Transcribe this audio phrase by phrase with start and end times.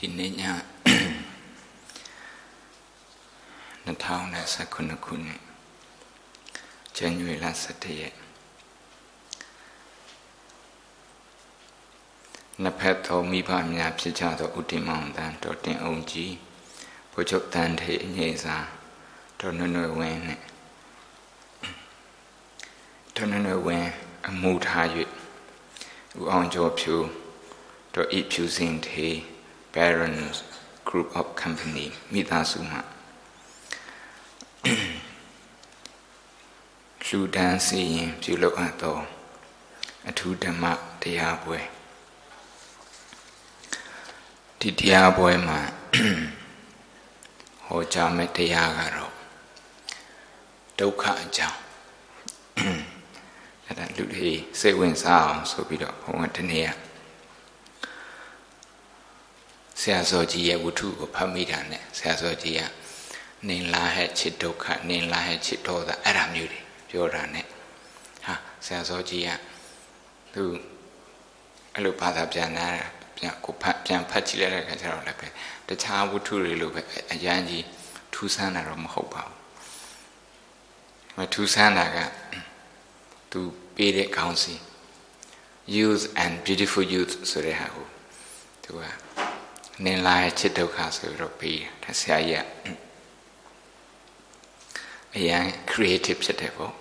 [0.00, 0.34] ဒီနေ့ည
[3.86, 5.40] 2019ခုနှစ်
[6.96, 8.14] ဇန်နဝါရီလ17ရက်
[12.62, 16.34] နှစ်ဖက်သောမိဘများဖြစ်ကြသောဥတီမောင်တန်တော်တင်အောင်ကြီး
[17.12, 18.56] ဘုချုပ်တန်ထေအငြိစာ
[19.40, 20.40] တော်နွနွယ်ဝင်းနဲ့
[23.14, 23.90] တော်နွနွယ်ဝင်း
[24.28, 24.86] အမှုထား၍
[26.18, 26.96] ဦးအောင်ကျော်ဖြူ
[27.94, 29.08] တော်ဤဖြူစင်ထေ
[29.74, 30.36] Barons
[30.88, 32.78] Group of Company မိသားစုမှ
[37.06, 38.98] လူဒန်းစီရင်ပြုလုပ်အပ်သော
[40.08, 40.64] အထူးဓမ္မ
[41.02, 41.58] တရားပွဲ
[44.60, 45.60] ဒီတရားပွဲမှာ
[47.66, 49.12] ဟောကြားမယ့်တရားကတော့
[50.78, 51.60] ဒုက္ခအကြောင်း
[53.64, 54.30] အဲ့ဒါလူတွေ
[54.60, 56.87] စိတ်ဝင်စားအောင်ဆိုပြီးတော့ဘုံကတနေ့က
[59.80, 62.60] ဆရာစောကြီးရဲ့ဝတ္ထုကိုဖတ်မိတာနဲ့ဆရာစောကြီးက
[63.48, 67.46] နေလာဟဲ့ချစ်ဒုက္ခနေလာဟဲ့ချစ်ဒေါသအဲ့ဒါမျိုးတွေပြောတာနဲ့
[68.26, 68.34] ဟာ
[68.66, 69.30] ဆရာစောကြီးက
[70.34, 70.42] သူ
[71.74, 72.66] အဲ့လိုဘာသာပြန်လာ
[73.16, 75.28] ပြန်ကိုဖတ်ပြန်ဖတ်ကြည့်လိုက်တဲ့အခါကျတော့လည်းပဲ
[75.68, 76.80] တခြားဝတ္ထုတွေလိုပဲ
[77.12, 77.64] အရန်ကြီး
[78.14, 79.36] ထူးဆန်းတာတော့မဟုတ်ပါဘူး
[81.16, 81.98] မထူးဆန်းတာက
[83.30, 83.40] သူ
[83.74, 84.54] ပေးတဲ့ခေါင်းစီ
[85.76, 87.86] youth and beautiful youth ဆိုတဲ့ဟာကို
[88.64, 89.07] သူက
[89.84, 92.46] နင်လာရဲ့ချစ်ဒုက္ခဆိုပြီးတော့ပြီးတယ်ဆရာကြီးက
[95.16, 96.74] အရန် creative ဖြစ်တယ်ပေါ့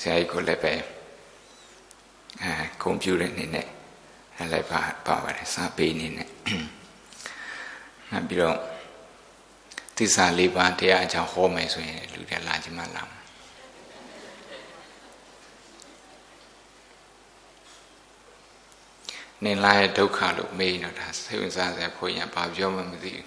[0.00, 0.72] ဆရာကြီးကိုလည်းပဲ
[2.42, 2.52] အဲ
[2.82, 3.66] ကွန်ပျူတာနေနဲ့
[4.52, 6.28] လည်းပါပါပါတယ်စာပေနေနဲ့
[8.10, 8.58] နောက်ပြီးတော့
[9.96, 13.17] သစ္စာလေးပါးတရားအကြောင်းဟောမယ်ဆိုရင်လူတွေလာကြမှာလာ
[19.44, 23.26] နင်လာရဲ့ဒုက္ခလို့မေးတော့ဒါစိတ်ဝင်စားစရာဘုန်းကြီးဘာပြောမှမသိဘူး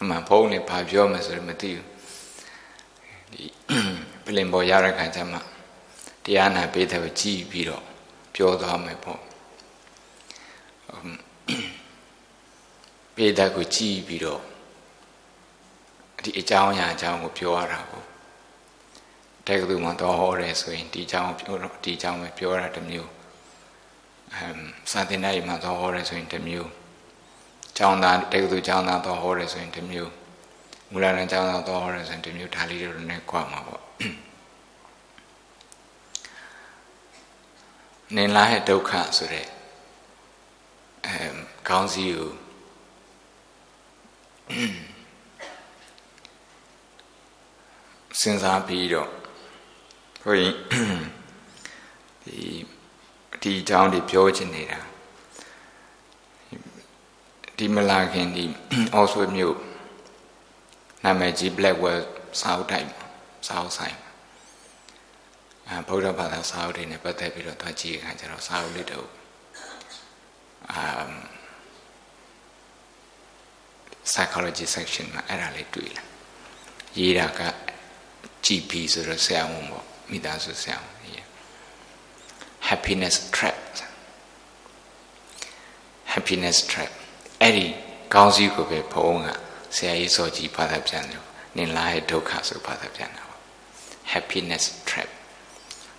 [0.00, 1.86] အမှန်ဘုန်းနဲ့ဘာပြောမှဆိုတော့မသိဘူး
[3.32, 3.44] ဒီ
[4.24, 5.38] ပလင်ပေါ်ရတဲ့ခါကျမှ
[6.24, 7.84] တရားနာပေးတဲ့ကိုကြည်ပြီးတော့
[8.34, 9.20] ပြောသွားမယ်ပေါ့
[13.14, 14.42] ပေးတဲ့ကိုကြည်ပြီးတော့
[16.22, 18.06] ဒီအကြောင်းအရာအကြောင်းကိုပြောရတာပေါ့
[19.48, 23.10] တက္ကသိုလ်မှာတော့ဟောတယ်ဆိုရင်ဒီအကြောင်းပြောတော့ဒီအကြောင်းပဲပြောတာတစ်မျိုး
[24.34, 24.58] အမ်
[24.90, 26.70] စာသင်တိုင်းမှာတော့ဟောတယ်ဆိုရင်တစ်မျိုး
[27.78, 30.12] ကျောင်းသားတက္ကသိုလ်ကျောင်းသားတော့ဟောတယ်ဆိုရင်တစ်မျိုး
[30.90, 33.82] မူလတန်းကျောင်းသားတော့ဟောတယ်ဆိုရင်တစ်မျိုးဒါလေးတွေနဲ့ကြွမှာပေါ့
[38.14, 39.46] နင်လာရဲ့ဒုက္ခဆိုတဲ့
[41.06, 41.16] အဲ
[41.68, 42.30] ခေါင်းစည်းကို
[48.20, 49.10] စဉ်းစားပြီးတော့
[50.24, 50.54] ဘုရင်
[52.24, 52.38] ဒီ
[53.42, 54.80] ဒီအကြောင်းတွေပြောချင်နေတာ
[57.58, 58.44] ဒီမလာခင်ဒီ
[58.94, 59.56] အော်ဆွေမြို့
[61.04, 62.02] နာမည်ကြီး Blackwell
[62.40, 62.88] စာအုပ်တိုက်
[63.46, 63.96] စာအုပ်ဆိုင်
[65.68, 69.08] အဲဗုဒ္ဓဘာသာစာအုပ်တွေနဲ့ပတ်သက်ပြီးတော့တွားကြည့်အခါကျတော့စာအုပ်လေးတို့
[70.72, 70.84] အာ
[74.10, 76.04] psychology section မှာအဲ့ဒါလေးတွေ့လာ
[76.98, 77.40] ရေးတာက
[78.44, 81.24] GP ဆိုတော့ဆရာဝန်ပေါ့ မိသားစုဆရာဝန်ရေး
[82.68, 83.58] happiness trap
[86.12, 86.92] happiness trap
[87.42, 87.66] အဲ့ဒီ
[88.14, 89.26] ကောင်းစီးကိုပဲဘုံက
[89.76, 91.22] ဆရာကြီးစောကြီးဘာသာပြန်တယ်
[91.56, 93.42] နင်လာရဲ့ဒုက္ခဆိုဘာသာပြန်တာပေါ့
[94.12, 95.10] happiness trap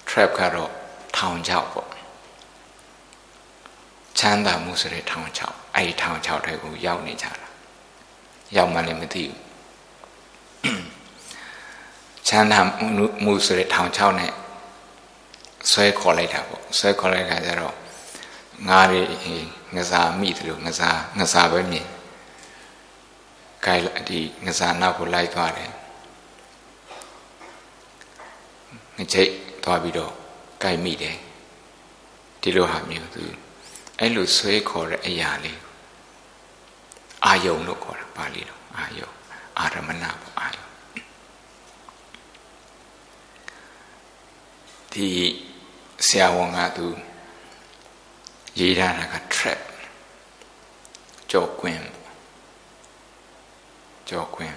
[0.10, 0.72] trap ကတော့
[1.18, 1.90] ထောင်ချောက်ပေါ့
[4.20, 7.46] ချမ်းသာမှုဆိုတဲ့ထောင်ချောက်အဲ့ဒီထောင်ချောက်တွေကိုရောက်နေကြတာ
[8.56, 9.36] ရောက်မှလည်းမသိဘူး
[12.28, 12.60] ချမ်းသာ
[13.24, 14.32] မှုဆိုတဲ့ထောင်ချောက်နဲ့
[15.72, 17.76] ဆွဲခေါ်လိုက်တာပေါ့ဆွဲခေါ်လိုက်တာကြတော့
[18.68, 19.02] ငါးတွေ
[19.76, 21.88] ငစားမိတယ်လို့ငစားငစားပဲမြင်
[23.66, 25.72] ဂိုင်ဒီငစားနောက်ကိုလိုက်သွားတယ်
[28.98, 29.32] ငချိတ်
[29.64, 30.14] သွားပြီးတော့
[30.62, 31.18] ဂိုင်မိတယ်
[32.42, 33.24] ဒီလိုဟာမျိုးသူ
[34.00, 35.60] အဲ့လိုဆွဲခေါ်တဲ့အရာလေး
[37.26, 39.10] အာယုံလို့ခေါ်တာပါဠိတော်အာယုံ
[39.60, 40.65] အာရမဏပေါ့အာယုံ
[44.96, 45.10] ဒီ
[46.08, 46.88] ဆရာဝန်ကသူ
[48.60, 49.60] ရေးထားတာက trap
[51.32, 51.86] ကြောကွင်း
[54.10, 54.56] ကြောကွင်း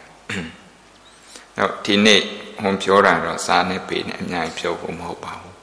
[1.57, 2.21] တော့ဒီနေ့
[2.61, 5.55] ဟောပြောတာတော့စာနဲ့ပေနဲ့အများကြီးပြောဖို့မဟုတ်ပါဘူး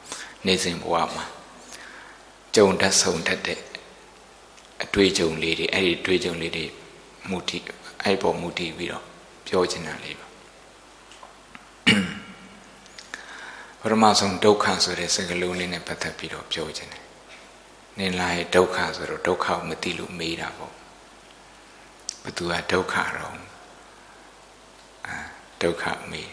[0.46, 1.26] နေ့စဉ်ဘဝမှာ
[2.56, 3.60] ကြုံတတ်ဆုံတတ်တဲ့
[4.84, 6.66] အတွေ့အကြုံလေးတွေအဲ့ဒီတွေ့ကြုံလေးတွေ
[7.30, 7.64] မူတည်
[8.04, 9.04] အဲ့ပေါ်မူတည်ပြီးတော့
[9.48, 10.25] ပြောချင်တာလေးပါ
[13.88, 17.04] ပရမဆုံးဒုက္ခဆိုတဲ့စကားလုံးလေးနဲ့ပတ်သက်ပြီးတော့ပြောခြင်းတယ်
[18.00, 20.74] နေလာရဲ့ဒုက္ခဆိုတော့ဒုက္ခကိုမသိလို့မေးတာပေါ့
[22.24, 23.38] ဘသူကဒုက္ခတော့
[25.08, 25.18] အာ
[25.62, 26.32] ဒုက္ခမေး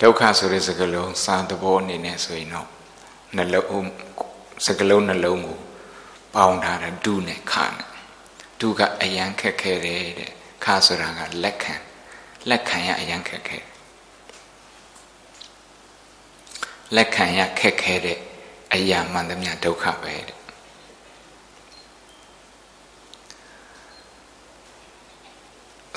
[0.00, 2.68] ဒုက္ခဆိုတဲ့စကားလုံးစာသဘောအနေနဲ့ဆိုရင်တော့
[3.36, 3.88] နှလုံး
[4.66, 5.58] စကားလုံးနှလုံးကို
[6.34, 7.88] ပေါင်းထားတဲ့ဒုနဲ့ခနဲ့
[8.60, 11.74] ဒုကအယံခက်ခဲတယ်တဲ့ ခဆိုတာကလက်ခံ
[12.48, 13.58] လက်ခံရအယံခက်ခဲ
[16.96, 18.18] လက်ခံရခက်ခဲတဲ့
[18.74, 20.38] အရာမှန်သမျှဒုက္ခပဲတဲ့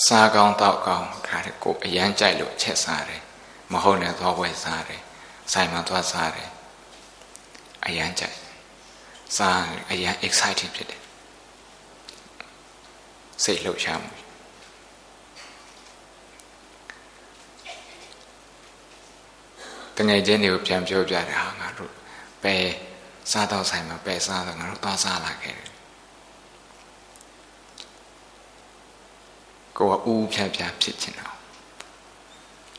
[0.07, 3.23] စားကောင်းတောက်ကောင်းခါတဲ့ကိုအယမ်းကြိုက်လို့ချက်စားတယ်
[3.71, 5.01] မဟုတ်နဲ့သွားဝယ်စားတယ်
[5.51, 6.49] ဆိုင်မှာသွားစားတယ်
[7.85, 8.37] အယမ်းကြိုက်
[9.37, 11.01] စားအယမ်း excited ဖြစ်တယ်
[13.43, 14.20] စိတ်လှုပ်ရှားမှု
[19.97, 21.91] တငယ်ချင်းတွေကိုပြန်ပြောပြတယ်ဟာငါတို့
[22.43, 22.55] ပဲ
[23.31, 25.69] စားတော့ဆိုင်မှာပဲစားတော့ငါတို့သွားစားလာခဲ့တယ်
[29.77, 31.35] ကိုကဦးဖြတ်ဖြတ်ဖြစ်ချင်တော့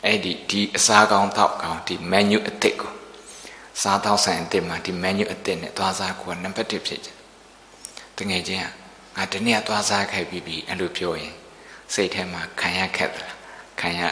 [0.05, 2.93] အဲ့ဒီဒီအစားကောင်းတောက်ကောင်းဒီ menu အသစ်ကို
[3.83, 7.17] စားတော့ဆိုင်အသစ်မှာဒီ menu အသစ်နဲ့သွားစားကိုကနံပါတ်1ဖြစ်ချင်
[8.19, 8.67] တငယ်ချင်းက
[9.17, 11.35] ငါတနေ့ကသွားစားခဲ့ပြီးပြီအဲ့လိုပြောရင်
[11.95, 13.37] စိတ်ထဲမှာခံရခက်သလား
[13.81, 14.03] ခံရ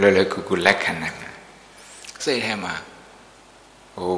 [0.00, 1.23] လွယ်လွယ်ကူကူလက်ခံနိုင်မှာ
[2.22, 2.74] စိတ်ထဲမှာ
[3.94, 4.16] ဟို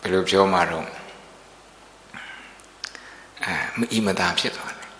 [0.00, 0.86] ဘယ်လိုပြောမှာတော့
[3.44, 4.90] အဲမအီမသာဖြစ်သွားတယ်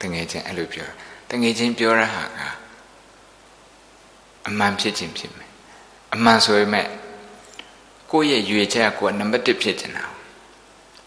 [0.00, 0.88] တငယ်ချင်းအဲ့လိုပြော
[1.30, 2.40] တငယ်ချင်းပြောရဟာက
[4.48, 5.50] အမှန်ဖြစ်ခြင်းဖြစ်မယ်
[6.14, 6.86] အမှန်ဆိုပေမဲ့
[8.10, 10.04] ကိုယ့်ရဲ့ရွေချက်ကကိုယ်နံပါတ်1ဖြစ်နေတာ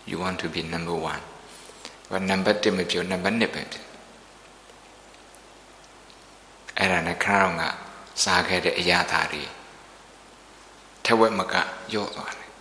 [0.10, 0.98] you want to be number
[1.54, 3.86] 1ဘာနံပါတ်1မပြောနံပါတ်2ပဲဖြစ်
[6.78, 7.64] အဲ့ဒါနဲ့ခရောင်းက
[8.24, 9.44] စားခဲ့တဲ့အရာသားတွေ
[11.06, 11.56] ထက်ဝက်မက
[11.94, 12.52] ယော့သွားတယ်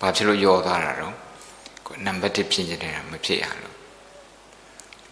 [0.00, 1.16] ဘာဖြစ်လို့ယော့သွားတာတော့
[1.86, 3.76] ကိုနံပါတ်1ဖြစ်နေတာမဖြစ်ရလို့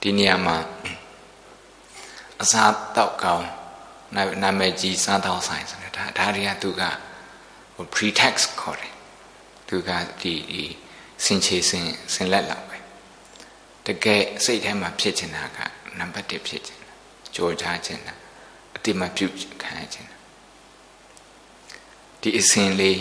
[0.00, 0.56] ဒီနေရာမှာ
[2.42, 2.64] အစာ
[2.96, 3.46] တောက်ကောင်း
[4.42, 6.82] နာမည်ကြီးစားတောက်ဆိုင်ဆိုတာဒါဒါတွေကသူက
[7.94, 8.94] pretext ခေါ်တယ်
[9.68, 9.90] သူက
[10.20, 10.62] ဒီဒီ
[11.24, 12.78] စင်ချေစင်စင်လက်လောက်ပဲ
[13.86, 15.58] တကယ်စိတ်ထဲမှာဖြစ်ချင်တာက
[15.98, 16.92] နံပါတ်1ဖြစ်ချင်တာ
[17.34, 18.19] ကြော်ချချင်တာအ
[18.84, 20.16] တိမပြုတ်ခံရချင်တာ
[22.20, 23.00] ဒီအစင်လေး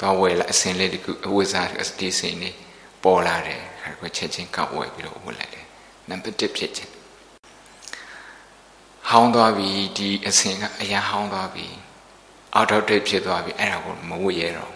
[0.00, 2.54] တော့ဝယ်လာအစင်လေးတခုအဝိဇ္ဇာဒီအစင်လေး
[3.04, 5.66] ပေါ်လာတယ်ခါကချက်ချင်းကောက်ဝယ်ပြီးတော့ဝယ်လိုက်တယ်
[6.08, 6.90] နံပါတ်1ဖြစ်ချင်
[9.08, 11.66] ဟောင်းသွားပြီဒီအစင်ကအရာဟောင်းသွားပြီ
[12.54, 14.74] အောက်တော့တိတ်ဖြစ်သွားပြီအဲ့ဒါကိုမဝတ်ရတော့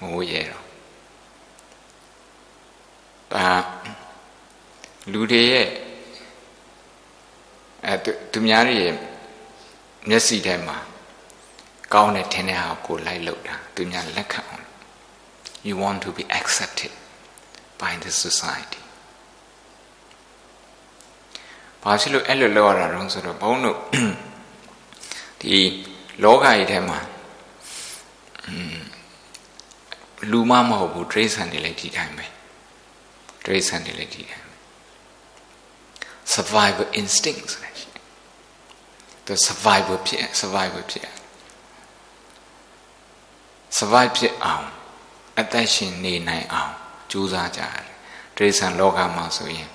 [0.00, 0.64] မဝတ်ရတော့
[3.32, 3.48] ဒါ
[5.12, 5.68] လူတွေရဲ့
[7.88, 7.94] အဲ
[8.32, 8.94] သူများတွေရဲ့
[10.08, 10.78] မျက်စိထဲမှာ
[11.94, 14.64] ကောင်းတဲ့ထင်တဲ့ဟာကိုလိုက်လုပ်တာသူများလက်ခံအောင်
[15.66, 16.92] you want to be accepted
[17.80, 18.82] by the society
[21.82, 23.78] ဘာဖြစ်လို့အဲ့လိုလုပ်ရတာတုံးဆိုတော့ဘုန်းတို့
[25.40, 25.56] ဒီ
[26.24, 26.98] လောကကြီးထဲမှာ
[30.30, 32.26] လူမမဟုတ်ဘူးဒိဋ္ဌံတွေလည်းဒီတိုင်းပဲ
[33.44, 34.54] ဒိဋ္ဌံတွေလည်းဒီတိုင်းပဲ
[36.34, 37.65] survival instinct ဆိုတာရှိတယ်
[39.26, 41.08] သူ survival ဖြစ် survival ဖြစ်
[43.78, 44.66] survive ဖြစ်အောင်
[45.40, 46.72] အသက်ရှင်နေနိုင်အောင်
[47.10, 47.86] ကြိုးစားကြရတယ်
[48.36, 49.70] ဒိဋ္ဌံလောကမှာဆိုရင်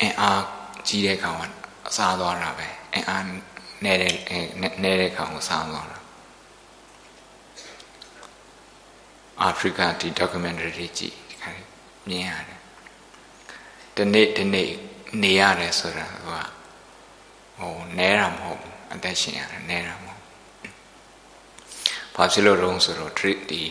[0.00, 0.42] အင်အား
[0.88, 1.42] ကြီးတဲ့ကောင်က
[1.88, 3.24] အစားသွားတာပဲအင်အား
[3.84, 4.14] နေတဲ့
[4.82, 5.98] နဲတဲ့ကောင်ကိုစားသွားတာ
[9.40, 11.50] အာဖရိကဒီ documentary တွေကြည့်ဒီခါ
[12.08, 12.60] မြင်ရတယ်
[13.96, 14.68] ဒီနေ့ဒီနေ့
[15.22, 16.57] နေရတယ်ဆိုတာက
[17.58, 20.22] ဟိုနဲတာမဟုတ်ဘူးအသက်ရှင်ရတယ်နဲတာမဟုတ်
[22.14, 23.62] ဘာဖြစ်လို့တုံးဆိုတော့ treat ဒီ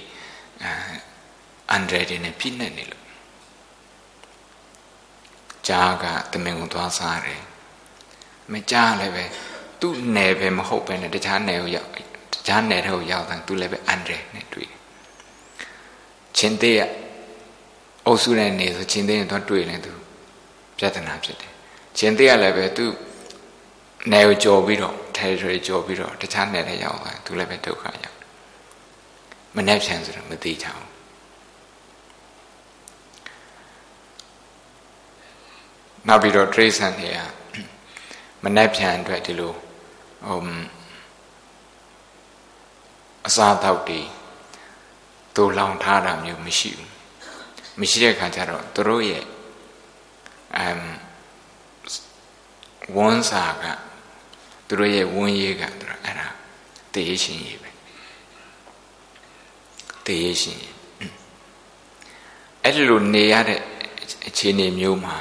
[1.71, 3.05] အန်ဒရယ်နဲ့ပြည့်နေနေလို့
[5.67, 7.41] ကြားကတမင်ကိုသွားစားတယ်
[8.51, 9.23] မကြားလည်းပဲ
[9.81, 11.89] သူ့နယ်ပဲမဟုတ်ပဲနဲ့တခြားနယ်ကိုရောက်
[12.33, 14.79] တခြားနယ်တွေကိုရောက်တယ်သူလည်းပဲအန်ဒရယ်နဲ့တွေ့တယ်
[16.37, 16.81] ချင်းသေးက
[18.05, 19.93] အုပ်စုတဲ့နေဆိုချင်းသေးရင်တော့တွေ့နေသူ
[20.77, 21.51] ပြဿနာဖြစ်တယ်
[21.97, 22.85] ချင်းသေးကလည်းပဲသူ
[24.11, 28.17] နယ်ကိုကြော်ပြီးတော့ territory ကြော်ပြီးတော့တခြားနယ်တွေရောက်သွားသူလည်းပဲဒုက္ခရောက်
[29.55, 30.85] မနှက်ဖြန်ဆိုတော့မသိချအောင်
[36.07, 37.19] နောက်ပြီးတော့တရိษံတွေက
[38.43, 39.53] မနှက်ဖြန်အတွက်ဒီလို
[40.27, 40.39] ဟို
[43.27, 44.01] အစာတောက်တွေ
[45.35, 46.89] တူလောင်ထားတာမျိုးမရှိဘူး
[47.79, 49.23] မရှိတဲ့ခါကျတော့သူတို့ရဲ့
[50.57, 50.79] အမ်
[52.95, 53.65] ဝန်းစာက
[54.67, 56.27] သူတို့ရဲ့ဝန်းရေးကသူတို့အဲ့ဒါ
[56.93, 57.69] တေးရှင်ရေးပဲ
[60.05, 60.75] တေးရှင်ရေး
[62.63, 63.59] အဲ့ဒီလိုနေရတဲ့
[64.27, 65.17] အခြေအနေမျိုးမှာ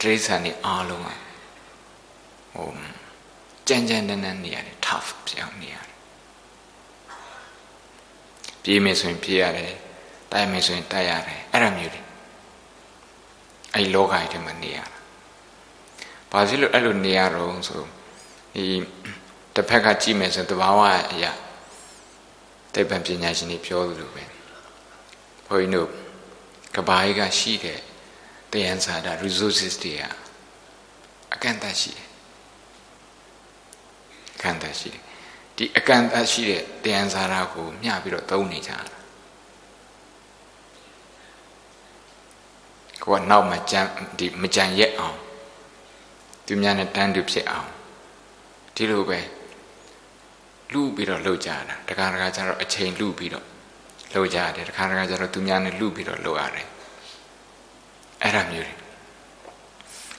[0.00, 1.08] တိရစ္ဆာန်တွေအားလုံးက
[2.54, 2.68] ဟို
[3.68, 5.94] ကြမ်းကြမ်းတမ်းတမ်းနေရတယ် tough ပြောင်းနေရတယ်
[8.62, 9.72] ပြေးမယ်ဆိုရင်ပြေးရတယ်
[10.32, 12.02] တိုက်မယ်ဆိုရင်တိုက်ရတယ်အဲ့ဒါမျိုးတွေ
[13.74, 14.93] အဲ့လောကကြီးထဲမှာနေရတာ
[16.34, 17.82] ဘာဖြစ်လို့အဲ့လိုနေရတော့ဆို
[18.54, 18.64] ဒီ
[19.54, 20.80] တစ်ဖက်ကကြည့်မယ်ဆိုတဘာဝ
[21.12, 21.32] အရာ
[22.74, 24.24] တိပ္ပံပညာရှင်တွေပြောသလိုပဲ
[25.46, 25.88] ဘုန်းကြီးတို့
[26.76, 27.78] ကဘာကြီးကရှိတဲ့
[28.52, 30.02] တယံဇာတာ resources တွေက
[31.34, 32.08] အကန့်အသတ်ရှိတယ်
[34.34, 35.00] အကန့်အသတ်ရှိတယ်
[35.56, 38.94] ဒီအကန့်အသတ်ရှိတဲ့တယံဇာတာကိုမျှပြီးတော့သုံးနေကြတာ
[43.02, 43.88] ကိုကနောက်မှကြမ်း
[44.18, 45.18] ဒီမကြံရက်အောင်
[46.46, 47.68] သူများနဲ့တန်းတူဖြစ်အောင်
[48.74, 49.20] ဒီလိုပဲ
[50.72, 53.44] လူပြီးတော့လှုပ်ကြတာတခါတခါကျတော့အချိန်လူပြီးတော့
[54.12, 56.66] လှုပ်ကြတယ်တခါတခါကျတော့သူများနဲ့လူပြီးတော့လှုပ်ရတယ်
[58.22, 58.74] အဲ့ဒါမျိုးတွေ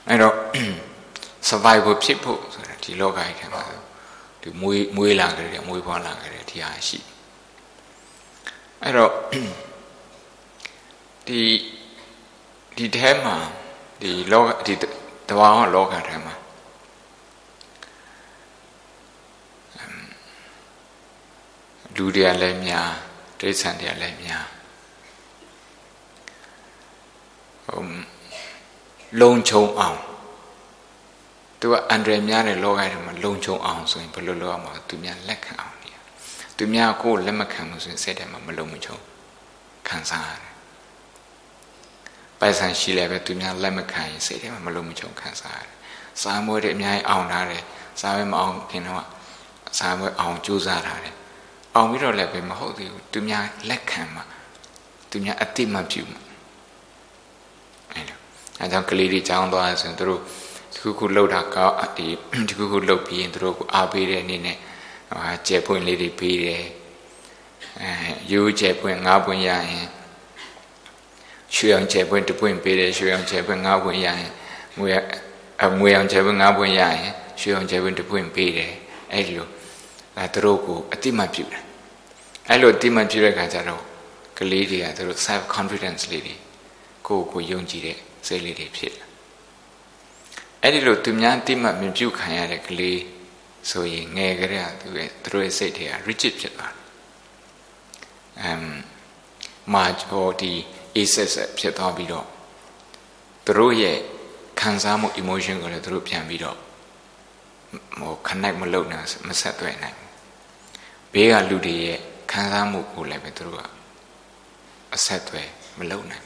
[0.08, 0.36] အဲ့တော့
[1.50, 3.64] survival ဖြစ်ဖို့ဆိုတာဒီလောကကြီးထဲမှာ
[4.42, 7.00] ဒီမွေးမွေးလာကြတယ်မွေးဖွားလာကြတယ်ဒီဟာရှိ
[8.82, 9.12] အဲ့တော့
[11.28, 11.42] ဒီ
[12.78, 13.36] ဒီထဲမှာ
[14.02, 14.74] ဒီလောကဒီ
[15.30, 16.36] တဘာဝလောကထဲမှာ
[21.96, 22.90] လူတွေကလည်းများ
[23.40, 24.46] တိရစ္ဆာန်တွေကလည်းများ
[27.66, 27.82] ဟို
[29.22, 30.00] လုံခြုံအောင်
[31.60, 35.92] သူကအန္တရာယ်များတဲ့လောကထဲမှာလုံခြုံအောင်ဆိုရင်ဘယ်လိုလုပ်ရမှာသူများလက်ခံအောင်နေ
[36.58, 38.98] သူများကိုလက်မခံဘူးဆိုရင်စိတ်ထဲမှာမလုံမချုံ
[39.88, 40.55] ခံစားရတယ်
[42.46, 45.74] ပိုက်ဆံရှိလည်းပဲသူများလက်မခံရင်စိတ်ထဲမှာမလုံးမချုံခံစားရတယ်။
[46.22, 47.64] စားမွေးတွေအများကြီးအောင်ထားတယ်။
[48.02, 49.06] စားမမအောင်ခင်တော့
[49.80, 51.14] စားမွေးအောင်ကြိုးစားထားတယ်။
[51.76, 54.22] အောင်ပြီးတော့လည်းပဲမဟုတ်သေးဘူး။သူများလက်ခံမှ
[55.10, 56.18] သူများအတိမပြုမှ
[57.92, 58.18] အဲလို
[58.60, 60.22] အဲကြောင့်ကလေးတွေကြောင်းသွားဆိုရင်တို့
[60.74, 62.08] ဒီခုခုလှုပ်တာကောက်ဒီ
[62.48, 64.58] ဒီခုခုလှုပ်ပြီးရင်တို့ကိုအားပေးတဲ့အနေနဲ့
[65.10, 66.64] ဟာကျဲပွင့်လေးတွေပေးတယ်။
[67.82, 67.90] အဲ
[68.32, 69.88] ရိုးကျဲပွင့်ငါးပွင့်ရရင်
[71.54, 74.32] ရွှေအောင်ကျယ်ပွင့်တပွင့်ပေးတယ်ရွှေအောင်ကျယ်ပွင့်ငါးပွင့်ရရင်
[74.80, 74.90] ငွေ
[75.64, 78.74] အငွေအောင်ကျယ်ပွင့်ငါးပွင့်ရရင်ရွှေအောင်ကျယ်ပွင့်တပွင့်ပေးတယ်
[79.12, 79.48] အဲ့ဒီလို
[80.18, 81.64] အဲသူတို့ကိုအတိမတ်ပြုတယ်
[82.50, 83.82] အဲ့လိုအတိမတ်ပြုတဲ့ခါကျတော့
[84.38, 86.36] ကလေးတွေကသူတို့ self confidence လေးတွေ
[87.08, 87.98] ကိုကိုယုံကြည်တဲ့
[88.28, 89.06] စိတ်လေးတွေဖြစ်လာ
[90.62, 93.00] အဲ့ဒီလိုသူများအတိမတ်မြင်ပြုခံရတဲ့ကလေး
[93.70, 96.84] ဆိုရင်ငယ်ကလေးကသူရဲ့သူတို့ရဲ့စိတ်တွေက rigid ဖြစ်သွားတယ်
[98.42, 98.64] အမ်
[99.74, 100.54] မာဟိုဒီ
[100.96, 102.28] အေးဆက်ဆက်ဖြစ်သွားပြီးတော့
[103.46, 103.98] သူတို့ရဲ့
[104.60, 106.58] ခံစားမှု emotion ကိုလည်းသူတို့ပြန်ပြီးတော့
[108.00, 109.98] ဟို connect မလုပ်နိုင်မဆက်သွယ်နိုင်
[111.14, 112.00] ဘေးကလူတွေရဲ့
[112.32, 113.62] ခံစားမှုကိုလည်းပဲသူတို့က
[114.96, 115.48] အဆက်သွယ်
[115.80, 116.26] မလုပ်နိုင်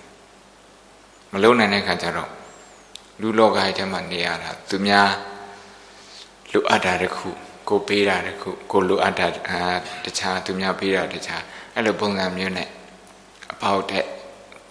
[1.34, 2.32] မလုပ်နိုင်တဲ့ခါကျတော့
[3.22, 5.10] လူလောကရဲ့ထဲမှာနေရတာသူများ
[6.52, 7.30] လူအပ်တာတခု
[7.70, 9.28] ကိုပေးတာတခုကိုလူအပ်တာ
[10.06, 11.42] တခြားသူများပေးတာတခြား
[11.74, 12.68] အဲ့လိုပုံစံမျိုးနဲ့
[13.54, 14.06] အပေါက်တဲ့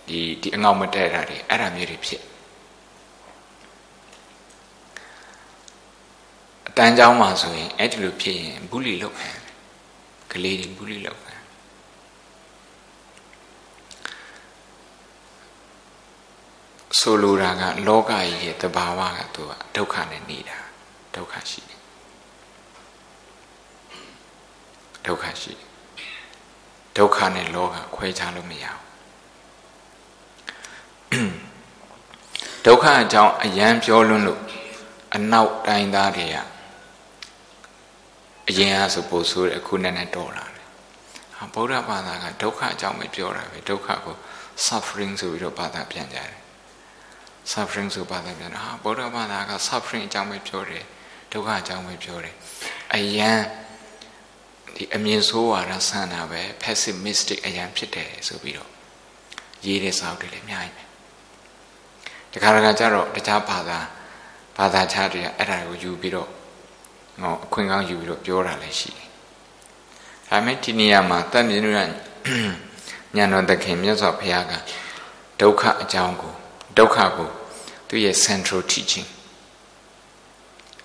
[0.08, 2.22] ဒီဒီအငေါမတဲ့တာတွေအဲ့ဒါမျိုးတွေဖြစ်
[6.68, 9.30] အတန်းเจ้าမှာဆိုရင်အဲ့ဒီလိုဖြစ်ရင်ဘူးလီလောက်ခံ
[10.32, 11.34] ကလေးတွေဘူးလီလောက်ခံ
[17.00, 20.58] ဆိုလိုတာကလောကကြီးရဲ့တဘာဝကသူကဒုက္ခနဲ့နေတာ
[21.16, 21.82] ဒုက္ခရှိတယ်
[25.06, 25.70] ဒုက္ခရှိတယ်
[26.98, 28.87] ဒုက္ခနဲ့လောကခွဲခြားလို့မရဘူး
[32.67, 34.41] ဒုက္ခအကြောင်းအယံပြောလွန်းလို့
[35.15, 36.37] အနောက်တိုင်းသားတွေက
[38.49, 40.67] အရင်အားဆိုပို့ဆိုးတယ်အခုနဲ့နဲ့တော်လာတယ်
[41.37, 44.17] ဟာဗုဒ္ဓဘာသာကဒုက္ခအကြောင်းပဲပြောတာပဲဒုက္ခကို
[44.67, 46.33] suffering ဆိုပြီးတော့ဘာသာပြန်ကြတယ်
[47.53, 50.85] suffering ဆိုဘာသာပြန်တာဟာဗုဒ္ဓဘာသာက suffering အကြောင်းပဲပြောတယ်
[51.33, 52.35] ဒုက္ခအကြောင်းပဲပြောတယ်
[52.95, 53.33] အယံ
[54.75, 58.71] ဒီအမြင်ဆိုးဝါဒဆန်တာပဲ pessimistic အယံဖြစ်တယ်ဆိုပြီးတော့
[59.67, 60.88] ရေးတဲ့စာအုပ်တွေလည်းအများကြီးပဲ
[62.33, 63.79] တခါတခါကျတော့တခြားဘာသာ
[64.57, 66.29] ဘာသာခြားတွေကအဲ့ဒါကိုယူပြီးတော့
[67.23, 69.09] ဟောအခွင့်ကောင်းယူပြီးတော့ပြောတာလည်းရှိတယ်။
[70.29, 71.75] ဒါပေမဲ့ဒီနေရာမှာတတ်မြင်လို့
[73.17, 74.53] ညံတော်သခင်မြတ်စွာဘုရားက
[75.41, 76.35] ဒုက္ခအကြောင်းကို
[76.79, 77.31] ဒုက္ခကို
[77.89, 79.09] သူရဲ့ central teaching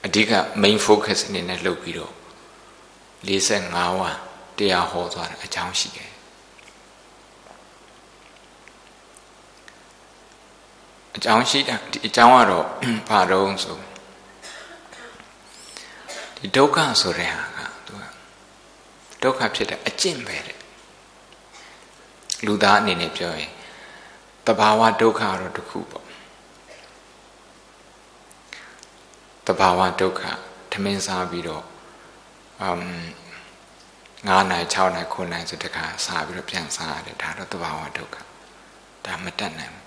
[0.05, 0.31] အဓိက
[0.63, 2.13] main focus အနေနဲ့လုပ်ပြီးတော့
[3.27, 4.09] 45ဝါ
[4.57, 6.12] တရားဟောသွားတာအကြောင်းရှိတယ်
[11.15, 12.65] အကြောင်းရှိတာဒီအကြောင်းကတော့
[13.09, 13.77] ဘာတော့ဆို
[16.37, 18.03] ဒီဒုက္ခဆိုတဲ့ဟာကသူက
[19.23, 20.57] ဒုက္ခဖြစ်တဲ့အကျင့်ပဲတဲ့
[22.45, 23.51] လူသားအနေနဲ့ပြောရင်
[24.47, 26.05] တဘာဝဒုက္ခတော့တစ်ခုပေါ့
[29.47, 30.21] တဘာဝဒုက္ခ
[30.71, 31.63] ထမင်းစားပြီးတော့
[32.61, 32.79] အမ်
[34.29, 38.17] 9နိုင်6နိုင်9နိုင်ဆိုတခါစားပြီးတော့ပြန်စားရတယ်ဒါတော့တဘာဝဒုက္ခ
[39.05, 39.82] ဒါမတတ်နိုင်ဘူး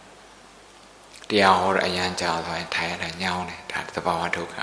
[1.31, 4.57] တရားဟောတဲ့အရန်ကြာသွားရင်ထိုင်ရတာညောင်းတယ်ဒါတဘာဝဒုက္ခ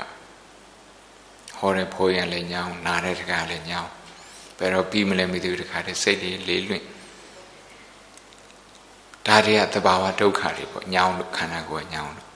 [1.58, 3.90] ဟောတဲ့ဖိုးရင်လည်းညောင်းနားတဲ့တခါလည်းညောင်း
[4.58, 6.84] ဘယ်တော့ပြီးမလဲမသိဘူးတခါတည်းစိတ်လေးလေးလွင့်
[9.26, 12.28] ဒါတွေကသဘာဝဒုက္ခတွေပေါ့ညောင်းလို့ခန္ဓာကိုယ်ညောင်းလို့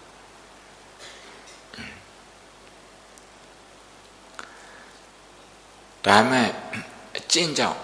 [6.06, 6.48] ဒါမဲ့
[7.16, 7.80] အကျင့်ကြောင့်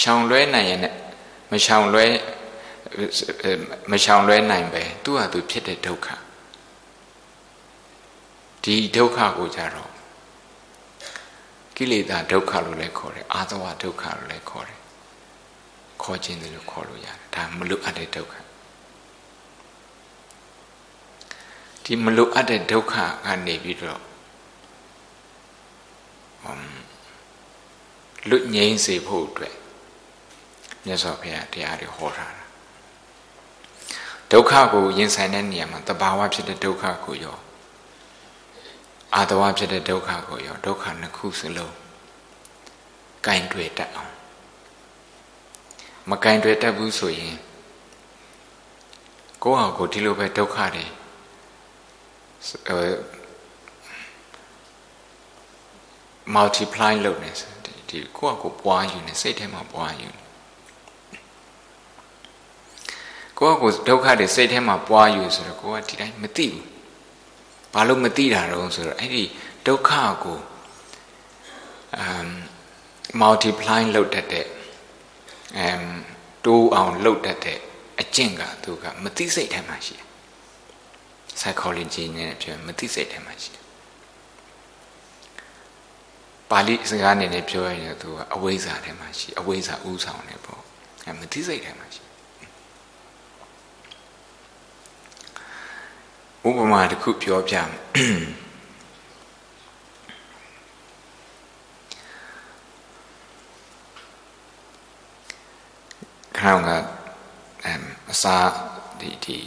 [0.00, 0.96] ရှောင်လွဲနိုင်ရင်လည်း
[1.50, 2.06] မရှောင်လွဲ
[3.90, 6.08] မရှောင်လွဲနိုင်ပဲသူ့ဟာသူဖြစ်တဲ့ဒုက္ခ
[8.64, 9.90] ဒီဒုက္ခကိုကြတော့
[11.76, 14.80] ကိလေသာဒုက္ခလို့လည်းခေါ်တယ်အာသဝဒုက္ခလို့လည်းခေါ်တယ်
[16.02, 18.34] ခေါ်ခြင်းတယ်လို့ခေါ်လို့ရတယ်ဒါမလွတ်အပ်တဲ့ဒုက္ခ
[21.84, 24.02] ဒီမလွတ်အပ်တဲ့ဒုက္ခကနေပြီးတော့
[28.28, 29.54] လွတ်ငြိမ်းစေဖို့အတွက်
[30.84, 32.43] မြတ်စွာဘုရားတရားတွေဟောထားတာ
[34.34, 37.36] ဒုက္ခကိုရင်ဆိုင်တဲ့နေရာမှာတဘာဝဖြစ်တဲ့ဒုက္ခကိုရော
[39.14, 41.74] အာတဝဖြစ်တဲ့ဒုက္ခကိုရောဒုက္ခနှစ်ခုစလုံး
[43.26, 44.12] ကင်တွေ့တတ်အောင်
[46.10, 47.36] မကင်တွေ့တတ်ဘူးဆိုရင်
[49.42, 50.84] ကိုယ့်ဟာကိုဒီလိုပဲဒုက္ခတွေ
[52.68, 52.82] ဟို
[56.34, 57.30] multiply လုပ်နေ
[57.88, 60.23] ဒီကိုယ့်ဟာကိုပွားယူနေစိတ်ထဲမှာပွားယူနေ
[63.38, 66.64] ကိုယ့်ဟာကိုဒုက္ခတွေစိတ်ထဲမှာပွားယူဆိုတော့ကိုယ်ကဒီတိုင်းမသိဘူး
[67.74, 69.24] ဘာလို့မသိတာတော့ဆိုတော့အဲ့ဒီ
[69.66, 69.90] ဒုက္ခ
[70.24, 70.38] ကို
[72.02, 72.28] um
[73.22, 74.46] multiply လုပ်တတ်တဲ့
[75.58, 75.84] အမ်
[76.44, 77.58] တိုးအောင်လှုပ်တတ်တဲ့
[78.00, 80.06] အကျင့်ကသူကမသိစိတ်ထဲမှာရှိတယ်
[81.38, 83.62] psychology နဲ့ပြောမသိစိတ်ထဲမှာရှိတယ်
[86.50, 90.62] ပါဠိစကားအနေနဲ့ပြောရရင်သူကအဝိဇ္ဇာထဲမှာရှိအဝိဇ္ဇာဥဆောင်နေပေါ့
[91.06, 92.03] အဲမသိစိတ်ထဲမှာရှိ
[96.48, 97.74] ဥပမာတစ်ခုပြောပြမယ်
[106.38, 106.70] ခေါင်းက
[108.12, 108.36] အစာ
[109.00, 109.38] ဒီဒီ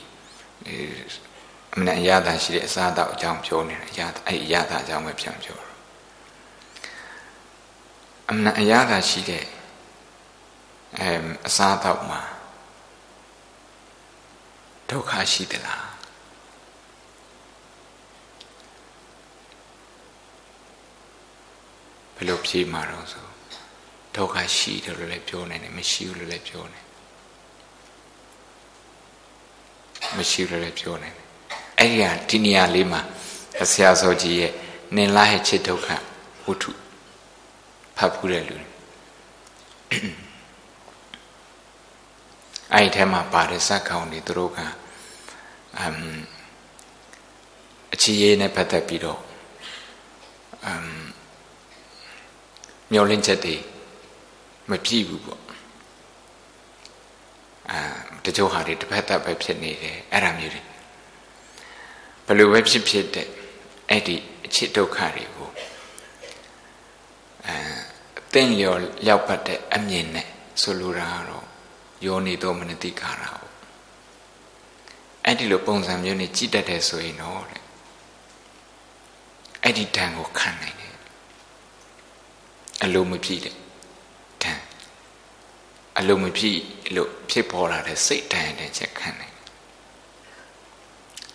[1.74, 5.74] အမှန်အရသာရှိတဲ့အစာတော့အကြောင်းပြောနေတယ်အရသာအဲ့အရသာအကြောင်းပဲပြန်ပြောတော့
[8.30, 9.44] အမှန်အရသာရှိတဲ့
[11.00, 11.10] အဲ
[11.48, 12.22] အစာတော့မှာ
[14.90, 15.87] ဒုက္ခရှိသလား
[22.18, 23.26] ဘယ်လိုဖြေမှာတော့ဆို
[24.16, 26.88] ဒုက္ခရှိတယ်လို့လည်းပြောနိုင်တယ်မရှိဘူးလို့လည်းပြောနိုင်
[30.18, 31.26] မရှိလို့လည်းပြောနိုင်တယ်
[31.80, 33.02] အဲ့ဒီဟာဒီနေရာလေးမှာ
[33.72, 34.52] ဆရာစောကြီးရဲ့
[34.96, 35.88] နင်လာရဲ့ချစ်ဒုက္ခ
[36.46, 36.72] ဝတ္ထု
[37.98, 38.58] ဖတ်ဖူးတဲ့လူ
[42.74, 44.60] အဲ့ဒီထဲမှာပါတဲ့ဇက်ကောင်တွေသူတို့က
[45.80, 45.98] အမ်
[47.94, 49.20] အချီရေးနဲ့ပတ်သက်ပြီးတော့
[50.66, 50.90] အမ်
[52.92, 53.56] မျောလင့်ချက်တွေ
[54.70, 55.44] မပြည့်ဘူးပေါ့
[57.72, 57.80] အာ
[58.26, 60.62] တချို့ဟာတွေတစ်ဖက်သက်ပဲဖြစ်နေတယ်အဲ့ဒါမျိုးတွေ
[62.26, 63.28] ဘယ်လိုပဲဖြစ်ဖြစ်တဲ့
[63.90, 65.50] အဲ့ဒီအချစ်ဒုက္ခတွေကို
[67.48, 67.58] အဲ
[68.34, 70.28] တင့်လျော်လျောက်ပတ်တဲ့အမြင်နဲ့
[70.62, 71.46] ဆိုလိုတာကတော့
[72.06, 73.48] ယောနေသောမနတိကာရပေါ့
[75.26, 77.64] အဲ့ဒီလိုပုံစံမျိုးနဲ့ကြည်တတ်တယ်ဆိုရင်တော့တဲ့
[79.64, 80.87] အဲ့ဒီတန်ကိုခံနိုင်တယ်
[82.84, 83.56] အလိုမပြည့်တဲ့
[84.44, 84.60] တန်
[86.00, 86.60] အလိုမပြည့်
[86.96, 89.36] လို့ဖြစ်ပေါ်လာတဲ့စိတ်တန်တဲ့ချက်ခံနိုင်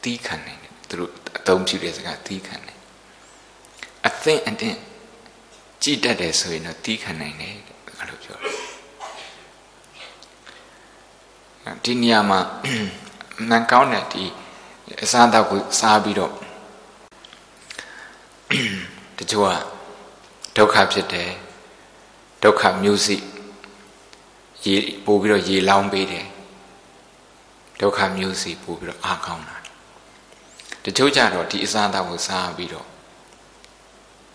[0.02, 2.80] တီးခံနိုင်တယ်သူတို့အသုံးပြုတဲ့စကားတီးခံနိုင်
[4.06, 4.78] အသင့်အင့်
[5.82, 7.54] ကြည်တတ်တယ်ဆိုရင်တော့တီးခံနိုင်တယ်
[7.98, 12.40] အဲ့လိုပြောတယ်ဒီနေရာမှာ
[13.50, 14.24] နန်ကောင်းတဲ့ဒီ
[15.02, 16.32] အစားအသောက်ကိုစားပြီးတော့
[19.18, 19.50] တချို့က
[20.56, 21.30] ဒုက္ခဖြစ်တယ်
[22.42, 23.16] ဒုက္ခမျိုးစိ
[24.64, 26.26] ရေပို့ပြီးတော့ရေလောင်းပေးတယ်
[27.80, 29.56] ဒုက္ခမျိုးစိပို့ပြီးတော့အားကောင်းတာ
[30.84, 32.88] တချို့ကြတော့ဒီအစားအသောက်ကိုစားပြီးတော့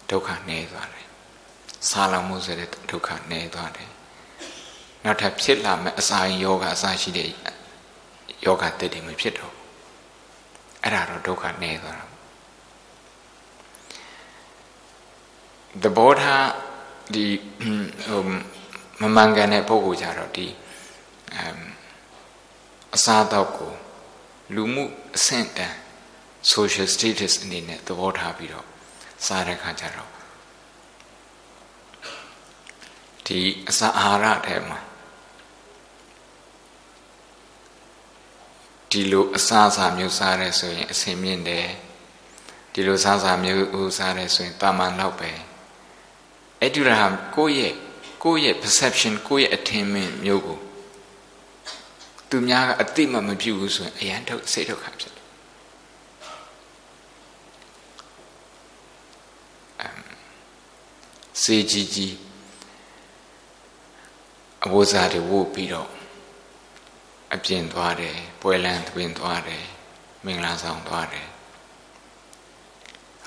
[0.10, 1.06] ဒုက္ခနည်းသွားတယ်
[1.90, 3.90] စားလောင်မှုဆိုတဲ့ဒုက္ခနည်းသွားတယ်
[5.04, 7.30] နောက်ထပ်ဖြစ်လာမဲ့အစာရင်ယောဂအစာရှိတဲ့
[8.46, 9.54] ယောဂတက်တယ်မဖြစ်တော့
[10.84, 12.07] အဲ့ဒါတော့ဒုက္ခနည်းသွားတာ
[15.84, 16.48] သဘောထား
[17.14, 17.26] ဒီ
[18.08, 18.22] ဟို
[19.02, 20.48] မမှန်ကန်တဲ့ပုဂ္ဂိုလ်ကြတော့ဒီ
[22.96, 23.74] အစားတော့ကို
[24.56, 24.84] လူမှု
[25.16, 25.76] အဆင့်တန်း
[26.54, 28.68] social status အနေနဲ့သဘောထားပြီးတော့
[29.26, 30.10] စားတဲ့ခါကျတော့
[33.26, 34.80] ဒီအစာအာဟာရထဲမှာ
[38.92, 41.68] ဒီလိုအစာအစာမျိုးစားရဲဆိုရင်အစင်မြင့်တယ်
[42.74, 45.32] ဒီလိုစားစာမျိုးဦးစားရဲဆိုရင်တာမန်တော့ပဲ
[46.62, 47.74] အဲ့ဒီရဟာကိုယ့်ရဲ့
[48.24, 50.60] ကိုယ့်ရဲ့ perception ကိုယ့်ရဲ့အထင်မြင်မျိုးကို
[52.30, 55.26] သူများကအတိမမပြုဘူးဆိုရင်အရန်ထုတ်စိတ်ဒုက္ခဖြစ်တယ်
[59.82, 60.02] အမ်
[61.42, 62.16] စေကြီးကြီး
[64.66, 65.90] အဝိဇ္ဇာတွေဝုတ်ပြီးတော့
[67.34, 69.66] အပြင်သွားတယ်ပွဲလန်းတွင်သွားတယ်
[70.26, 71.28] မင်္ဂလာဆောင်သွားတယ်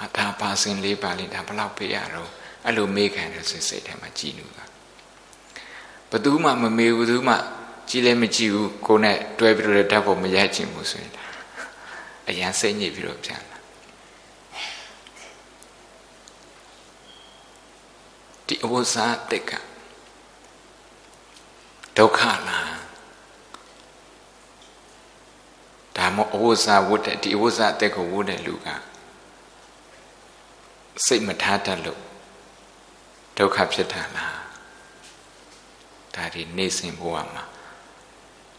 [0.02, 2.30] အတာပါစင်လေးပါလေးဒါဘလောက်ပေးရတော့
[2.64, 4.64] အဲ့လိုမေးခံတယ်ဆိုစိတ်ထဲမှာကြည်နူတာ
[6.10, 7.34] ဘသူမှမမေးဘူးသူမှ
[7.88, 11.12] ကြည်လည်းမကြည့်ဘူးကိုနဲ့တွဲပြီးတော့ဓာတ်ဖို့မရချင်ဘူးဆိုရင်
[12.28, 13.58] အရန်စိတ်ညစ်ပြီးတော့ပြန်လာ
[18.46, 19.52] ဒီအဝဇ္ဇာတက်က
[21.96, 22.80] ဒုက္ခလား
[25.96, 28.68] ဒါမှအဝဇ္ဇာဝတ်တဲ့ဒီအဝဇ္ဇာအသက်ကိုဝတ်တဲ့လူက
[31.06, 32.00] စိတ်မထားတတ်လို့
[33.40, 34.38] ဒုက္ခဖြစ်တာလား
[36.14, 37.44] ဒါဒီနေစဉ်ဘဝမှာ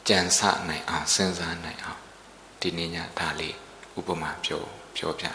[0.07, 2.01] ကြံစနိုင်အောင်စဉ်းစားနိုင်အောင်
[2.61, 3.55] ဒီနေ့ညဒါလေး
[3.97, 4.63] ဥပမာပြော
[4.95, 5.33] ပြောပြတာ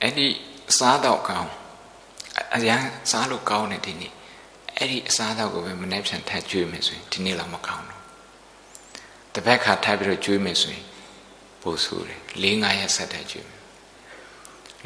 [0.00, 0.26] အဲ့ဒီ
[0.78, 1.50] စားတော့ကောင်း
[2.54, 4.12] အရန်စားလို့ကောင်းတယ်ဒီနေ့
[4.76, 8.02] အဲ့ဒီအစားတော့ကိုပဲမနှက်ဖြန်ထပ်ကျွေးမယ်ဆိုရင်ဒီနေ့တော့မကောင်းတော့
[9.34, 10.86] တပတ်ခါထပ်ပြီးတော့ကျွေးမယ်ဆိုရင်
[11.62, 13.62] ပိုဆိုးတယ်၄၅ရက်ဆက်တဲ့ကျွေးမယ်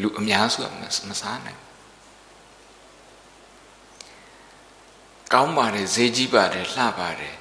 [0.01, 0.71] လူအများစုက
[1.11, 1.61] မစားနိုင်
[5.33, 7.35] ကောင်းပါတယ်ဈေးကြီးပါတယ်လှပါတယ်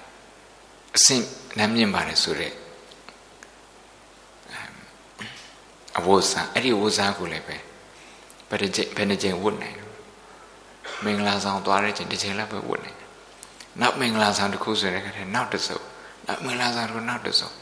[0.95, 1.25] အဆင့်
[1.57, 2.55] နမ်းမြင့်ပါတယ်ဆိုတော့
[5.97, 7.57] အဝိဇ္ဇာအဲ့ဒီဝိဇ္ဇာကိုလည်းပဲ
[8.49, 9.93] ဘယ်တစ်ချိန်ဘယ်နှချိန်ဝတ်နိုင်လို့
[11.03, 13.09] မင်္ဂလာဆောင်သွားတဲ့ချိန်တစ်ချိန်လည်းပဲဝတ်နိုင်တယ်
[13.81, 15.83] နောက်မင်္ဂလာဆောင်တစ်ခုဆိုတဲ့ခါကျနောက်တစ်စုပ်
[16.27, 17.55] နောက်မင်္ဂလာဆောင်တစ်ခုနောက်တစ်စုပ်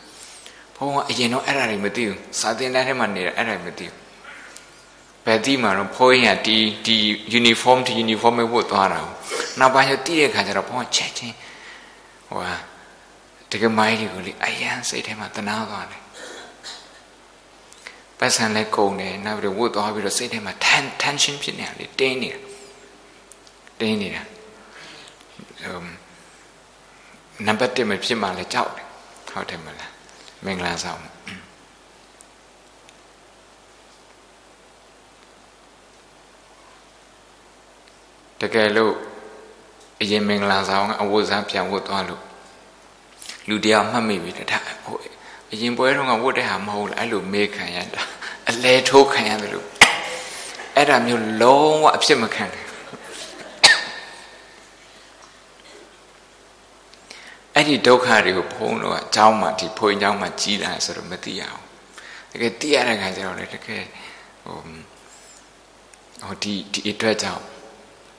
[0.75, 3.98] ဘုံကအရင်တော့အဲ့ဒါတွေမသိဘူးစာသင်တန်းထဲမှာနေတာအဲ့ဒါတွေမသိဘူး
[5.25, 8.99] ဘယ်တိမှာတော့ဘုန်းကြီးကဒီဒီ uniform ဒီ uniform ပဲဝတ်သွားတာ
[9.59, 11.35] နောက်ပိုင်းကျတည်တဲ့ခါကျတော့ဘုန်းကချက်ချင်း
[12.27, 12.55] ဟိုဟာ
[13.51, 16.03] တကယ်မိုင်းတွေကိုလေအယံစိတ်ထဲမှာတနာသွားတယ်
[18.19, 20.53] ပတ်စံလည်းကုန်တယ်နောက်ပြီးဝတ်သွားပြီးတော့စိတ်ထဲမှာ
[21.03, 22.39] tension ဖြစ်နေတာလေတင်းနေတာ
[23.79, 24.23] တင်းနေတာ
[25.63, 25.83] ဟို
[27.47, 28.85] နံပါတ်1မဖြစ်မှလည်းကြောက်တယ်
[29.31, 29.91] ဟုတ်တယ်မလား
[30.45, 31.01] မင်္ဂလာဆောင်
[38.40, 38.94] တကယ်လို့
[40.00, 42.22] အရင်မင်္ဂလာဆောင်အဝတ်စားပြန်ဝတ်သွားလို့
[43.48, 44.40] လူတရားမှတ်မိပြီတ
[44.84, 44.96] ဟို
[45.52, 48.02] အရင်ပွဲတုန်းကဝတ်တဲ့ဟာမဟုတ်လားအဲ့လိုမေးခံရတာ
[48.48, 49.66] အလဲထိုးခံရတယ်လို့
[50.76, 52.64] အဲ့ဒါမျိုးလုံးဝအဖြစ်မခံတယ်
[57.54, 61.62] အဲ့ဒီဒုက္ခတွေကိုဘုန်းတော်ကအเจ้าမှာဒီဘုန်းเจ้าမှာကြီးလာဆိုတော့မသိရအောင်
[62.30, 63.84] တကယ်သိရတဲ့ခါကျတော့လေတကယ်
[64.44, 64.56] ဟို
[66.26, 67.44] ဟိုဒီဒီအတွက်ကြောင့်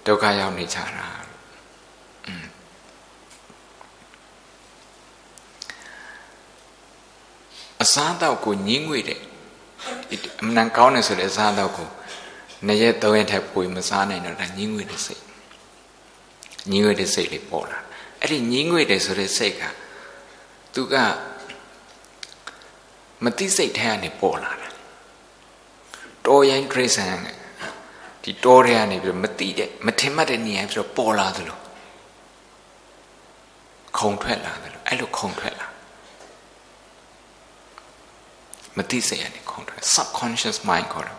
[0.06, 1.08] ဒုက္ခရောက်နေကြတာ
[2.26, 2.46] อืม
[7.82, 9.20] အစားတော့ကိုညင်းငွေတဲ့
[10.40, 11.88] အမှန်ကောင်းတယ်ဆိုတဲ့အစားတော့ကို
[12.66, 15.22] နှစ်ရက်သုံးရက်ထက်ပိုမစားနိုင်တော့ဒါညင်းငွေတဲ့စိတ်
[16.70, 17.78] ညင်းငွေတဲ့စိတ်လေးပေါ်လာ
[18.20, 19.62] အဲ့ဒီညင်းငွေတယ်ဆိုတဲ့စိတ်က
[20.74, 20.94] သူက
[23.24, 24.68] မတိစိတ်ထဲကနေပေါ်လာတာ
[26.26, 27.06] တော်ရင်ဒရိစံ
[28.22, 31.58] ဒီတောထဲကနေပြီးမတိတဲ့မထင်မှတ်တဲ့နေရာပြီးတော့ပေါ်လာသလို
[33.98, 35.66] ခုံထွက်လာသလိုအဲ့လိုခုံထွက်လာ
[38.76, 41.18] မတိစိတ်ကနေခုံထွက် subconscious mind ခေါ်တယ်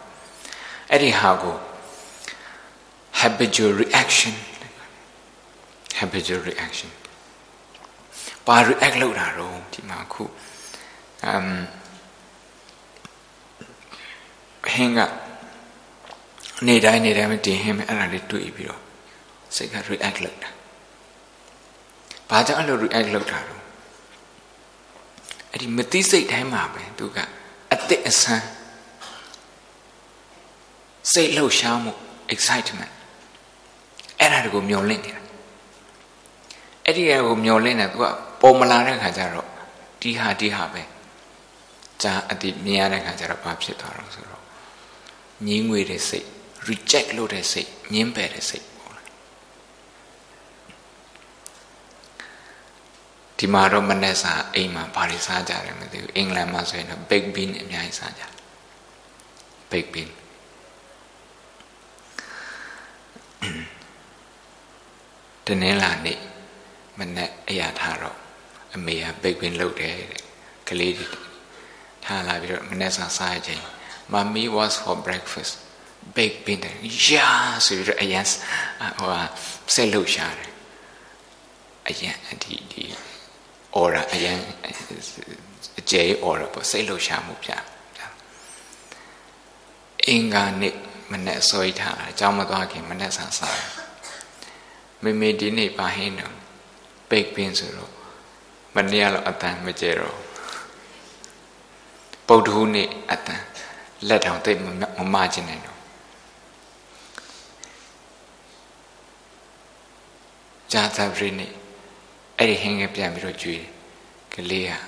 [0.92, 1.56] အဲ့ဒီဟာကို
[3.22, 4.36] habitual reaction
[6.00, 6.92] habitual reaction
[8.48, 10.24] ပါ react လုပ်တာတော့ဒီမှာခု
[11.32, 11.48] um
[14.68, 15.00] ဟင်းက
[16.68, 18.82] နေတိုင်းနေတိုင်းမတင်ဟင်းမယ်အဲ့ဒါလေးတွေ့ပြီးတော့
[19.56, 20.50] စိတ်က react လုပ်တာ
[22.30, 23.62] ဘာကြောင့်အဲ့လို react လုပ်တာတော့
[25.52, 27.18] အဲ့ဒီမသိစိတ်တိုင်းမှာပဲသူက
[27.72, 28.48] အစ်စ်အဆန်း
[31.12, 31.92] စိတ်လှုပ်ရှားမှု
[32.34, 32.94] excitement
[34.20, 35.22] အဲ့ဒါကိုမျောလင့်နေတာ
[36.86, 38.06] အဲ့ဒီကိုမျောလင့်နေသူက
[38.42, 39.48] ပုံမလာတဲ့ခါကျတော့
[40.02, 40.82] ဒီဟာဒီဟာပဲ
[42.02, 44.44] ဂျာအတိမြင်ရတဲ့ခါကျတော့ဘာဖြစ်သွားတော့ဆိုတော့
[45.48, 46.28] ညင်းငွေတဲ့စိတ်
[46.70, 49.08] reject လုပ်တဲ့စိတ်ညင်းပယ်တဲ့စိတ်ပေါ့လား
[53.38, 58.32] ဒီမှာတော့မနေ့စာအိမ်မှာဘာတွေစားကြတယ်မသိဘူးအင်္ဂလန်မှာဆိုရင်တော့ baked bean အများကြီးစားကြတယ်
[59.72, 60.10] baked bean
[65.46, 66.20] တနင်္လာနေ့
[67.00, 68.18] မနေ့အရာထားတော့
[68.76, 70.24] အမေက baked bean လုပ်တယ်တဲ့
[70.70, 70.96] ကလေး
[72.06, 73.64] ထားလာပြီးတော့မနေ့စာစားကြချိန်
[74.14, 75.54] mommy was for breakfast
[76.16, 76.62] baked bean
[77.08, 77.30] ရာ
[77.66, 78.26] ဆိုပြီးတော့အရင်
[78.98, 79.22] ဟိုဟာ
[79.74, 80.52] ဆက်လို့ရှာတယ်
[81.90, 82.84] အရင်ဒီဒီ
[83.82, 84.38] order အရင်
[85.80, 87.52] အကျယ် order ပေါ့စိတ်လှုပ်ရှားမှုပြ
[90.08, 90.76] အင်္ဂါနေ့
[91.12, 93.60] မနေ့အစိုးရထားတာအကြောင်းမသွားခင်မနေ့ဆန်စား
[95.04, 96.36] မေမေဒီနေ့ပါဟင်းတော့
[97.10, 97.92] ပိတ်ပင်းဆိုတော့
[98.76, 100.18] မနေ့ကတော့အတန်မကျဲတော့
[102.28, 103.44] ပုဒ္ဓဟူးနေ့အတန်
[104.08, 104.66] လက်ထောင်သိမ
[104.98, 105.81] မမခြင်းနိုင်တော့
[110.72, 111.52] ဂျာသပရိနေ့
[112.38, 113.64] အဲ့ဒီဟင်းကပြန်ပြီးတော့ကြွေး
[114.34, 114.80] ကလေးဟာ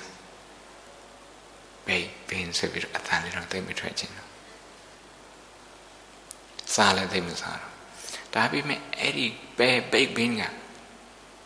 [1.87, 4.29] ဘေးပင်ဆိုပြီးတော့အတန်လေးတော့သိမထွက်ခြင်းတော့
[6.73, 7.73] စားလည်းသိမစားတော့
[8.33, 10.41] ဒါပေမဲ့အဲ့ဒီပဲပိတ်ပင်က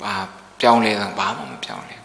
[0.02, 0.14] ဘာ
[0.62, 1.98] ပြောင်းလဲတော့ဘာမှမပြောင်းလဲ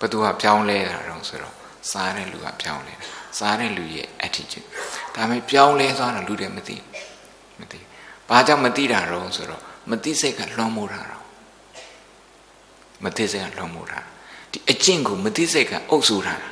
[0.00, 1.54] ဘသူကပြောင်းလဲတာတော့ဆိုတော့
[1.90, 3.06] စားတဲ့လူကပြောင်းလဲတာ
[3.38, 4.66] စားတဲ့လူရဲ့ attitude
[5.14, 6.76] ဒါပေမဲ့ပြောင်းလဲသွားတာလူတွေမသိ
[7.60, 7.78] မသိ
[8.28, 11.24] ဘာကြောင့်မသိတာတော့ဆိုတော့မသိစိတ်ကလွှမ်းမိုးတာတော့
[13.04, 14.00] မသိစိတ်ကလွှမ်းမိုးတာ
[14.52, 16.50] ဒီအကျင့်ကိုမသိစိတ်ကအုပ်စုထားတာ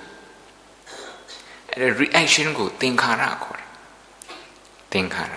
[1.71, 3.69] အဲ့ဒါ reaction ကိုသင်္ခါရခေါ်တယ်
[4.93, 5.35] သင်္ခါရ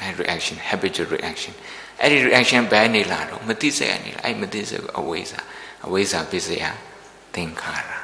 [0.00, 1.54] အဲ reaction habitual reaction
[2.00, 5.40] အဲ့ဒီ reaction ဘယ်နေလာတော့မသိစိတ်ကနေလာအဲ့မသိစိတ်ကိုအဝိဇ္ဇာ
[5.86, 6.64] အဝိဇ္ဇာပစ္စယ
[7.34, 7.97] သင်္ခါရ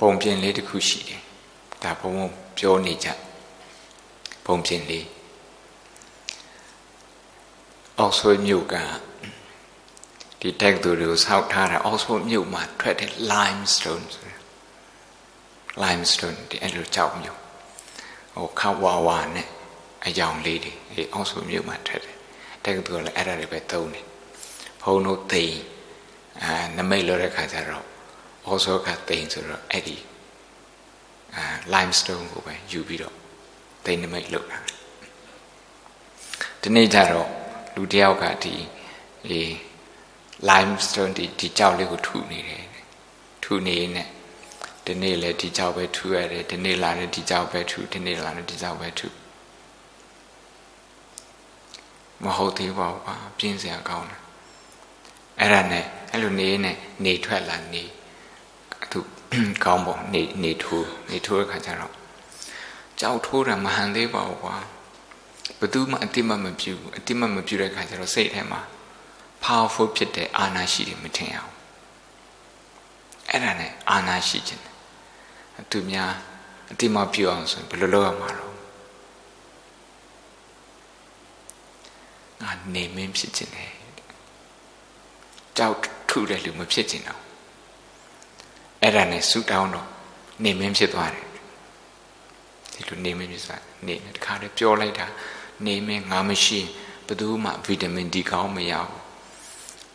[0.00, 1.22] ပုံပြင်လေးတစ်ခုရှိတယ်
[1.82, 3.08] ဒါဘုံဘုံပြောနေကြ
[4.46, 5.06] ပုံပြင်လေး
[7.98, 8.74] အောက်ဆွေးမြို့က
[10.40, 14.40] ဒီတက်သူတွေကိုဆောက်ထားတာအောက်ဆွေးမြို့မှာထွက်တဲ့ limestone ဆိုတယ်
[15.82, 17.38] limestone ဒီအဲ့လိုကြောက်မြို့
[18.34, 19.48] ဟိုခဝါဝါနဲ့
[20.06, 22.16] အယောင်လေးတွေအဲအောက်ဆွေးမြို့မှာထွက်တယ်
[22.64, 24.04] တက်သူကလည်းအဲ့ဒါတွေပဲသုံးတယ်
[24.82, 25.44] ဘုံတို့သိ
[26.42, 27.87] အာနမိတ်လို့တဲ့ခါကျတော့
[28.48, 29.96] ဩဇောကတိန်ဆိုတော့အဲ့ဒီ
[31.36, 33.14] အာ limestone ကိုပဲယူပြီးတော့
[33.84, 34.58] တိန်နမိတ်လုပ်တာ
[36.62, 37.28] ဒီနေ့ကျတော့
[37.74, 38.54] လူတယောက်ကဒီ
[39.30, 39.40] ဒီ
[40.48, 42.64] limestone ဒီဒီကြောက်လေးကိုထုနေတယ်
[43.44, 44.04] ထုနေနေ
[44.84, 49.08] ဒီနေ့လည်းဒီကြောက်ပဲထုရတယ်ဒီနေ့လာလည်းဒီကြောက်ပဲထုဒီနေ့လာလည်းဒီကြောက်ပဲထု
[52.24, 54.20] မဟုတ်သေးပါဘူးကွာပြင်းစရာကောင်းတယ်
[55.40, 56.72] အဲ့ဒါနဲ့အဲ့လိုနေနေ
[57.04, 57.97] နေထွက်လာနေသူ
[59.64, 61.92] ကောင်းပေါ့နေနေထိုးနေထိုးတဲ့ခါကျတော့
[63.00, 64.56] ကြောက်ထိုးတာမဟန်သေးပါဘူးကွာ
[65.58, 68.60] ဘယ်သူမှအတိမမပြုဘူးအတိမမပြုတဲ့ခါကျတော့စိတ်ထဲမှာ
[69.44, 71.52] powerful ဖြစ်တဲ့အာနာရှိတယ်မထင်အောင်
[73.30, 74.64] အဲ့ဒါနဲ့အာနာရှိခြင်း
[75.70, 76.12] သူများ
[76.70, 78.54] အတိမပြုအောင်ဆိုဘယ်လိုလုပ်ရမှာတော့
[82.40, 83.72] ငါနေမင်းဖြစ်ခြင်းတယ်
[85.56, 85.76] ကြောက်
[86.08, 87.27] ထုတဲ့လူမဖြစ်ခြင်းတော့
[88.88, 89.86] အဲ့ဒါနဲ့ဆူတောင်းတော့
[90.44, 91.26] နေမင်းဖြစ်သွားတယ်
[92.72, 95.06] ဒီလိုနေမင်းဖြစ်သွားနေတခါတည်းပြောလိုက်တာ
[95.66, 96.60] နေမင်းငါမရှိ
[97.06, 99.02] ဘယ်သူမှဗီတာမင်ဒီကောင်းမရဘူး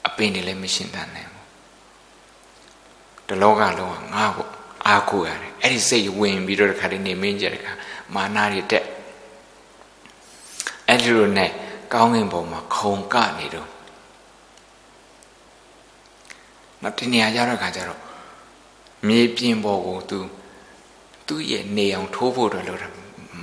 [0.07, 1.45] အပင်တွေလည်းမရှင်းတတ်နိုင်ဘူး
[3.27, 4.47] တလောကလုံးကငါ့ကို
[4.87, 7.73] အားကိုးရတယ်အဲ့ဒီစိတ်ဝင်ပြီးတော့တခါတည်းနေမင်းကြတဲ့ခါ
[8.15, 8.85] မာနာတွေတက်
[10.87, 11.51] အဲ့ဒီလိုနဲ့
[11.93, 13.69] ကောင်းကင်ဘုံမှာခုံကနေတော့
[16.81, 18.01] နောက်ဒီနေရာကြတော့ခါကျတော့
[19.07, 20.19] မြေပြင်ပေါ်ကိုသူ
[21.27, 22.79] သူ့ရဲ့နေအောင်ထိုးဖို့တော့လို့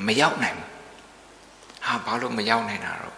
[0.06, 0.68] မရောက်နိုင်ဘူး
[1.84, 3.16] ဟာဘာလို့မရောက်နိုင်တာတော့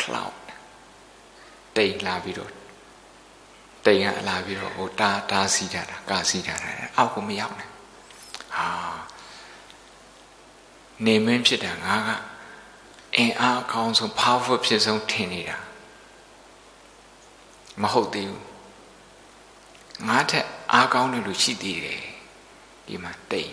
[0.00, 0.34] cloud
[1.76, 2.52] တိမ်လာပြီးတော့
[3.86, 7.72] တိမ်ကလာပြီးတော့ဟိုတားတားစီးကြတာကာစီးကြတာအောက်ကိုမရောက်နိုင်
[8.56, 8.68] ဟာ
[11.04, 12.10] နေမင်းဖြစ်တာငါက
[13.16, 15.58] အင်အားအကောင်းဆုံး powerful ဖြစ်ဆုံးထင်နေတာ
[17.82, 18.49] မဟုတ်သေးဘူး
[20.08, 22.02] ငါထက်အားကောင်းတဲ့လူရှိသေးတယ်
[22.86, 23.52] ဒီမှာတိတ်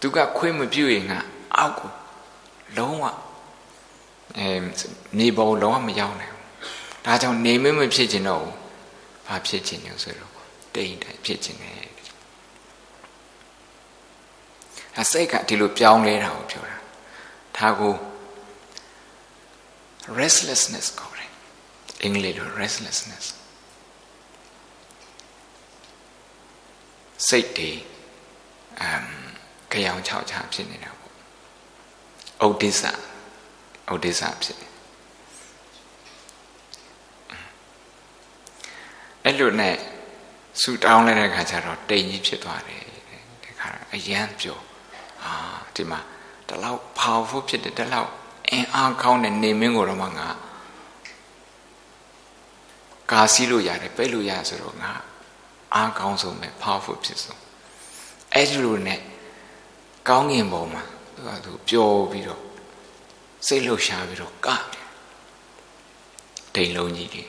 [0.00, 1.18] သူကခွင့်မပြုရင်ငါ
[1.56, 1.90] အောက်ကို
[2.76, 3.04] လုံးဝ
[4.38, 4.46] အဲ
[5.18, 8.44] နေပေါ်လုံးဝမရောက်နိုင်ဘူးဒါကြောင့်နေမမဖြစ်ခြင်းတော့
[9.26, 10.32] ဘာဖြစ်ခြင်းလဲဆိုတော့
[10.74, 11.74] တိတ်တိုင်ဖြစ်ခြင်းနဲ့
[14.96, 16.76] အဲစိတ်ကဒီလိုပြောင်းလဲတာကိုပြောတာ
[17.58, 17.94] ဒါကို
[20.20, 21.30] restlessness ခေါ်တယ်
[22.02, 23.24] အင်္ဂလိပ်လို restlessness
[27.28, 27.70] စိတ်တွေ
[28.80, 29.04] အမ်
[29.72, 32.82] ကြောင်ချောက်ချဖြစ်နေတာပေါ့ဥဒိစ္စ
[33.92, 34.68] ဥဒိစ္စဖြစ်နေ
[39.24, 39.76] အဲ့လိုနဲ့
[40.60, 42.82] ဆူတောင်းလိုက်တဲ့ခါကျတော့တိမ်ကြီးဖြစ်သွားတယ်
[43.44, 44.58] ဒီခါအယမ်းပြော
[45.24, 45.34] အာ
[45.74, 46.00] ဒီမှာ
[46.48, 48.10] ဒီလောက် powerful ဖြစ်တယ်ဒီလောက်
[48.50, 50.28] အင်အားကောင်းတဲ့နေမင်းကိုတော့မှငါ
[53.10, 54.92] ကာစီးလို့ရတယ်ပဲ့လို့ရဆိုတော့ငါ
[55.74, 57.40] အားကောင်းဆုံးပဲ powerful ဖြစ်ဆုံး
[58.34, 59.00] အဲ့ဒီလိုနဲ့
[60.08, 60.82] ကောင်းငင်ပေါ်မှာ
[61.16, 62.42] သူကသူပျော်ပြီးတော့
[63.46, 64.48] စိတ်လှုပ်ရှားပြီးတော့က
[66.54, 67.24] တိမ်လုံးကြီးတွေ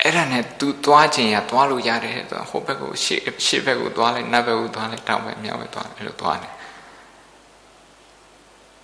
[0.00, 6.54] အဲ့ဒါနဲ့ तू သွားခြင်းရသွားလို့ရတယ်ဆိုဟိုဘက်ကိုရှေ့ရှေ့ဘက်ကိုသွားလိုက်နောက်ဘက်ကိုသွားလိုက်တောင်ဘက်မြောက်ဘက်သွားအဲ့လိုသွားတယ်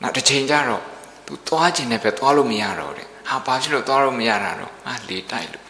[0.02, 0.82] နောက်တစ်ချိန်ကျတော့
[1.26, 5.67] तू သွားခြင်းနဲ့ပဲသွားလို့မရတော့တဲ့ဟာဘာဖြစ်လို့သွားလို့မရတာတော့ဟာလေတိုက်လို့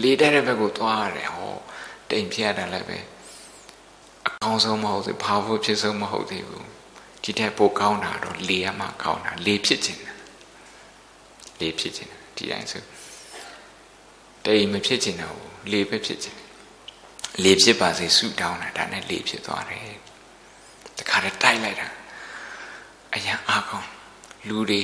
[0.00, 1.54] လေတိုက်တဲ့ဘက်ကိုသွားရတယ်ဟော
[2.10, 2.98] တိမ်ဖြစ်ရတာလည်းပဲ
[4.26, 6.66] အကောင်းဆုံးမဟုတ်သေးဘာဖို့ဖြစ်ဆုံးမဟုတ်သေးဘူး
[7.22, 10.02] ဒီတဲ့ပိုကောင်းတာတော့လေရမှကောင်းတာလေဖြစ်ခြင်း
[11.60, 12.82] လေဖြစ်ခြင်းဒီတိုင်းဆို
[14.44, 15.38] တိမ်မဖြစ်ခြင်းတော့
[15.72, 16.38] လေပဲဖြစ်ခြင်း
[17.42, 19.96] လေဖြစ်ပါစေဆုတောင်းတာဒါနဲ့လေဖြစ်သွားတယ်
[20.98, 21.88] တခါတည်းတိုက်လိုက်တာ
[23.14, 23.88] အရင်အားကောင်း
[24.48, 24.80] လူတွေ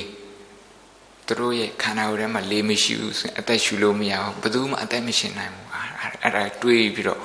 [1.29, 7.19] သူတို့ရဲ့ခန္ဓာကိုယ်ထဲမှာလေမရှိဘူးဆိုရင်အသက်ရှူလို့မရဘူးဘယ်သူမှအသက်မရှင်နိုင်ဘူးအဲ့ဒါတွေးပြီးတော့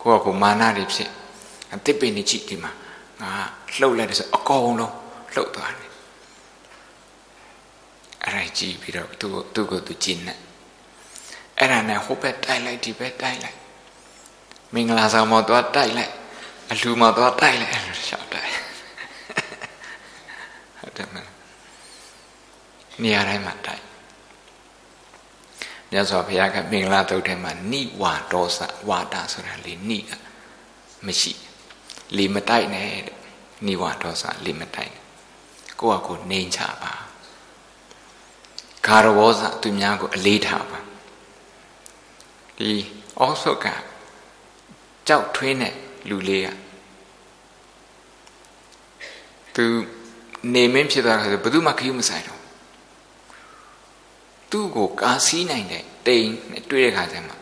[0.00, 1.10] ကိုယ့်အကူမာနတွေဖြစ်
[1.74, 2.72] အသစ်ပင်နေကြည့်ဒီမှာ
[3.22, 3.32] ငါ
[3.78, 4.94] လှုပ်လိုက်တယ်ဆိုအကုန်လုံး
[5.34, 5.90] လှုပ်သွားတယ်
[8.24, 10.34] အဲ့ဒါကြည့်ပြီးတော့သူ့ကိုသူ့ကိုသူကျင်းနေ
[11.58, 13.58] အဲ့ဒါနဲ့ဟိုဘက်တိုက်လိုက်ဒီဘက်တိုက်လိုက်
[14.74, 16.12] မင်္ဂလာဆောင်မသွားတိုက်လိုက်
[16.70, 18.50] အလှမသွားတိုက်လိုက်အဲ့လိုရှောက်တိုက်
[20.80, 21.35] ဟုတ်တယ်မ
[23.02, 23.84] နေရာတိုင်းမှာတိုက်
[25.90, 30.10] မြတ်စွာဘုရားကမင်္ဂလာတုတ်ထဲမှာနိဝါဒောစဝါဒဆိုတာလေနိက
[31.06, 31.32] မရှိ
[32.16, 32.90] လေမတိုက်နဲ့
[33.66, 34.94] နိဝါဒောစလေမတိုက်
[35.80, 36.92] ကိုယ့်အကိုနေချပါ
[38.86, 40.78] ဂါရဝောစသူများကိုအလေးထားပါ
[42.58, 42.72] ဒီ
[43.20, 43.66] အောဆုတ်က
[45.08, 45.74] ကြောက်ထွေးတဲ့
[46.08, 46.48] လူလေးက
[49.54, 49.64] သူ
[50.54, 52.35] နေမင်းဖြစ်သွားတယ်ဆိုဘယ်သူမှခရီးမဆိုင်တော့
[54.56, 57.34] သူ့ကိုကာစီးနိုင်တဲ့တိမ်နဲ့တွေ့တဲ့ခါကျမှ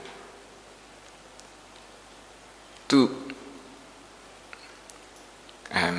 [2.89, 3.01] သူ
[5.75, 5.99] အမ်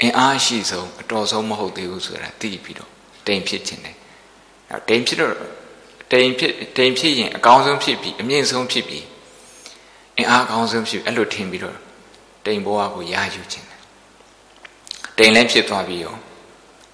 [0.00, 2.90] အင်အားရှိဆုံးအတော်ဆုံးမဟုတ်သေးဘူးဆိုတာသိပြီးတော့
[3.26, 3.96] တိမ်ဖြစ်ခြင်းတယ်
[4.70, 5.32] အဲတိမ်ဖြစ်တော့
[6.12, 9.04] တိမ်ဖြစ်တိမ်ဖြစ်ရင်အကောင်းဆုံးဖြစ်ပြီးအမြင့်ဆုံးဖြစ်ပြီး
[10.16, 11.76] အင်အားအကောင်းဆုံးဖြစ်အဲ့လိုထင်ပြီးတော့
[12.46, 13.80] တိမ်ဘဝကိုရာယူခြင်းတယ်
[15.18, 16.16] တိမ်လည်းဖြစ်သွားပြီးရော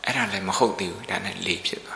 [0.05, 1.96] အဲ့ဒါလည်းမဟုတ်သေးဘူးဒါနဲ့လေဖြစ်သွာ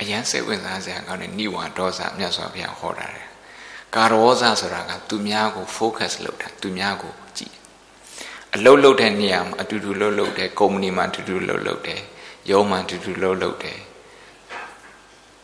[0.00, 3.28] အရန်စိတ်ဝင်စားစရာကောင်းတဲ့နိဝါဒေါသမြတ်စွာဘုရားဟောတာတယ်
[3.94, 7.54] ကာရောဇဆိုတာကသူများကို focus လုပ်တာသူများကိုကြည့်
[8.54, 12.00] အလုတ်လုတ်တဲ့နေရာမှာအတူတူလုတ်လုတ်တယ်ကုမ္ပဏီမှာအတူတူလုတ်လုတ်တယ်
[12.50, 13.78] ရုံးမှာအတူတူလုတ်လုတ်တယ်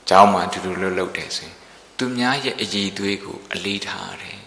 [0.09, 1.55] ကျောင်းမှာအတူတူလုတ်လုတ်တယ်ဆိုရင်
[1.99, 4.39] သူများရဲ့အည်သွေးကို အလေးထားတယ်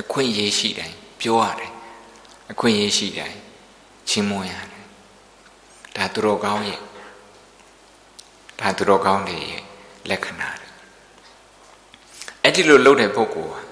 [0.00, 1.72] အခွင့်အရေးရှိတိုင်းပြောရတယ်
[2.52, 3.38] အခွင့်အရေးရှိတိုင်း
[4.08, 4.71] ချီးမွမ်းရတယ်
[5.96, 6.80] ဒါသူတော်ကောင်းရဲ့
[8.60, 9.62] ဒါသူတော်ကောင်းတွေရဲ့
[10.10, 10.68] လက္ခဏာတွေ
[12.42, 13.62] အဲ့ဒီလိုလုပ်တဲ့ပုဂ္ဂိုလ်ဟာ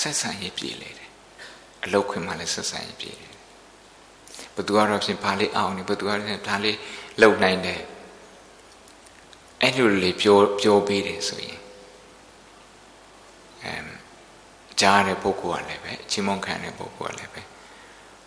[0.00, 1.10] ဆက်ဆံရေးပြည်လေတယ်
[1.84, 3.32] အလုတ်ခွင်မှလည်းဆက်ဆံရေးပြည်တယ်
[4.54, 6.78] ဘသူကတော့ဖြင့်ဘာလေးအောင်နေဘသူကတော့ဖြင့်ဒါလေး
[7.20, 7.80] လုံနိုင်တယ်
[9.62, 11.60] အဲ့လိုလေးပြောပြောပေးတယ်ဆိုရင်
[13.64, 13.88] အမ်
[14.80, 17.42] ကြားတဲ့ပုဂ္ဂိုလ်ကလည်းပဲအချင်းမုန်းခံတဲ့ပုဂ္ဂိုလ်ကလည်းပဲ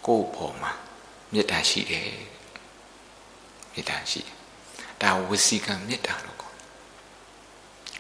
[0.06, 0.72] ကိုယ့်ဘောမှာ
[1.34, 2.12] မေတ္တာရှိတယ်
[3.74, 4.36] မေတ္တာရှိတယ်
[5.02, 6.56] ဒါဝစီကံမေတ္တာလို့ခေါ်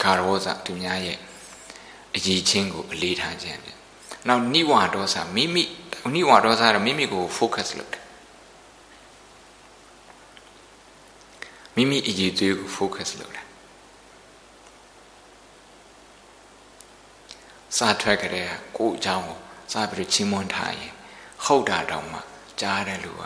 [0.03, 1.17] ကာရောဇသူများရဲ့
[2.15, 3.69] အရေးချင်းကိုအလေးထားခြင်းပြ
[4.27, 5.63] နောက်နိဝါဒေါသမိမိ
[6.15, 8.03] နိဝါဒေါသကတော့မိမိကို focus လုပ်တယ်
[11.75, 13.45] မိမိအရေးသွေးကို focus လုပ်တယ်
[17.77, 19.37] စာထွက်ကြတဲ့ကိုယ်အကြောင်းကို
[19.71, 20.93] စာပြီးတော့ချင်းမွန်းထားရင်
[21.45, 22.19] ဟုတ်တာတောင်မှ
[22.61, 23.23] ကြားတဲ့လူက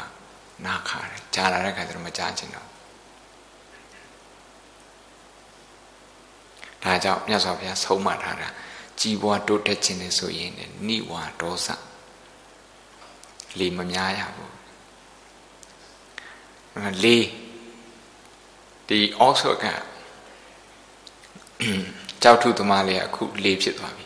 [0.65, 2.67] နားခါတယ်ကြားလာတဲ့ခါကျတော့မကြားချင်တော့
[6.84, 8.47] ဒါကြောင့်မြတ်စွာဘုရားဆုံးမထားတာ
[8.99, 10.51] ကြီးပွားတိုးတက်ခြင်းနဲ့ဆိုရင်
[10.88, 11.67] နိဝါဒေါသ
[13.59, 14.53] လေမများရဘူး
[17.03, 17.17] လေ
[18.88, 19.65] ဒီအော့ဆော့က
[22.21, 24.05] ကြောက်ထုသမားလေးကအခုလေးဖြစ်သွားပြီ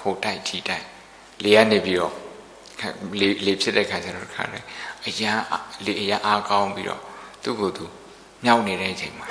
[0.00, 0.86] ဟိုတိုက်ထီတိုက်
[1.42, 2.14] လေးကနေပြီးတော့
[3.20, 4.64] လေးလေးဖြစ်တဲ့ခါကျတော့ခါတယ်
[5.06, 5.38] အရန်
[5.84, 7.02] လေးအရန်အားကောင်းပြီးတော့
[7.42, 7.84] သူ့ကိုယ်သူ
[8.44, 9.28] မြောက်နေတဲ့အချိန်မှာ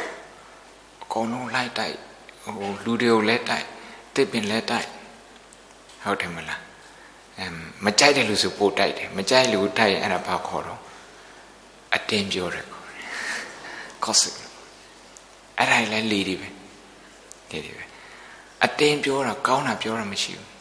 [1.04, 1.96] အကုန်လုံးလိုက်တိုက်
[2.44, 3.66] ဟိုလူတွေကိုလည်းတိုက်
[4.16, 4.88] တစ်ပင်လည်းတိုက်
[6.04, 6.62] ဟုတ်တယ်မလား
[7.40, 7.54] အမ်
[7.86, 10.80] မကြိုက်တဲ့လူဆိုပို့တိုက်တယ်မကြိုက်လူတိုက်ရင်အဲ့ဒါဘာခေါ်တော့
[11.96, 13.00] အတင်းပြောတယ်ခေါ်တယ်
[14.04, 14.36] gossip
[15.58, 16.48] အဲ့ဒါလည်းလေဒီပဲ
[17.52, 17.84] လေဒီပဲ
[18.66, 20.55] အတင်းပြောတာကောင်းတာပြောတာမရှိဘူး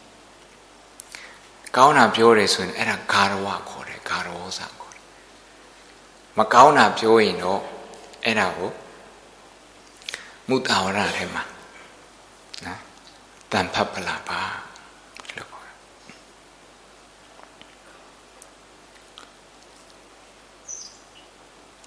[1.77, 5.05] ကောင်းတာပြောတယ်ဆိုရင်အဲ့ဒါဂါရဝခေါ်တယ်ဂါရဝစာခေါ်တယ်
[6.39, 7.61] မကောင်းတာပြောရင်တော့
[8.25, 8.71] အဲ့ဒါကို
[10.49, 11.43] မုတာဝရထဲမှာ
[12.65, 12.81] နော်
[13.53, 14.41] တန်ဖတ်ပလာပါ
[15.37, 15.77] လို့ခေါ်တယ်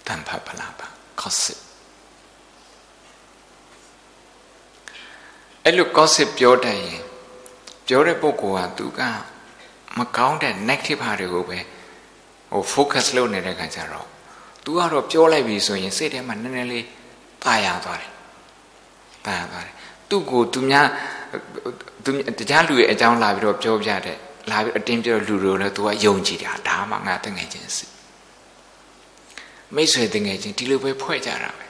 [0.07, 0.88] တန်ဖတ်ပလာပါ
[1.21, 1.59] gossip
[5.63, 7.01] အဲ့လို gossip ပြောတတ်ရင်
[7.88, 9.01] ပြောတဲ့ပုဂ္ဂိုလ်ကသူက
[9.97, 11.59] မကောင်းတဲ့ negative ဟာတွေကိုပဲ
[12.51, 14.07] ဟို focus လုပ်နေတဲ့ခါကျတော့
[14.63, 16.85] तू ကတော့ပြောလိုက်ပြီဆိုရင်စိတ်ထဲမှာနည်းနည်းလေး
[17.43, 18.11] တာယာသွားတယ်
[19.25, 19.73] တာယာသွားတယ်
[20.09, 20.87] သူ့ကိုသူများ
[22.03, 24.17] သူတရားလူရဲ့အကြောင်းလာပြီးတော့ပြောပြတဲ့
[24.51, 27.91] လာပြီးအတင်းပြောလူတွေလည်း तू ကယုံကြည်တာဒါမှငါတငယ်ချင်းစစ်
[29.75, 31.65] မိတ်ဆွေတငယ်ချင်းဒီလိုပဲဖွဲ့ကြတာပဲ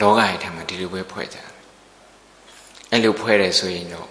[0.00, 1.48] လောကရဲ့ထဲမှာဒီလိုပဲဖွဲ့ကြတယ်
[2.92, 4.08] အဲ့လိုဖွဲ့တယ်ဆိုရင်တော့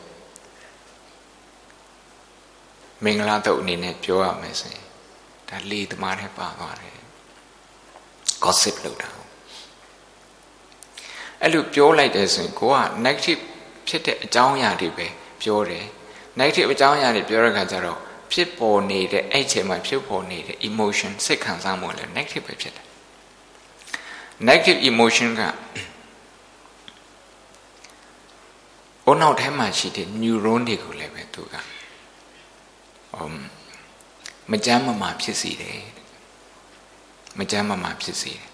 [3.06, 4.86] မင်္ဂလာတုတ်အနေနဲ့ပြောရမယ်ဆိုရင်
[5.50, 6.98] ဒါလေသမားနဲ့ပါသွားတယ်
[8.44, 9.10] gossip လုပ်တာ
[11.42, 13.42] အဲ့လိုပြောလိုက်တယ်ဆိုရင်ကိုက negative
[13.88, 15.08] ဖြစ်တဲ့အကြောင်းအရာတွေပဲ
[15.42, 15.86] ပြောတယ်
[16.40, 18.00] negative အကြောင်းအရာတွေပြောတဲ့အခါကျတော့
[18.32, 22.86] ဖြစ်ပေါ်နေတဲ့အဲ့ချိန်မှာဖြစ်ပေါ်နေတဲ့ emotion စိတ်ခံစားမှုလည်း negative ပဲဖြစ်တယ်
[24.50, 25.42] negative emotion က
[29.06, 31.75] ဘုံနောက်ထဲမှာရှိတဲ့ neuron တွေကိုလည်းပဲသူကဟို
[34.52, 35.82] မကြမ်းမမာဖြစ်စေတယ်
[37.40, 38.46] မကြမ်းမမာဖြစ်စေတယ်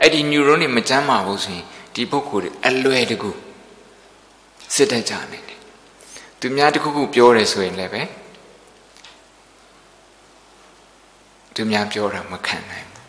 [0.00, 1.64] အဲ့ဒီ neuron တွေမကြမ်းမာဘူးဆိုရင်
[1.94, 3.30] ဒီပုဂ္ဂိုလ်တွေအလွယ်တကူ
[4.74, 5.58] စစ်တတ်ကြနေတယ်
[6.40, 8.02] သူများတခုခုပြောတယ်ဆိုရင်လည်းပဲ
[11.54, 13.04] သူများပြောတာမခံနိုင်ဘူး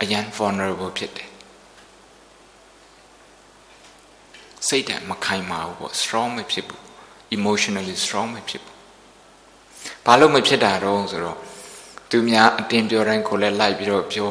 [0.00, 1.30] အရန် vulnerable ဖြစ်တယ်
[4.66, 6.80] စိတ်ဓာတ်မခိုင်မာဘူးပေါ့ strong မဖြစ်ဘူး
[7.36, 8.75] emotionally strong မဖြစ်ဘူး
[10.06, 11.38] ဘာလို့မဖြစ်တာတော့ဆိုတော့
[12.10, 14.30] သူများအတင်းပြောတိုင်းကိုလည်းလိုက်ပြီးတော့ပြော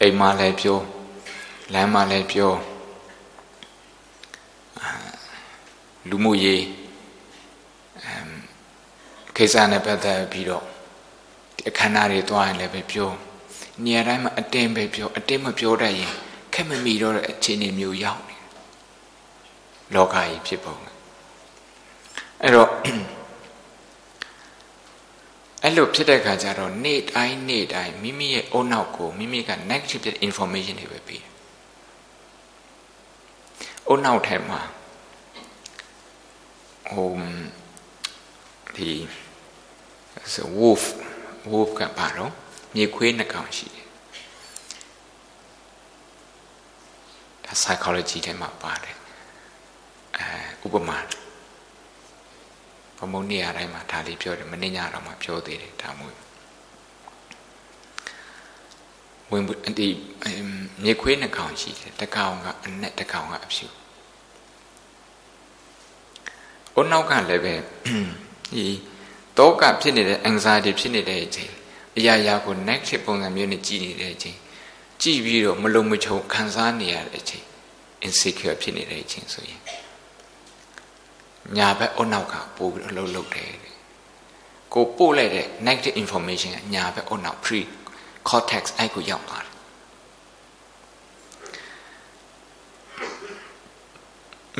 [0.00, 0.78] အိမ်မှာလည်းပြော
[1.72, 2.52] လမ်းမှာလည်းပြော
[6.08, 6.64] လူမှုရေး
[9.36, 10.64] ကိစ္စနဲ့ပတ်သက်ပြီးတော့
[11.68, 13.10] အခမ်းအနားတွေတွားရင်လည်းပဲပြော
[13.84, 16.12] နေရာတိုင်းမှာအတင်းပဲပြောအတင်းမပြောတတ်ရင်
[16.54, 18.36] ခက်မမီတော့တဲ့အခြေအနေမျိုးရောက်နေ
[19.94, 20.76] လောကကြီးဖြစ်ပုံ
[22.42, 22.68] အဲ့တော့
[25.62, 31.30] အဲ့လိုဖြစ်တဲ့ခါကျတော့နေ့တိုင်းနေ့တိုင်းမိမိရဲ့အုံနောက်ကိုမိမိက negative information တွေပဲပေးတယ်
[33.88, 34.60] အုံနောက်ထဲမှာ
[36.90, 37.10] ဟို
[38.76, 38.90] ဒီ
[40.58, 40.84] wolf
[41.50, 42.32] wolf ကပါတော့
[42.74, 43.86] မြေခွေးနှကောင်ရှိတယ်
[47.44, 48.96] ဒါ psychology ထဲမှာပါတယ်
[50.16, 50.98] အဲဥပမာ
[53.00, 56.16] ဘမုံနေရာတိုင်းမှာဒါလေးပြောတယ်မနေ့ညတော့မှပြောသေးတယ်ဒါမျိုး
[59.30, 59.44] ဝင်
[59.78, 59.88] ဒီ
[60.82, 63.66] မြေခွေးနှကောင်ရှိတယ်တကောင်ကအနက်တကောင်ကအဖြူ။
[66.74, 67.54] အိုနောက်ကလည်းပဲ
[68.52, 68.64] ဒီ
[69.38, 71.52] တောကဖြစ်နေတဲ့ anxiety ဖြစ်နေတဲ့အချိန်
[71.96, 74.38] အရာရာကို negative ပုံစံမျိုးနဲ့ကြည်နေတဲ့အချိန်
[75.02, 77.44] ကြည်ပြီးတော့မလုံမချုံခံစားနေရတဲ့အချိန်
[78.06, 79.60] insecure ဖြစ်နေတဲ့အချိန်ဆိုရင်
[81.56, 83.52] ညာဘက်အုတ်နောက်ကပို့ပြီးတော့လှုပ်လှုပ်တယ်
[84.74, 87.60] ကိုပို့လိုက်တဲ့ negative information ကညာဘက်အုတ်နောက် pre
[88.28, 89.52] cortex အဲ့ကိုရောက်သွားတယ်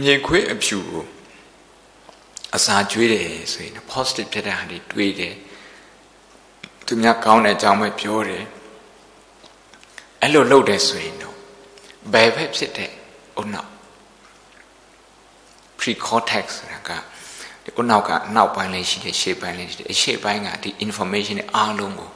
[0.00, 1.04] မြေခွေးအဖြူကို
[2.56, 5.34] အစာကျွေးတယ်ဆိုရင် positive ဖြစ်တဲ့ဟာတွေတွေးတယ်
[6.86, 8.44] သူများကောင်းတဲ့အကြောင်းပဲပြောတယ်
[10.20, 11.36] အဲ့လိုလုပ်တယ်ဆိုရင်တော့
[12.12, 12.90] ဘယ်ဘက်ဖြစ်တဲ့
[13.36, 13.70] အုတ်နောက်
[15.80, 16.90] pre-cortex ဆိုတာက
[17.64, 22.10] ဒီအုတ်နောက်ကအနောက်ပိုင်းလေးရှိတယ်ရှေ့ပိုင်းလေးရှိတယ်အရှေ့ပိုင်းကဒီ information တွေအားလုံးကို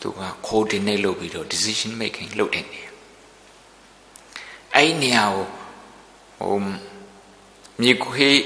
[0.00, 2.82] သူက coordinate လုပ်ပြီးတော့ decision making လုပ်တဲ့နေ
[4.74, 5.44] အဲ့ဒီနေရာကို
[6.40, 6.56] ဟို
[7.82, 8.38] မြေခွေး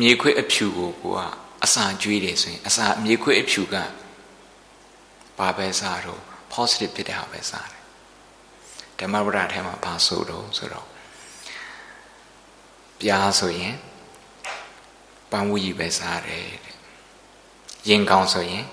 [0.00, 1.20] မြေခွေးအဖြူကိုကိုက
[1.64, 3.74] အစာကျွေးတယ်ဆိုရင်အစာမြေခွေးအဖြူက
[5.38, 6.20] ဘာပဲစားတော့
[6.52, 7.82] positive ဖြစ်တဲ့ဟာပဲစားတယ်
[9.00, 10.86] ဓမ္မပဒထဲမှာဘာဆိုတော့ဆိုတော့
[13.00, 13.76] ပြားဆိုရင်
[15.30, 16.76] ပန်းဝူကြီးပဲစားတယ်တဲ့
[17.88, 18.64] ရင်ကောင်းဆိုရင်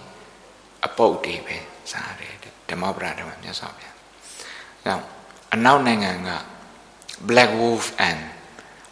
[0.86, 1.58] အပုတ်တွေပဲ
[1.92, 3.96] စားတယ်တဲ့ဓမ္မပဒထဲမှာမြတ်စွာဘုရား။
[4.86, 4.94] အဲ
[5.54, 6.30] အနောက်နိုင်ငံက
[7.30, 8.22] black wolf and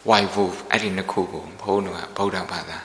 [0.08, 2.78] white wolf အဲ့ဒီနှစ်ခုကိုဘုန်းတော်ကဗုဒ္ဓဘာသာ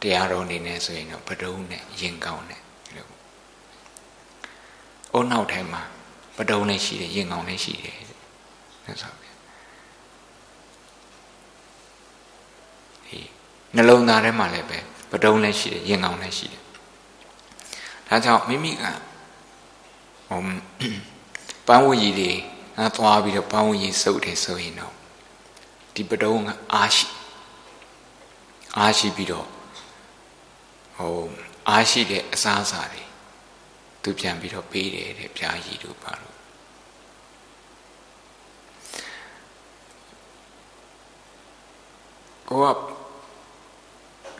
[0.00, 2.62] တရားတော်အနေနဲ့ဆိုရင်တော့ပဒုံနဲ့ရင်ကောင်းနဲ့
[2.96, 3.10] လို့။
[5.12, 5.82] အိုးနောက်ထဲမှာ
[6.36, 7.98] ပဒုံနဲ့ရှိတယ်ရင်ကောင်းနဲ့ရှိတယ်
[8.86, 9.25] တဲ့ဆိုဗျာ။ဒီ
[13.76, 14.78] နှလုံးသားထဲမှာလည်းပဲ
[15.10, 16.62] ပဒုံလည်းရှိတယ်ရင်ကောင်းလည်းရှိတယ်။
[18.08, 18.84] ဒါကြောင့်မိမိက
[20.28, 20.40] ဟို
[21.66, 22.30] ပန်းဝကြီးတွေ
[22.76, 24.94] ငါသွားပြီးတော့ပန်းဝကြီးစုပ်တယ်ဆိုရင်တော့
[25.94, 27.08] ဒီပဒုံကအားရှိ
[28.78, 29.48] အားရှိပြီးတော့
[30.96, 31.14] ဟို
[31.68, 33.02] အားရှိတဲ့အစားအစာတွေ
[34.02, 36.36] သူပြန်ပြီးတော့ပေးတယ်တဲ့ပြားရည်တို့ပါလို့
[42.48, 42.95] ကိုက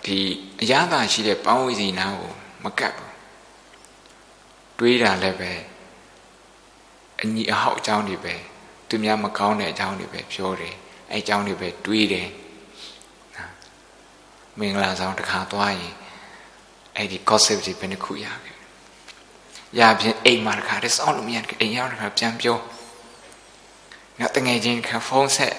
[0.07, 0.19] ဒီ
[0.61, 2.33] အရသာရှိတဲ့ပန်းဝစီနာကို
[2.65, 3.15] မကတ်ဘူး
[4.79, 5.53] တွေးတာလည်းပဲ
[7.23, 8.35] အညီအဟောက်အကြောင်းတွေပဲ
[8.89, 10.75] သူများမကောင်းတဲ့အကြောင်းတွေပဲပြောတယ်
[11.11, 12.29] အဲအကြောင်းတွေပဲတွေးတယ်
[14.59, 15.95] မင်္ဂလာဆောင်တစ်ခါသွားရင်
[16.97, 18.57] အဲ့ဒီ gossip တွေဘယ်နှခုရခဲ့
[19.79, 22.59] ရပြင်အိမ်မှာတစ်ခါတည်းစောင့်လို့မရအိမ်ရောက်တစ်ခါပြန်ပြော
[24.19, 25.55] ငါတငယ်ချင်းခါဖုန်းဆက်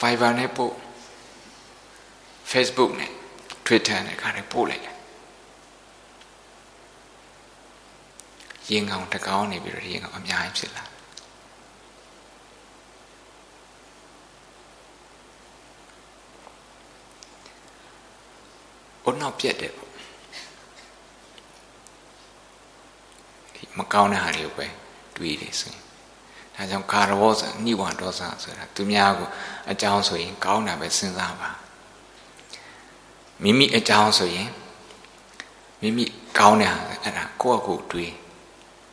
[0.00, 0.74] Viber နဲ့ပို့
[2.50, 3.12] Facebook နဲ့
[3.70, 4.96] Twitter နဲ့ခါတည်းပို့လိုက်တယ်
[8.70, 10.84] ရင်ကောင်တကောင်းနေပြီးတော့ရင်ကောင်အများကြီးဖြစ်လာ
[19.02, 19.90] ဘုနောက်ပြက်တယ်ပေါ့
[23.54, 24.66] ဒီမကောင်းတဲ့ဟာတွေကိုပဲ
[25.16, 25.82] တွေးတယ်ဆိုရင်
[26.54, 29.28] ဒါကြောင့်ကာရဝောဆိုနိဝါဒောစဆိုတာသူများကို
[29.70, 31.50] အကြောင်းဆိုရင် ကောင်းတာပဲစဉ်းစားပါ
[33.42, 34.50] မိမိအကြောင်းဆိုရင်
[35.80, 36.04] မိမိ
[36.38, 38.12] ကောင်းတဲ့ဟာအဲ့ဒါကိုယ့်အကိုတွေး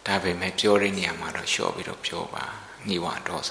[0.06, 2.44] ဒါပေမဲ့ပြောတဲ့နေရာမှာတော့လျှော့ပြီးတော့ပြောပါ
[2.88, 3.50] နိဝါဒောစ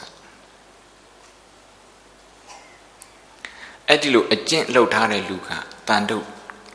[3.89, 5.49] အဲ့ဒီလိုအကျင့်လှုပ်ထားတဲ့လူက
[5.89, 6.27] တန်တုတ်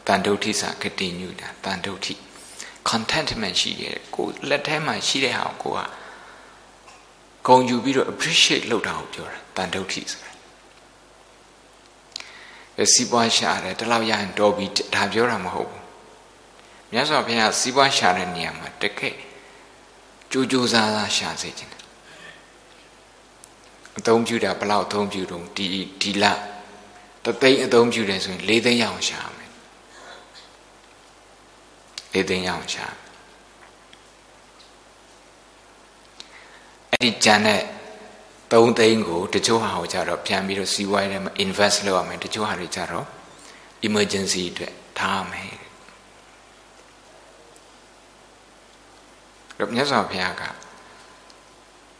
[0.07, 2.13] တန်တုတ်ထိစာကတိညုတာတန်တုတ်ထိ
[2.89, 5.80] contentment ရှိတယ်ကိုလက်ထဲမှာရှိတဲ့ဟာကိုက
[7.47, 10.28] ဂုံယူပြီးတော့ appreciate လုပ်တာကိုပြောတာတန်တုတ်ထိဆိုတာ
[12.93, 14.65] စီးပွားရှာတယ်တလောက်ရရင်တော်ပြီ
[14.95, 15.84] ဒါပြောတာမဟုတ်ဘူး
[16.91, 19.15] မြတ်စွာဘုရားစီးပွားရှာတဲ့နေရာမှာတကယ်
[20.32, 21.73] ကြိုးကြိုးစားစားရှာစေခြင်း
[23.99, 25.65] အသုံးပြုတာဘလောက်အသုံးပြုတော့ဒီ
[26.01, 26.25] ဒီလ
[27.23, 29.51] တသိန်းအသုံးပြုတယ်ဆိုရင်၄သိန်းရအောင်ရှာမယ်
[32.13, 32.86] ၄သိန်းရအောင်ရှာ
[36.89, 37.61] အဲ့ဒီကျန်တဲ့
[38.52, 43.06] 3သိန်းကိုတချို့ဟာကိုကြတော့ပြန်ပြီးတော့စီးပွားရေးထဲမှာ invest လုပ်ရမယ်တချို့ဟာတွေကြတော့
[43.88, 45.54] emergency အတွက်ထားမယ်
[49.60, 50.43] တော့မြတ်စွာဘုရားက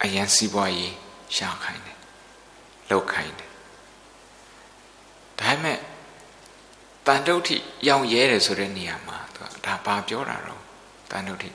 [0.04, 0.94] အယံစီးပွားရေး
[1.36, 1.98] ရှာခိုင်းတယ်
[2.90, 3.50] လောက်ခိုင်းတယ်
[5.40, 5.78] ဒါပေမဲ့
[7.06, 10.62] တန်တုဋ္ဌိရောင်ရဲတယ်ဆိုတဲ့နေရာမှာသူကဒါဘာပြောတာတော့
[11.12, 11.50] တန်တုဋ္ဌိ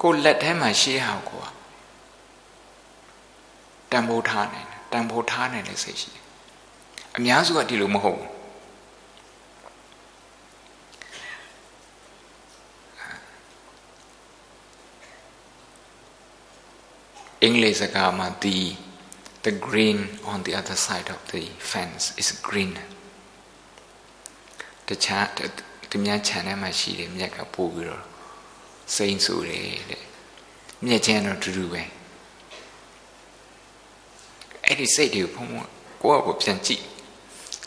[0.00, 1.42] ကိုလက်ထဲမှာရှေးဟောက်ကို
[3.92, 6.24] တန်ဖိုးထားနိုင်တယ်တန်ဖိုးထားနိုင်တဲ့စိတ်ရှိတယ်
[7.16, 8.30] အများစုကဒီလိုမဟုတ်ဘူး
[17.42, 18.58] အင်္ဂလိပ်စကားမှာ the
[19.46, 19.98] the green
[20.32, 22.72] on the other side of the fence is green
[24.88, 25.26] တခြား
[25.90, 28.04] သူများခြံထဲမှာရှိတယ်မြက်ကပို့ပြီးတော့
[28.94, 30.04] စိမ့်ဆူတယ်တဲ့
[30.86, 31.82] မြက်ချင်းတော့တူတူပဲ
[34.72, 35.64] အဲ့ဒီစိတ်တွေကိုဘုံဘုံ
[36.02, 36.82] ကိုယ့်အကိုပြန်ကြည့်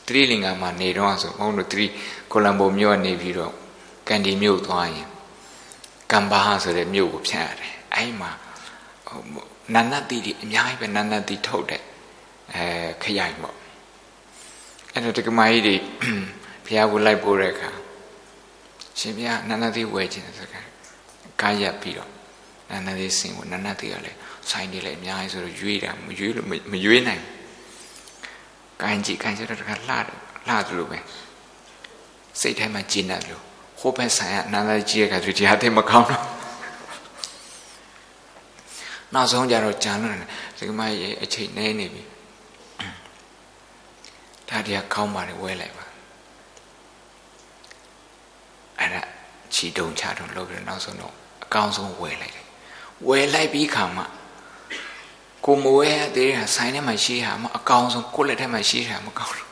[0.07, 1.85] သတိလင်္ကာမှာနေတော့ဆိုဘုံတို့သတိ
[2.31, 3.53] ကိုလံဘိုမြို့ကနေပြီးတော့
[4.07, 5.07] ကန်ဒီမြို့သွားရင်
[6.11, 8.31] ကမ်ဘာဆိုတဲ့မြို့ကိုဖြတ်ရတယ်အဲ့မှာ
[9.73, 11.81] နန္နတိတွေအများကြီးပဲနန္နတိထုတ်တဲ့
[12.53, 12.63] အဲ
[13.03, 13.55] ခရိုင်ပေါ့
[14.93, 15.75] အဲ့တော့တက္ကမကြီးတွေ
[16.65, 17.69] ဘုရားကိုလိုက်ပို့တဲ့အခါ
[18.99, 20.67] ရှင်ဘုရားနန္နတိဝယ်ခြင်းစကား
[21.41, 22.11] ကားရပ်ပြီးတော့
[22.69, 24.19] နန္နတိစင်ကိုနန္နတိကလည်း
[24.51, 27.35] ဆိုင်နေလည်းအများကြီးဆိုတော့ရွေးတာမရွေးလို့မရွေးနိုင်ဘူး
[28.81, 30.03] ကိုင်းကြည့်ကိုင်းကြတော့တခါလှတယ်
[30.47, 30.99] လှသလိုပဲ
[32.39, 33.41] စိတ်ထဲမှာကျဉ်းတယ်လို့
[33.79, 36.23] ဟိုဘက်ဆိုင်ကအနန္တကြီးရဲ့ကဆိုတရားသိမကောင်းတော့
[39.13, 40.13] နောက်ဆုံးကြတော့ကြံလို့
[40.57, 42.03] စကမရဲ့အချိန်နေနေပြီ
[44.49, 45.85] ဒါတရားကောင်းပါလေဝဲလိုက်ပါ
[48.79, 49.01] အဲ့ဒါ
[49.53, 52.45] ခြီတုံချတုံလုပ်ပြီးနောက်ဆုံးတော့အကောင်းဆုံးဝယ်လိုက်တယ်
[53.07, 54.03] ဝယ်လိုက်ပြီးခါမှ
[55.45, 59.49] ကိုမဝဲသေးတာဆိုင်ထဲမှာရှိတာမအကောင်ဆုံးကိုလက်ထဲမှာရှိတာမကောင်းဘူး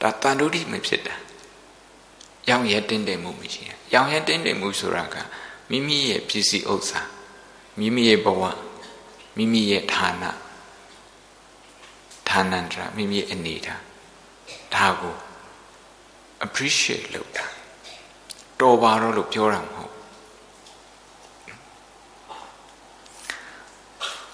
[0.00, 1.14] ဒါတန်တုဒိမဖြစ်တာ
[2.48, 5.16] ရောင်ရဲတင်းတယ်မှုမရှိဘူးရောင်ရဲတင်းတယ်မှုဆိုတာက
[5.70, 7.00] မိမိရဲ့ပစ္စည်းဥစ္စာ
[7.78, 8.42] မိမိရဲ့ဘဝ
[9.36, 10.24] မိမိရဲ့ဌာန
[12.28, 13.82] ဌာနန္တရမိမိရဲ့အနေထား
[14.74, 15.14] ဒါကို
[16.44, 17.44] appreciate လုပ်တာ
[18.60, 19.92] တော်ပါတော့လို့ပြောတာမဟုတ်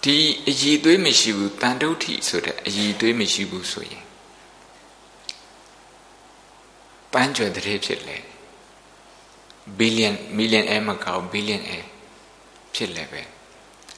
[0.03, 0.17] ဒီ
[0.47, 4.05] အည်သွေးမရှိဘူးတန်တုဋ္ဌိဆိုတဲ့အည်သွေးမရှိဘူးဆိုရင်
[7.13, 8.17] ပန်းကျွယ်တဲ့ဖြစ်လေ
[9.79, 11.79] ဘီလီယံမီလီယံအဲမကောက်ဘီလီယံအဲ
[12.75, 13.23] ဖြစ်လေပဲ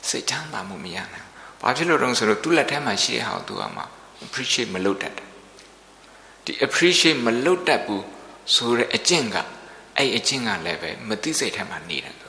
[0.08, 1.28] စိတ်ချမ်းသာမှုမရနိုင်
[1.60, 3.82] ဘာဖြစ်လို့တော့ဆိုတော့သူ့လက်ထဲမှာရှိတဲ့ဟာကိုသူကမှ
[4.24, 5.28] appreciate မလုပ်တတ်တယ်
[6.44, 8.04] ဒီ appreciate မလုပ်တတ်ဘူး
[8.54, 9.36] ဆိုတဲ့အကျင့်က
[9.96, 12.28] အဲ့အကျင့်ကလည်းပဲမသိစိတ်ထဲမှာနေတယ်သူ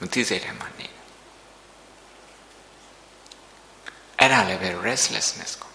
[0.00, 0.86] မသိစိတ်ထဲမှာနေ
[4.18, 5.72] အဲ့ဒါလည်းပဲ restlessness ကို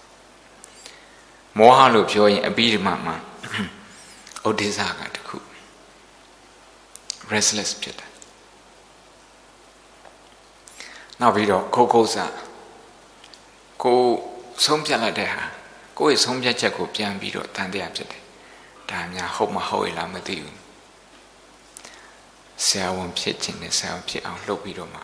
[1.57, 3.15] မောဟလို့ပြောရင်အပြီးဒီမှာမှာ
[4.45, 5.37] ဩဒိသကတခု
[7.33, 8.11] restless ဖြစ်တယ်
[11.21, 12.33] နောက်ပြီးတော့ခိုးခိုးစား
[13.83, 13.99] ကို
[14.65, 15.43] ဆုံးဖြတ်လိုက်တဲ့ဟာ
[15.97, 18.18] ကိုယ့်ရဲ့ဆုံးဖြတ်ချက်ကိုပြန်ပြီးတော့တန်တရားဖြစ်တယ်
[18.91, 20.57] ဒါများဟုတ်မဟုတ်ရလားမသိဘူး
[22.65, 25.01] ဆရာဝန်ဖြစ်ခြင်းနဲ့ဆရာဝန်ဖြစ်အောင်လုပ်ပြီးတော့မှ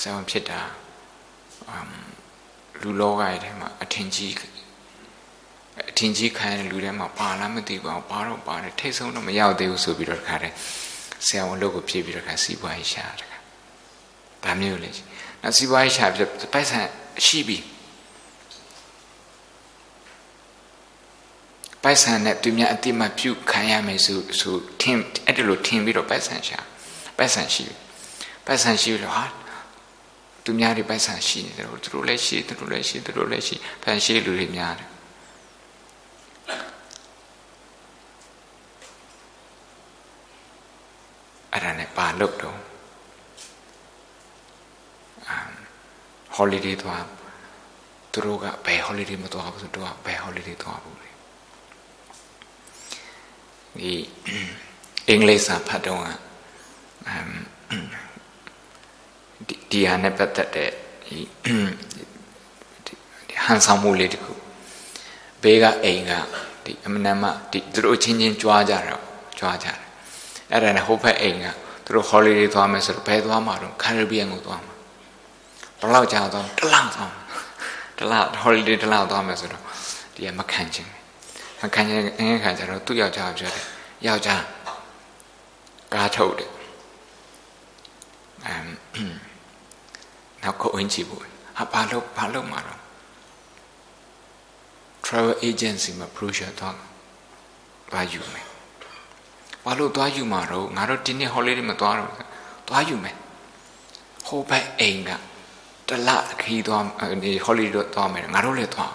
[0.00, 0.60] ဆရာဝန်ဖြစ်တာ
[2.82, 4.32] လူလောကရဲ့ထဲမှာအထင်ကြီး
[5.90, 10.52] အထင်ကြီးခံရတဲ့လူထဲမှာပါလားမသိဘူးအောင်ပါတော့ပါတယ်ထိတ်ဆုံးတော့မရောက်သေးဘူးဆိုပြီးတော့ခါတယ်
[11.26, 13.30] ဆရာဝန်လုပ်ကိုဖြည့်ပြီးတော့ခါစီးပွားရေးရှာတယ်
[14.44, 14.90] ဒါမျိုးလေ
[15.42, 16.80] နောက်စီးပွားရေးရှာပြီးပိုက်ဆံ
[17.26, 17.58] ရှိပြီ
[21.84, 26.58] ပိုက်ဆံနဲ့သူများအတိမပြုခံရမယ်ဆိုဆိုထင်အဲ့ဒါလိုထင်ပြီးတော့ပိုက်ဆံရှာ
[27.16, 27.66] ပိုက်ဆံရှိ
[28.46, 29.24] ပိုက်ဆံရှိလို့ဟာ
[30.44, 34.88] သူများတွေပိုက်ဆံရှိနေတယ်သူတို့လည်းရှိသူတို့လည်းရှိသူတို့လည်းရှိဖန်ရှိလူတွေများတယ်
[41.52, 42.58] အဲ့ဒါနဲ့ပါလို့တော့
[46.36, 47.04] holiday သွား
[48.12, 51.13] သူတို့ကဘယ် holiday မသွားဘူးဆိုတော့ဘယ် holiday သွားဘူးလေ
[53.80, 53.92] ဒီ
[55.08, 56.02] အင်္ဂလိပ်စာဖတ်တော့
[57.08, 57.30] အမ်
[59.70, 60.70] ဒီဟာနဲ့ပတ်သက်တဲ့
[61.04, 61.18] ဒီ
[63.44, 64.32] ဟန်ဆောင်မှုလေးတခု
[65.42, 66.12] ဘေးကအိမ်က
[66.64, 68.96] ဒီအမနမဒီသူတို့ချင်းချင်းကြွားကြတာ
[69.38, 69.78] ကြွားကြတယ်
[70.52, 71.46] အဲ့ဒါနဲ့ဟိုဘက်အိမ်က
[71.84, 74.74] သူတို့ holiday သွားမယ်ဆိုတော့ဘယ်သွားမှာတော့ Caribbean ကိုသွားမှာ
[75.80, 77.12] ဘယ်လောက်ကြာသွားတလောက်သွား
[77.98, 79.62] တလောက် holiday တလောက်သွားမယ်ဆိုတော့
[80.14, 80.88] ဒီကမခံချင်
[81.64, 83.64] မခံချင်အင်းခံကြတော့သူ့ယောက်ျားပြောတယ်
[84.06, 84.42] ယောက်ျား
[85.94, 86.50] ကားထုတ်တယ်
[88.46, 88.68] အမ်
[90.42, 92.80] နောက်ကိုအင်ကြည့်ဖို့ဟာဘာလို့ဘာလို့မှာတော့
[95.04, 96.76] travel agency မှာ brochure တော့
[97.92, 98.46] ဘာယူမယ်
[99.64, 102.10] ဘာလို့သွားယူမှာတော့ငါတို့ဒီနေ့ holiday မသွားတော့
[102.68, 103.16] သွားယူမယ်
[104.26, 105.10] ဟိုဘက်အိမ်က
[105.88, 106.10] တလ
[106.42, 106.84] ခီးသွား
[107.24, 108.94] ဒီ holiday တော့သွားမယ်ငါတို့လည်းသွား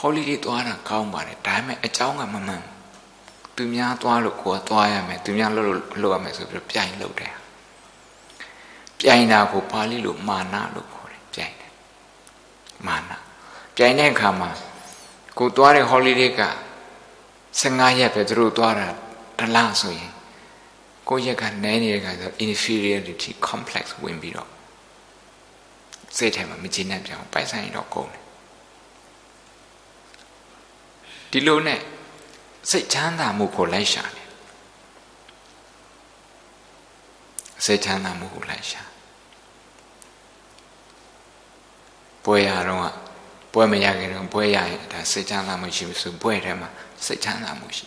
[0.00, 2.64] ဟောလီတွေသွားတာကောင်းပါတယ်ဒါပေမဲ့အကြောင်းကမမှန်
[3.56, 7.34] သူများသွားလို့ကိုယ်ကသွားရမယ်သူများလှုပ်လို့လှုပ်ရမယ်ဆိုပြီးပြိုင်လှုပ်တယ်
[9.00, 11.72] ပြိုင်တာကိုပါဠိလိုမာနလို့ခေါ်တယ်ပြိုင်တယ်
[12.86, 13.10] မာန
[13.76, 14.50] ပြိုင်တဲ့အခါမှာ
[15.38, 16.42] ကိုယ်သွားတဲ့ဟောလီတွေက
[17.60, 18.88] 15ရက်ပဲသူတို့သွားတာ
[19.38, 20.12] တလားဆိုရင်
[21.08, 24.50] ကိုယ့်ရက်ကနည်းနေတဲ့ခါကျတော့ inferiority complex ဝင်ပြီးတော့
[26.16, 28.19] စိတ်ထဲမှာမကျေနပ်ပြန်အောင်ပိုင်ဆိုင်ရတော့ကုန်တယ်
[31.30, 31.80] ဒီလိုနဲ့
[32.70, 34.28] စိတ်ချမ်းသာမှုကိုလိုက်ရှာတယ်
[37.64, 38.82] စိတ်ချမ်းသာမှုကိုလိုက်ရှာ
[42.24, 42.92] ပွဲရတော့
[43.52, 46.68] ပွဲမရခင်တော့ပွဲရရင်ဒါစိတ်ချမ်းသာမှုရှိပြီဆိုပွဲထဲမှာ
[47.06, 47.86] စိတ်ချမ်းသာမှုရှိ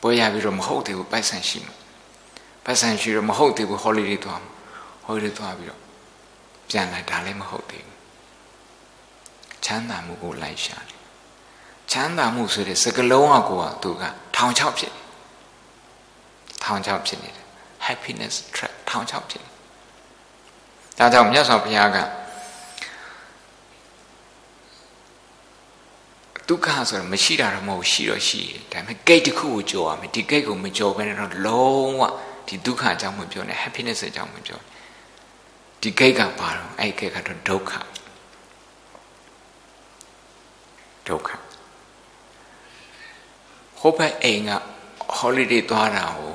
[0.00, 1.74] ပွဲရပြီးတော့မဟုတ်သေးဘူးပိုက်ဆံရှိမှာ
[2.64, 4.50] ပိုက်ဆံရှိတော့မဟုတ်သေးဘူး holiday သွားမှာ
[5.06, 5.80] holiday သွားပြီးတော့
[6.70, 7.98] ပြန်လာဒါလည်းမဟုတ်သေးဘူး
[9.64, 10.95] ချမ်းသာမှုကိုလိုက်ရှာတယ်
[11.92, 14.02] ချမ်းသာမှုဆိုတဲ့စကလုံးအကိုကသူက
[14.36, 14.92] ထောင်ချောက်ဖြစ်
[16.64, 17.46] ထောင်ချောက်ဖြစ်နေတယ်
[17.86, 19.50] happiness trap ထောင်ချောက်ဖြစ်နေ
[20.98, 21.98] ဒါကြောင့်မြတ်စွာဘုရားက
[26.48, 32.02] ဒုက္ခဆိုတော့မရှိတာတော့မဟုတ်ရှိတော့ရှိတယ်ဒါပေမဲ့ gate တစ်ခုကိုကြော်ရမယ်ဒီ gate ကိုမကြော်ဘဲနဲ့တော့လုံးဝ
[32.46, 34.60] ဒီဒုက္ခအကြောင်းမပြောနဲ့ happiness အကြောင်းမပြော
[35.80, 37.72] ဒီ gate ကပါတော့အဲ့ gate ကတော့ဒုက္ခ
[41.08, 41.45] ဒုက္ခဟို
[43.98, 44.50] ဘက်အိမ်က
[45.18, 46.34] holiday သွားတာကို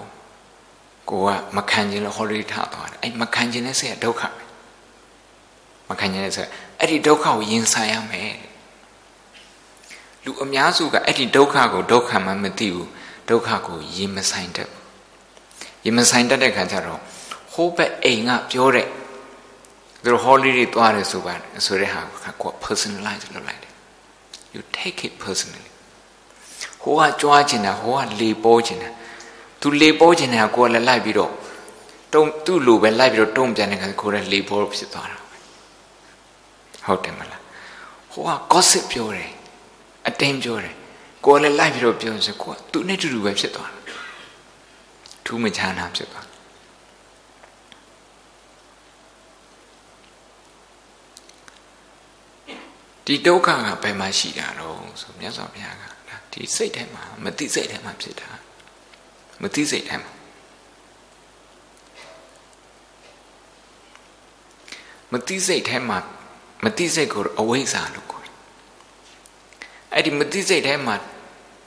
[1.10, 4.22] ကိုကမခံခြင်းလို့ holiday ထားသွားတယ်အဲ့မခံခြင်းနဲ့စိတ်ကဒုက္ခ
[5.90, 6.50] မခံခြင်းနဲ့စိတ်
[6.80, 8.34] အဲ့ဒီဒုက္ခကိုရင်ဆိုင်ရမယ်
[10.26, 12.90] လူအများစုကအဲ့ဒီဒုက္ခကိုဒုက္ခမှမသိဘူး
[13.30, 14.82] ဒုက္ခကိုရင်မဆိုင်တတ်ဘူး
[15.86, 17.00] ရင်မဆိုင်တတ်တဲ့ခါကျတော့
[17.54, 18.88] ဟိုးဘက်အိမ်ကပြောတဲ့
[20.04, 21.34] သူတို့ holiday သွားတယ်ဆိုပါ
[21.66, 22.02] ဆိုတဲ့ဟာ
[22.42, 23.74] ကို personalize လုပ်လိုက်တယ်
[24.54, 25.71] you take it personally
[26.82, 28.90] ဟိုကကြွားချင်တာဟိုကလေပေါ်ချင်တာ
[29.62, 31.32] သူလေပေါ်ချင်တာကိုယ်လည်းလိုက်ပြီးတော့
[32.14, 35.18] တုံသူ့လိုပဲလိုက်ပြီးတော့တုံ့ပြန်တဲ့ခါကိုယ်လည်းလေပေါ်ဖြစ်သွားတာ
[36.86, 37.42] ဟုတ်တယ်မလား
[38.12, 39.30] ဟိုက gossip ပြောတယ်
[40.08, 40.76] အတင်းပြောတယ်
[41.26, 43.82] ကိုယ်လည်းလိုက်ပြီးတော့ပြောစကိုကသူနဲ့တူတူပဲဖြစ်သွားတာ
[45.26, 46.26] ထူးမချမ်းသာဖြစ်သွား
[53.06, 55.91] ဒီဒုက္ခကဘယ်မှာရှိတာတော့ဆိုမြတ်စွာဘုရားက
[56.32, 58.30] ဒီစိတ်ထဲမှာမသိစိတ်ထဲမှာဖြစ်တာ
[59.42, 60.12] မသိစိတ်ထဲမှာ
[65.12, 65.98] မသိစိတ်ထဲမှာ
[66.64, 68.36] မသိစိတ်ကိုအဝိဇ္ဇာလို့ခေါ်တယ်
[69.94, 70.96] အဲ့ဒီမသိစိတ်ထဲမှာ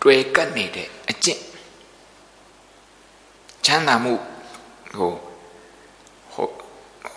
[0.02, 1.42] တွေ့ကပ်နေတဲ့အကျင့်
[3.64, 4.14] ချမ်းသာမှု
[4.94, 5.12] ဟို
[6.32, 6.48] ဟို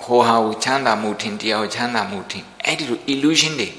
[0.04, 3.70] ဟိုဟာကိုချမ်းသာမှုထင်တရားချမ်းသာမှုထင်အဲ့ဒီလို illusion တွေ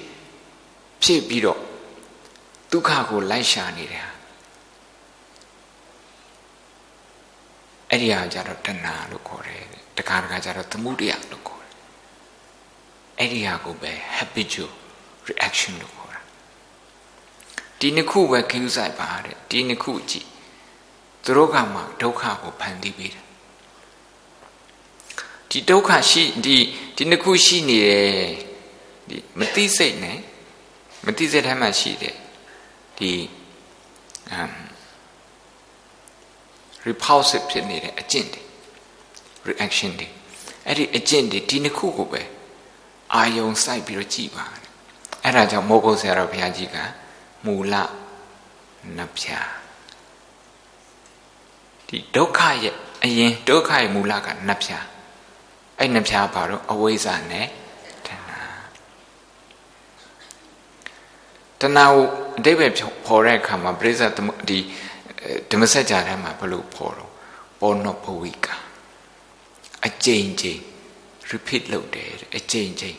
[1.03, 1.61] ဖြစ်ပြီးတော့
[2.73, 4.09] ဒုက္ခကိုလိုက်ရှာနေတယ်
[7.91, 9.63] အဲ့ဒီဟာကြတော့တဏှာလို့ခေါ်တယ်
[9.99, 11.75] တခါတခါကြတော့သမှုတရားလို့ခေါ်တယ်
[13.19, 14.73] အဲ့ဒီဟာကိုပဲ habitual
[15.29, 16.21] reaction လို့ခေါ်တာ
[17.81, 20.27] ဒီနှစ်ခုပဲခင်းဆိုင်ပါတဲ့ဒီနှစ်ခုကြည့်
[21.25, 23.25] သူတို့ကမှဒုက္ခကိုဖန်တီးပေးတယ်
[25.51, 26.57] ဒီဒုက္ခရှိဒီ
[26.97, 28.29] ဒီနှစ်ခုရှိနေတယ်
[29.09, 30.19] ဒီမသိစိတ်နဲ့
[31.07, 32.17] မသိစိတ်ထဲမှာရှိတယ်
[32.99, 33.13] ဒီ
[34.39, 34.53] um
[36.89, 38.43] repulsive ဖြစ်နေတဲ့အကျင့်တွေ
[39.49, 40.09] reaction တွေ
[40.67, 42.23] အဲ့ဒီအကျင့်တွေဒီနှစ်ခုကိုပဲ
[43.15, 44.45] အာယုံစိုက်ပြီးတော့ကြည်ပါ
[45.25, 46.77] အဲ့ဒါကြောင့်မောဂုတ်ဆရာတော်ဘုရားကြီးက
[47.45, 47.75] မူလ
[48.99, 49.41] နဗျာ
[51.89, 52.75] ဒီဒုက္ခရဲ့
[53.05, 54.79] အရင်ဒုက္ခရဲ့မူလကနဗျာ
[55.79, 57.47] အဲ့နဗျာဘာတော့အဝိဇ္ဇာနဲ့
[58.07, 58.41] တဏှာ
[61.61, 62.07] တဏှာကို
[62.39, 62.67] အတိတ်ပဲ
[63.07, 64.03] ဖော်တဲ့အခါမှာပရိစ္ဆ
[64.49, 64.59] ဒီ
[65.51, 67.13] ဓမ္မစကြာထဲမှာဘယ်လိုဖော်တော့
[67.61, 68.47] ပေါ်နောဘဝိက
[69.87, 70.61] အကြိမ်ကြိမ်
[71.31, 72.99] repeat လုပ်တယ်အကြိမ်ကြိမ်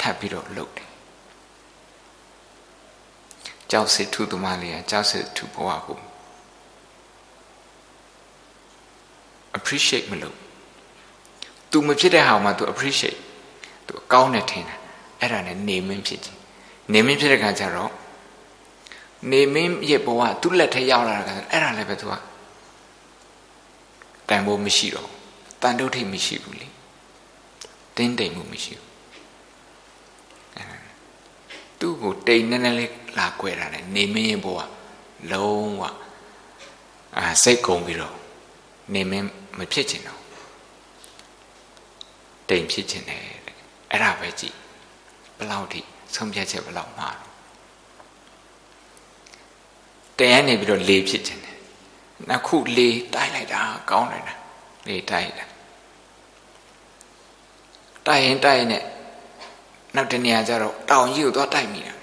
[0.00, 0.90] ထပ်ပြီးတော့လုပ်တယ်
[3.70, 5.98] ကြောက်စစ်ထုသမားလေးကကြောက်စစ်ထုဘဝကို
[9.58, 10.36] appreciate မလုပ်
[11.70, 13.18] तू မဖြစ်တဲ့ဟာမှ तू appreciate
[13.86, 14.78] သူကောင်းတယ်ထင်တယ်
[15.20, 16.38] အဲ့ဒါနဲ့နေမင်းဖြစ်ခြင်း
[16.92, 17.92] နေမင်းဖြစ်တဲ့ခါကျတော့
[19.30, 22.12] နေမင်းရဲ့ဘဝသူ့လက်ထဲရောက်လာတာကအဲ့ဒါလည်းပဲသူက
[24.28, 25.08] တန်ဖို့မရှိတော့
[25.62, 26.68] တန်တုတ်ထိတ်မရှိဘူးလေ
[27.96, 28.94] တင်းတိမ်မှုမရှိဘူး
[31.78, 34.58] သူ့ကိုတိမ်နေနေလေးလာ꿰တာလေနေမင်းရဲ့ဘဝ
[35.32, 35.82] လုံးဝ
[37.18, 38.16] အာစိတ်ကုန်ပြီးတော့
[38.94, 40.20] နေမင်းမဖြစ်ချင်တော့
[42.48, 43.20] တိမ်ဖြစ်ချင်တယ်
[43.90, 44.56] အဲ့ဒါပဲကြည့်
[45.38, 45.80] ဘလောက်ထိ
[46.14, 47.33] ဆုံးဖြတ်ချက်ဘလောက်မှားတော့
[50.18, 51.56] တရားနေပြီးတော့လေဖြစ်ခြင်းတယ်
[52.28, 53.60] နှစ်ခုလေတိုက်လိုက်တာ
[53.90, 54.40] ကောင်းတယ်လား
[54.88, 55.44] လေတိုက်တာ
[58.06, 58.82] တိုက်ရင်တိုက်ရင်နဲ့
[59.94, 61.94] နောက်တနေရာကျတော့တောင်ကြီးကိုသွားတိုက်မိတာ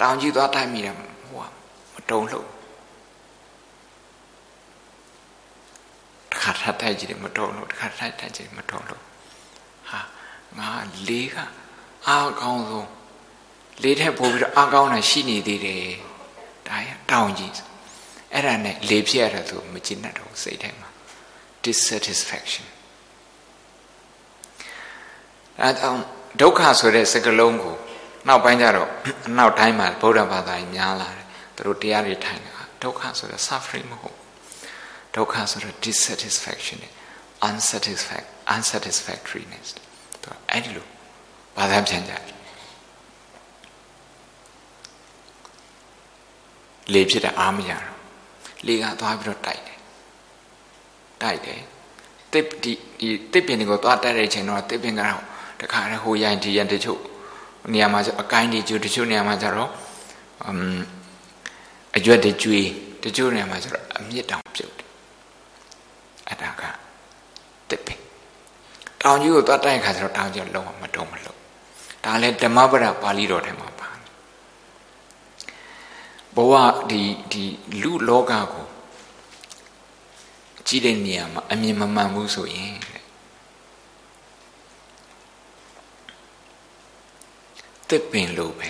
[0.00, 1.06] တောင်ကြီးသွားတိုက်မိတယ်ဟို
[1.44, 1.48] က
[1.94, 2.46] မတုံးလို့
[6.32, 9.02] တခါထပ်တိုက်ကြည့်တယ်မတုံးလို့တခါထပ်တိုက်ကြည့်မတုံးလို့
[9.90, 10.00] ဟာ
[10.58, 10.70] ငါ
[11.08, 11.36] လေးက
[12.06, 12.88] အားကောင်းဆုံး
[13.82, 15.86] လေးထက်ပို့ပြီးတော့အားကောင်းတာရှိနေသေးတယ်
[16.68, 17.52] ဒါရတောင်းကြီး
[18.32, 20.88] အဲ့ဒါနဲ့လေဖြစ်ရတာဆိုမကျင်တတ်တော့စိတ်ထဲမှာ
[21.64, 22.66] dissatisfaction
[25.60, 26.00] အဲကြောင့်
[26.40, 27.74] ဒုက္ခဆိုတဲ့စကားလုံးကို
[28.28, 28.88] နောက်ပိုင်းကျတော့
[29.28, 34.18] အနောက်တိုင်းမှာဗုဒ္ဓဘာသာကြီးများလာတယ်သူတို့တရားတွေထိုင်တာဒုက္ခဆိုတဲ့ suffering မဟုတ်
[35.14, 36.78] ဒုက္ခဆိုတဲ့ dissatisfaction
[37.48, 39.68] unsatisfact unsatisfactoriness
[40.22, 40.86] သူအဲ့ဒီလို
[41.58, 42.35] ဘာသာပြန်ကြတယ်
[46.92, 47.86] လေဖြစ်တာအားမရတော့
[48.66, 49.78] လေကသွားပြီးတော့တိုက်တယ်
[51.22, 51.60] တိုက်တယ်
[52.32, 55.22] တစ်ဒီဒီတစ်ပင်တွေကိုသွားတိုက်တဲ့အချိန်တော့တစ်ပင်ကတော့
[55.60, 57.00] တခါတည်းဟိုရိုင်းဒီရန်တချို့
[57.72, 59.70] နေရာမှာကျအကိုင်းတွေကျိုးတချို့နေရာမှာကျတော့
[60.44, 60.78] အမ်
[61.96, 62.68] အရွက်တွေကျွေး
[63.04, 64.88] တချို့နေရာမှာကျတော့အမြင့်တောင်ပြုတ်တယ်
[66.28, 66.62] အဲ့ဒါက
[67.70, 67.98] တစ်ပင်
[69.02, 71.36] တောင်ကြီးကိုသွားတိုက်ခါကျတော့တောင်ကြီးလုံးဝမတုံးမလို့
[72.04, 73.88] ဒါလည်းဓမ္မပဒပါဠိတော်ထဲမှာပါ
[76.36, 76.54] ဘဝ
[76.90, 77.44] ဒီဒီ
[77.82, 78.66] လူလောကကို
[80.66, 82.76] ကြည့်တဲ့နေရာမှာအမြင်မမှန်ဘူးဆိုရင်
[87.88, 88.68] တစ်ပင်လိုပဲ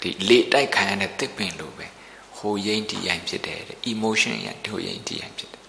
[0.00, 1.86] ဒီလေတိုက်ခံရတဲ့တစ်ပင်လိုပဲ
[2.36, 5.64] ဟိုရိမ့်တီရိုင်ဖြစ်တယ်တဲ့ emotion ရဟိုရိမ့်တီရိုင်ဖြစ်တယ်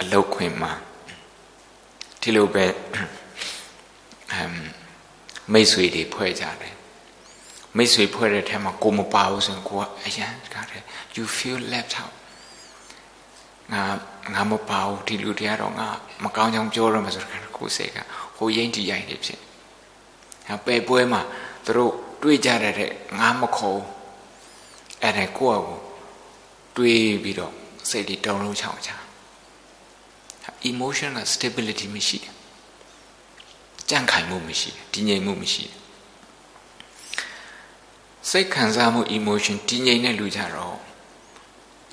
[0.00, 0.72] အလုတ်ခွင်မှာ
[2.20, 2.64] ဒီလိုပဲ
[3.27, 3.27] အ
[4.40, 4.52] မ်
[5.52, 6.74] မိတ်ဆွေတွေဖွဲ့ကြတယ်
[7.76, 10.82] မိတ်ဆွေဖွဲ့တဲ့ထဲမှာကိုမပါဘူးဆိုရင်ကိုကအရန်ကားတယ်
[11.16, 12.14] you feel left out
[13.72, 13.82] ငါ
[14.34, 15.88] ငါမပါဘူးဒီလူတွေကတော့ငါ
[16.24, 17.98] မကောင်းကြောင်ပြောရမှာဆိုတော့ကိုစိတ်က
[18.36, 19.40] ဟိုရင်တီရိုက်နေဖြစ်
[20.48, 21.20] ဟာပဲပွဲမှာ
[21.66, 22.74] သူတို့တွေးကြတဲ့
[23.18, 23.80] ငါမခေါ်
[25.02, 25.78] အဲ့ဒါကိုယ့်အကို
[26.76, 27.52] တွေးပြီးတော့
[27.88, 28.90] စိတ်တွေတုံလုံးချောင်းချ
[30.70, 32.37] emotional stability မရှိတယ်
[33.90, 35.74] ကြန့်ခိုင်မှုမရှိတယ်တည်ငြိမ်မှုမရှိတယ်
[38.30, 40.78] စိတ်ခံစားမှု emotion တည်ငြိမ်တဲ့လူကြတော့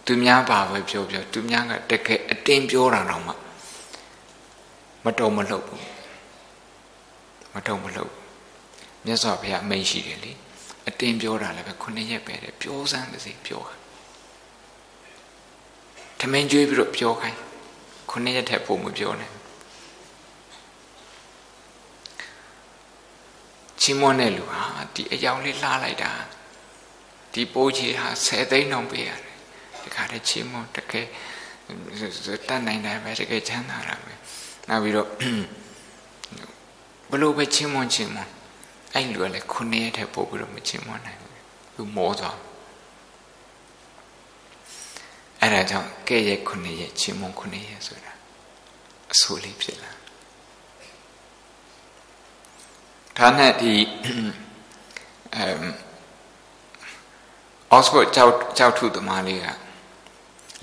[0.05, 3.33] သူများပါပဲပြောပြောသူများကတကယ်အတင်းပြောတာတော့မှ
[5.03, 5.83] မတော်မလှုပ်ဘူး
[7.53, 8.11] မတော်မလှုပ်
[9.05, 10.31] မြတ်စွာဘုရားအမိန့်ရှိတယ်လေ
[10.87, 13.75] အတင်းပြောတာလည်းပဲခုနှစ်ရက်ပဲတဲ့ပြောစမ်းပါစေပြောတာ
[16.19, 17.37] ထမင်းကျွေးပြီးတော့ပြောခိုင်း
[18.09, 19.31] ခုနှစ်ရက်ထက်ပိုမပြောနဲ့
[23.82, 24.63] ချီးမွမ်းတဲ့လူဟာ
[24.95, 26.11] ဒီအယောင်လေးလှလိုက်တာ
[27.34, 29.19] ဒီပိုးကြီးဟာ10သိန်းတော့ပေးရတယ်
[29.82, 31.07] ဒီခါတည်းချီးမွမ်းတကယ်
[32.47, 34.13] တတ်နိုင်တယ်ပဲတကယ်ချမ်းသာတာပဲ
[34.67, 35.07] နောက်ပြီးတော့
[37.11, 38.32] ဘလို့ပဲချီးမွမ်းချီးမွမ်း
[38.93, 41.34] အဲ့လူကလည်းခုနှစ်ရက်ထက်ပိုပြီးတော့မချီးမွမ်းနိုင်ဘူး
[41.76, 42.38] သူမောသွား
[45.41, 48.11] အဲ့ဒါကြောင့်ကဲ့ရဲ့ခုနှစ်ရက်ချီးမွမ်းခုနှစ်ရက်ဆိုတာ
[49.13, 49.91] အဆိုးလေးဖြစ်လာ
[53.18, 53.74] ဒါနဲ့ဒီ
[55.36, 55.66] အမ်
[57.72, 59.47] အော့စဖို့ကြောက်ကြောက်ထုသမားလေးက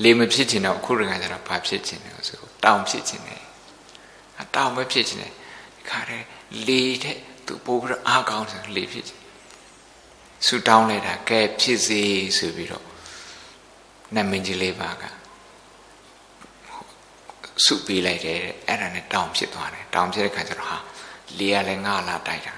[0.03, 3.42] လေမဖြစ်ချင်တော့ခုရကကျတော့ဘာဖြစ်ချင်လဲဆိုတောင်ဖြစ်ချင်တယ်
[4.55, 5.32] တောင်ပဲဖြစ်ချင်တယ်
[5.76, 6.26] ဒီခါတည်း
[6.66, 9.20] လေတဲ့သူပို့ပြီးတော့အားကောင်းတယ်လေဖြစ်ချင်
[10.46, 12.00] ဆူတောင်းလိုက်တာကဲဖြစ်စေ
[12.38, 12.84] ဆိုပြီးတော့
[14.14, 15.03] နတ်မင်းကြီးလေးပါက
[17.64, 20.78] စုပေးလိုက်တယ်အဲ့ဒါနဲ့တောင်ဖြစ်သွားတယ်တောင်ဖြစ်တဲ့ခါကျတော့ဟာ
[21.38, 22.54] လေကလည်းငါလာတိုက်တာ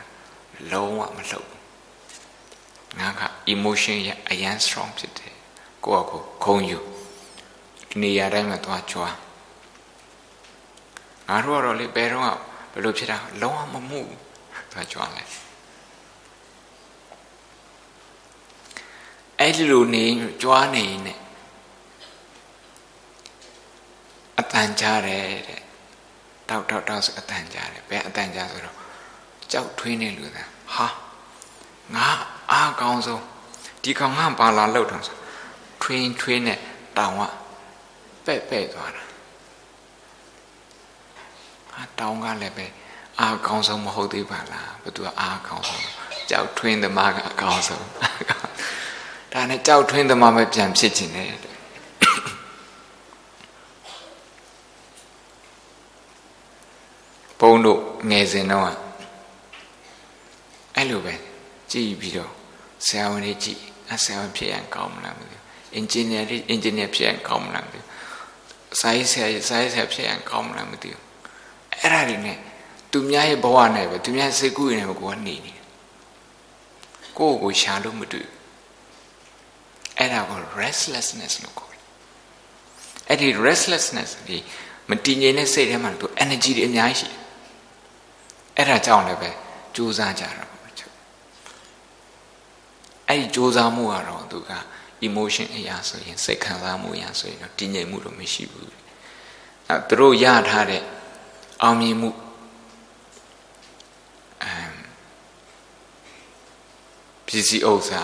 [0.73, 1.49] လုံးဝမလှုပ်
[2.99, 3.23] ငါက
[3.55, 5.35] emotion ရအရန် strong ဖြစ်တယ်
[5.85, 6.79] ကိုယ့်အကိုခုံယူ
[8.01, 9.15] နေရာတိုင်းမှာသွားကြွား
[11.29, 12.23] ငါတို့ကတော့လေဘယ်တော့
[12.73, 14.01] ဘယ်လိုဖြစ်တာလုံးဝမမှု
[14.73, 15.31] သွားကြွားလိုက်
[19.41, 20.05] အဲ့ဒီလိုနေ
[20.43, 21.15] ကြွားနေနေ
[24.39, 25.64] အတန်ကြားတယ်တဲ့
[26.49, 28.77] တောက်တောက်တောက်ဆိုအတန်ကြားတယ်ဘယ်အတန်ကြားဆိုတော့
[29.53, 30.87] ကြောက်ထွေးနေလူသားဟာ
[31.95, 32.09] ငါ
[32.53, 33.23] အားကောင်းဆုံး
[33.83, 35.17] ဒီကောင်ငါပါလာလောက်တော့ဆို
[35.83, 36.59] ထွင်းထွင်းနဲ့
[36.99, 37.23] တောင်က
[38.27, 39.05] ပဲ့ပဲ့သွားတာ
[41.73, 42.67] ဟာတောင်ကလည်းပဲ
[43.21, 45.85] အားကောင်းဆုံးမဟုတ်သေးပါလားဘသူကအားကောင်းဆုံး
[46.31, 47.87] ကြောက်ထွင်းသမားကအကောင်းဆုံး
[49.33, 51.27] ဒါနဲ့ကြောက်ထွင်းသမားပဲပြန်ဖြစ်ခြင်းနဲ့
[57.41, 57.81] ဘုန်းတို့
[58.11, 58.71] ငယ်စဉ်တော့
[60.77, 61.15] အဲ့လိုပဲ
[61.71, 62.31] ကြည့်ပြီးတော့
[62.87, 63.61] ဆရာဝန်ကြီးကြည့်
[63.93, 65.43] အဆရာဝန်ဖြစ်ရင်ကောင်းမလားမသိဘူး
[65.75, 71.03] အင်ဂျင်နီယာတွေအင်ဂျင်နီယာဖြစ်ရင်ကောင်းမလားမသိဘူးစာရေးဆရာစာရေးဆရာဖြစ်ရင်ကောင်းမလားမသိဘူး
[71.81, 72.39] အဲ့ဒါတွေနဲ့
[72.91, 75.53] သူများရဲ့ဘဝနဲ့ပဲသူများစိတ်ကူးရင်ပဲကိုကနေနေ
[77.19, 78.29] ကိုယ့်ကိုရှာလို့မတွေ့
[79.99, 81.83] အဲ့ဒါကို restlessness လို့ခေါ်တယ်
[83.09, 84.39] အဲ့ဒီ restlessness ဒီ
[84.91, 87.24] မတည်ငြိမ်တဲ့စိတ်ထဲမှာသူ energy တွေအများကြီးရှိတယ်
[88.57, 89.31] အဲ့ဒါကြောင့်လည်းပဲ
[89.75, 90.95] ကြိုးစားကြတာပေါ့ချုပ်
[93.09, 94.53] အဲ့ဒီကြိုးစားမှုကတော့သူက
[95.07, 98.73] emotion အရာဆိုရင်စိတ်ခံစားမှုအရာဆိုရင်တော့တည်ငြိမ်မှုတော့မရှိဘူး
[99.69, 100.83] အဲသူတို့ရထားတဲ့
[101.63, 102.11] အောင်မြင်မှု
[104.43, 104.75] အမ်
[107.27, 108.03] ပစ္စည်းဥစ္စာ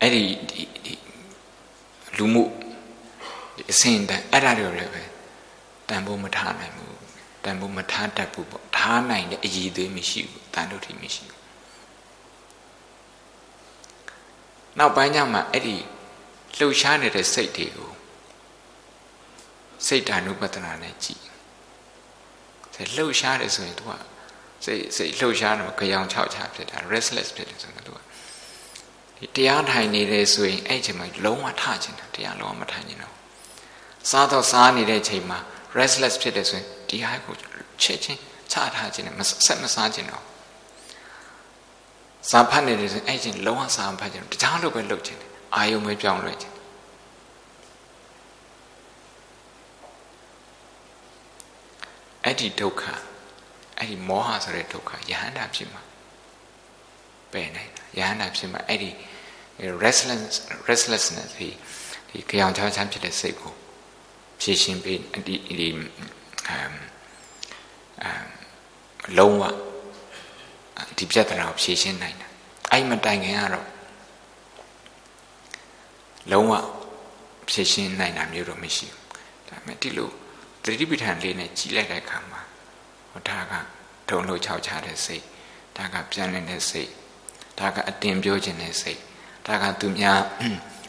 [0.00, 0.24] အဲ့ဒီ
[2.16, 2.44] လူမှု
[3.70, 5.02] အစဉ်တန်အဲ့ဒါတွေလည်းပဲ
[5.88, 6.91] တန်ဖို့မထားနိုင်ဘူး
[7.44, 11.40] တန်ဖို့မထားတတ်ဘူးပေါ့ထားနိုင်တဲ့အည်သွေးမရှိဘူးတန်တို့ထိမရှိဘူး
[14.78, 15.76] နောက်ပိုင်းကျမှအဲ့ဒီ
[16.58, 17.90] လှုပ်ရှားနေတဲ့စိတ်တွေကို
[19.86, 21.22] စိတ်ဓာနုပဒနာနဲ့ကြည့်
[22.74, 23.90] စိတ်လှုပ်ရှားတယ်ဆိုရင် तू က
[24.64, 27.98] စိတ်စိတ်လှုပ်ရှားတယ်ကြောင်ချောက်ချဖြစ်တာ restless ဖြစ်တယ်ဆိုတော့ तू က
[29.18, 33.14] ဒီတရားထိုင်နေတယ်ဆိုရင်အဲ့ချိန်မှာလုံးဝထချင်တာတရားလုံးဝမထိုင်ချင်တော့
[34.10, 35.38] စားတော့စားနေတဲ့ချိန်မှာ
[35.78, 37.34] restless ဖြစ်တယ်ဆိုရင်ဒီဟာကို
[37.82, 38.20] ချက်ချင်း
[38.52, 40.24] ချထားခြင်းနဲ့ဆက်မစားခြင်းတော့
[42.30, 45.20] စာဖတ်နေတယ်ဆိုအဲ့ချင်းလုံးဝစာမဖတ်ခြင်းတခြားလိုပဲလုပ်ခြင်း
[45.54, 46.54] အာယုံပဲပြောင်းလဲခြင်း
[52.24, 52.82] အဲ့ဒီဒုက္ခ
[53.78, 55.82] အဲ့ဒီမောဟဆိုတဲ့ဒုက္ခယဟန္တာဖြစ်မှာ
[57.32, 58.90] ပယ်နိုင်တာယဟန္တာဖြစ်မှာအဲ့ဒီ
[59.84, 60.34] restless
[60.68, 61.48] restlessness ဒီ
[62.10, 63.52] ဒီကြောင်ချောင်းချမ်းဖြစ်တဲ့စိတ်ကို
[64.42, 65.68] ဖြည့်ရှင်းပေးဒီဒီ
[66.48, 66.74] အမ်
[68.02, 68.26] အမ်
[69.18, 69.42] လုံးဝ
[70.96, 72.26] ဒီပြဿနာကိုဖြည့်ရှင်းနိုင်တာ
[72.70, 73.68] အဲ့မတိုင်ခင်ကတော့
[76.32, 76.52] လုံးဝ
[77.48, 80.10] ဖြည့်ရှင်းနိုင်တာမျိုးတော့မရှိဘူးဒါပေမဲ့ဒီလို
[80.62, 82.40] သတိပဋ္ဌာန်လေးနဲ့ကြီးလိုက်တဲ့အခါမှာ
[83.10, 83.52] ဟောဒါက
[84.08, 85.24] ထုံလို့ခြောက်ချတဲ့စိတ်
[85.76, 86.90] ဒါကပြန်လည်တဲ့စိတ်
[87.58, 89.00] ဒါကအတင်ပြောခြင်းတဲ့စိတ်
[89.46, 90.20] ဒါကသူများ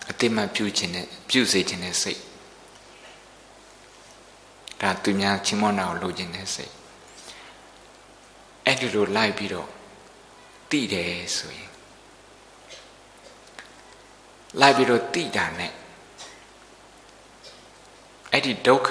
[0.09, 2.21] အတိမပြုခြင်းနဲ့ပြုစေခြင်းတဲ့စိတ်
[4.81, 6.73] ဒါသူများချီးမွမ်းတာကိုလိုချင်တဲ့စိတ်
[8.65, 9.69] အဲ့ဒီလိုလိုက်ပြီးတော့
[10.71, 11.71] တိတယ်ဆိုရင်
[14.61, 15.73] လိုက်ပြီးတော့တိတာနဲ့
[18.31, 18.89] အဲ့ဒီဒုက္ခ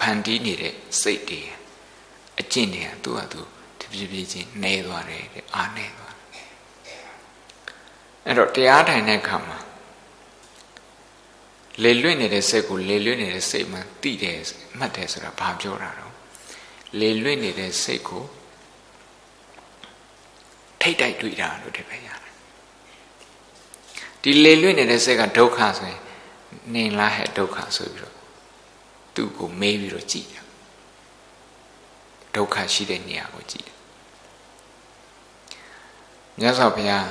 [0.00, 1.40] ဖန်တီးနေတဲ့စိတ်တွေ
[2.40, 3.40] အကျင့်တွေကသူ့ဟာသူ
[3.80, 6.14] တပြေးပြေးချင်းနေသွားတယ်တဲ့အာနေသွား
[8.24, 9.58] အဲ့တော့တရားထိုင်တဲ့အခါမှာ
[11.82, 14.38] လေလွင့်နေတဲ့စိတ်ကိုလေလွင့်နေတဲ့စိတ်မှတိတယ်
[14.78, 16.12] မှတ်တယ်ဆိုတာဘာပြောတာတော့
[17.00, 18.24] လေလွင့်နေတဲ့စိတ်ကို
[20.80, 22.32] ထိတ်တိုက်တွေ့တာလို့တပည့်ရတယ်
[24.22, 26.00] ဒီလေလွင့်နေတဲ့စိတ်ကဒုက္ခဆိုရင်
[26.74, 28.14] နေလားဟဲ့ဒုက္ခဆိုပြီးတော့
[29.14, 30.44] သူ့ကိုမေးပြီးတော့ကြည့်တယ်
[32.34, 33.76] ဒုက္ခရှိတဲ့နေရာကိုကြည့်တယ်
[36.38, 37.06] မြတ်စွာဘုရား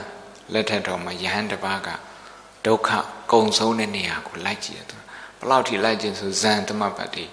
[0.54, 1.90] လက်ထက်တော်မှာယဟန်တစ်ပါးက
[2.66, 2.90] ဒုက္ခ
[3.32, 4.98] ကုံဆုံးတဲ့နေရာကိုလိုက်ကြည့်တယ်သူ
[5.40, 7.26] ဘလောက်ထိလိုက်ခြင်းဆိုဇန်သမပတ်တိ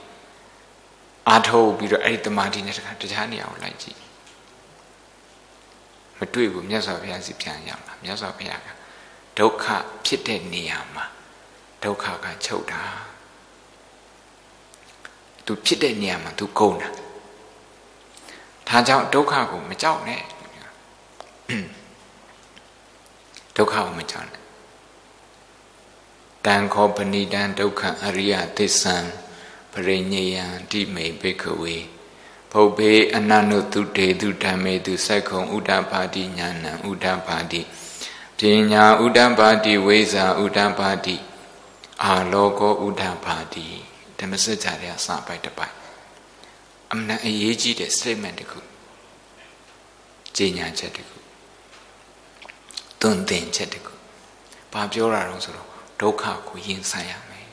[1.28, 3.98] အာထုတ်ပြီးတော့အဲ့ဒီတမာတိနဲ့တခါတခြားနေရာကိုလိုက်ကြည့်
[6.18, 8.68] မတွေ့ဘူးမြတ်စွာဘုရားစီပြန်ရောက်လာမြတ်စွာဘုရားက
[9.38, 9.64] ဒုက္ခ
[10.06, 11.04] ဖြစ်တဲ့နေရာမှာ
[11.84, 12.82] ဒုက္ခကချုပ်တာ
[15.46, 16.88] သူဖြစ်တဲ့နေရာမှာသူကုန်တာ
[18.68, 20.22] ဒါကြောင့်ဒုက္ခကိုမကြောက်နဲ့
[23.56, 24.37] ဒုက္ခကိုမကြောက်နဲ့
[26.46, 28.96] တံခောပဏိတံဒုက္ခအရိယသစ္ဆံ
[29.72, 31.76] ပရိညေယံတိမေဘိခဝေ
[32.52, 37.60] ဘုဗ္ဗေအနနုတုတေတုဓမ္မေတုသက္ခုံဥဒ္ဒပါတိညာဏံဥဒ္ဒပါတိ
[38.38, 38.40] ပ
[38.72, 41.16] ညာဥဒ္ဒပါတိဝိဇာဥဒ္ဒပါတိ
[42.04, 43.66] အာလောကောဥဒ္ဒပါတိ
[44.18, 45.74] ဓမ္မစကြာရဲ့အစပိုက်တစ်ပိုက်
[46.92, 48.58] အမှန်အရေးကြီးတဲ့ statement တခု
[50.36, 51.16] ကြေညာချက်တခု
[53.00, 53.92] သွန်သင်ချက်တခု
[54.72, 55.67] ဘာပြောတာတော့ဆိုတော့
[56.00, 57.46] ဒုက္ခကိုရင်ဆိုင်ရမယ်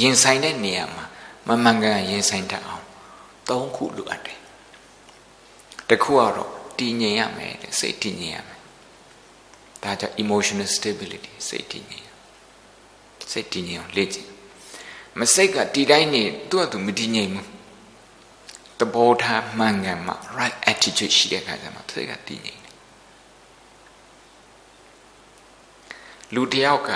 [0.00, 1.04] ရင်ဆိုင်တဲ့နေရာမှာ
[1.46, 2.84] မမှန်ကန်ရင်ဆိုင်တတ်အောင်
[3.48, 4.38] သုံးခုလိုအပ်တယ်
[5.88, 8.60] တခုကတော့တည်ငြိမ်ရမယ်တဲ့စိတ်တည်ငြိမ်ရမယ်
[9.82, 12.08] ဒါကြောင့် emotional stability စိတ်တည်ငြိမ်
[13.30, 14.28] စိတ်တည်ငြိမ်အောင်လေ့ကျင့်
[15.18, 17.48] မစိတ်ကဒီတိုင်းနေသူ့အတူမတည်ငြိမ်ဘူး
[18.80, 22.65] တဘောထားမှန်ကန်မှ right attitude ရှိတဲ့အခါကျမှစိတ်ကတည်ငြိမ်
[26.34, 26.90] လူတယောက်က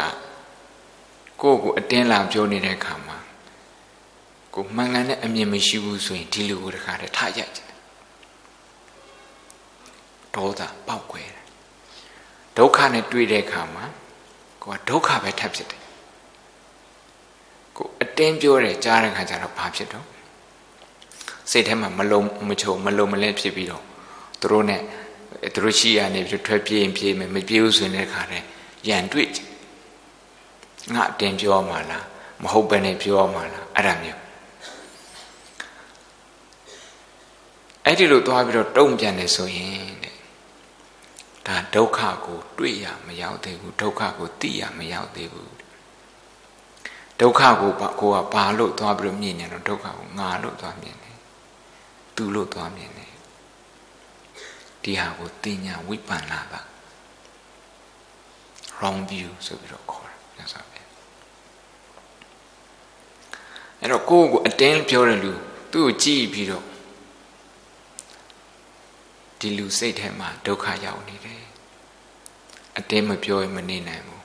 [1.43, 3.18] ကိုယ့်ကိုအတင်းလာပြောနေတဲ့အခါမှာ
[4.55, 7.68] ကိုမှန်ကန်တဲ့အမြင်မရှိဘူးဆိုရင်ဒီလူကိုတခါတည်းထားရိုက်တယ်
[10.35, 11.45] ဒေါသပေါက်ခွဲတယ်
[12.57, 13.85] ဒုက္ခနဲ့တွေ့တဲ့အခါမှာ
[14.62, 15.83] ကိုကဒုက္ခပဲထပ်ဖြစ်တယ်
[17.76, 20.07] ကိုအတင်းပြောတယ်ကြားတဲ့အခါကျတော့ဘာဖြစ်တော့
[21.51, 23.85] စိတ်ထဲမှာမလုံးမချုံမလုံးမလဲဖြစ်ပြီးတော့
[24.41, 24.76] သူတို့ ਨੇ
[25.55, 28.45] သူတို့ရှိရနေပြီးထွက်ပြေးရင်ပြေးမယ်မပြေးဘူးဆိုရင်လည်းခါတယ်
[28.89, 29.28] ရန်တွေ့
[30.95, 32.07] ငါအတင်ပြောမှလား
[32.43, 34.20] မဟုတ်ဘဲနဲ့ပြောမှလားအဲ့ဒါမျိုး
[37.85, 40.16] အဲ့ဒီလိုသွားပြီးတော့တုံ့ပြန်နေဆိုရင်တဲ့
[41.47, 45.53] ဒါဒုက္ခကိုတွေ့ရမရောက်သေးဘူးဒုက္ခကိုသိရမရောက်သေးဘူး
[47.20, 51.16] ဒုက္ခကိုကိုကဘာလို့သွားပြီးတော့မြင်နေတော့ဒုက္ခကိုငါလို့သွားမြင်တယ်
[52.16, 53.12] သူလို့သွားမြင်တယ်
[54.83, 56.61] ဒီဟာကိုတင်ညာဝိပန္နာပါ
[58.81, 60.89] wrong view ဆိုပြီးတော့ခေါ်တာမြတ်စွာဘုရား
[63.81, 65.33] အဲ့တော့ကိုယ့်ကိုအတင်းပြောတဲ့လူ
[65.72, 66.64] သူ့ကိုကြည့်ပြီးတော့
[69.39, 71.43] ဒီလူစိတ်ထဲမှာဒုက္ခရောက်နေတယ်
[72.78, 74.24] အတင်းမပြောရင်မနေနိုင်ဘူး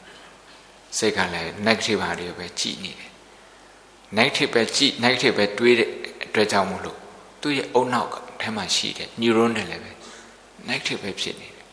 [0.98, 3.12] စိတ်ကလည်း negative ဟာတွေပဲကြည့်နေတယ်
[4.18, 5.90] negative ပဲကြည့် negative ပဲတွေးတဲ့
[6.26, 6.98] အတွက်ကြောင့်မို့လို့
[7.42, 8.10] သူ့ရဲ့အုံနောက်
[8.42, 9.92] ထဲမှာရှိတဲ့ neuron တွေလည်းပဲ
[10.70, 11.66] negative ပဲဖြစ်နေတယ်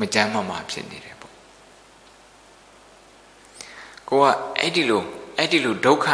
[0.00, 1.34] မကြမ်းမမာဖြစ်နေတယ်ပေါ့
[4.08, 4.24] ကိုက
[4.60, 5.02] အဲ့ဒီလို
[5.38, 6.06] အဲ့ဒီလိုဒုက္ခ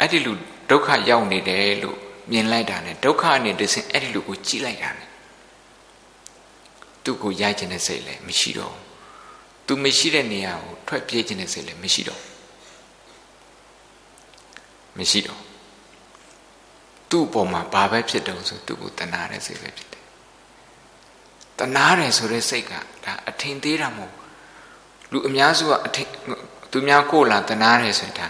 [0.00, 0.38] အဲ့ဒီလိုဒ
[0.70, 1.96] ဒုက္ခရောက်နေတယ်လို့
[2.30, 5.08] မြင်လိုက်တာနဲ့ဒုက္ခအနေနဲ့စဉ်အဲ့ဒီလူကိုကြည့်လိုက်တာနဲ့
[7.04, 8.84] သူ့ကိုရိုက်ခြင်းတဲ့စိတ်လည်းမရှိတော့ဘူး
[9.66, 12.22] သူမရှိတဲ့နေရာကိုထွက်ပြေးခြင်းတဲ့စိတ်လည်းမရှိတော့
[14.98, 15.40] မရှိတော့
[17.10, 19.89] သူ့အပေါ်မှာဘာပဲဖြစ်တုံးဆိုသူ့ကိုတနာတဲ့စိတ်ပဲဖြစ်
[21.60, 22.72] တယ်တနာတယ်ဆိုတဲ့စိတ်က
[23.04, 24.14] ဒါအထင်သေးတာမဟုတ်
[25.12, 26.08] လူအများစုကအထင်
[26.70, 28.26] သူများကိုလာတနာတယ်ဆိုရင်ဒါ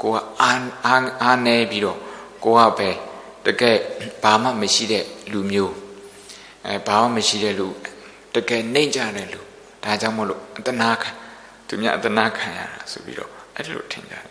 [0.00, 0.50] ကိုကအာ
[0.84, 1.98] အာအာနေပြီးတော့
[2.44, 2.90] ကိုကပဲ
[3.46, 3.76] တကယ်
[4.22, 5.74] ဘာမှမရှိတဲ့လူမျိုး
[6.66, 7.68] အဲဘာမှမရှိတဲ့လူ
[8.34, 9.40] တကယ်နှိမ့်ကြတဲ့လူ
[9.84, 11.10] ဒါကြောင့်မလို့အတနာခံ
[11.68, 14.24] သူများအတနာခံရတာဆိုပြီးတော့အဲ့လိုထင်ကြတယ်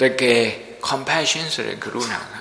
[0.00, 0.42] တကယ်
[0.88, 2.34] compassion ဆိုတဲ့ကရုဏာက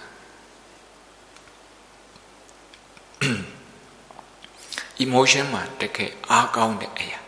[5.03, 7.19] emotion မှာတကယ်အားကောင်းတဲ့အရာ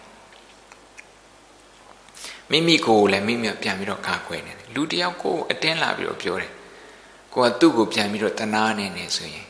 [2.50, 6.52] မိမိကိုယ်လည်းမိမိပြန်ပြီးတော့ကာကွယ်နေတယ်လူတယောက်ကိုအတင်းလာပြီးတော့ပြောတယ်
[7.34, 9.48] ကိုကသူ့ကိုပြန်ပြီးတော့တနာနေနေဆိုရင်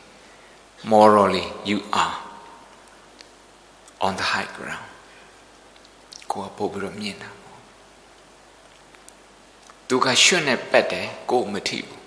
[0.90, 2.16] morally you are
[4.06, 4.86] on the high ground
[6.30, 7.60] ကိုကပို့ပြီးတော့မြင်တာပေါ့
[9.88, 12.02] သူကရွှွနဲ့ပက်တယ်ကိုမထိဘူး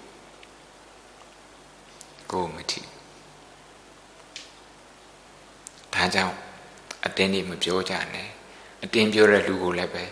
[2.32, 2.82] ကိုမထိ
[6.00, 6.36] ဒါကြောင့်
[7.06, 8.30] အတင်းနေမပြောကြနဲ့
[8.84, 10.04] အတင်းပြောတဲ့လူကိုလည်းပဲ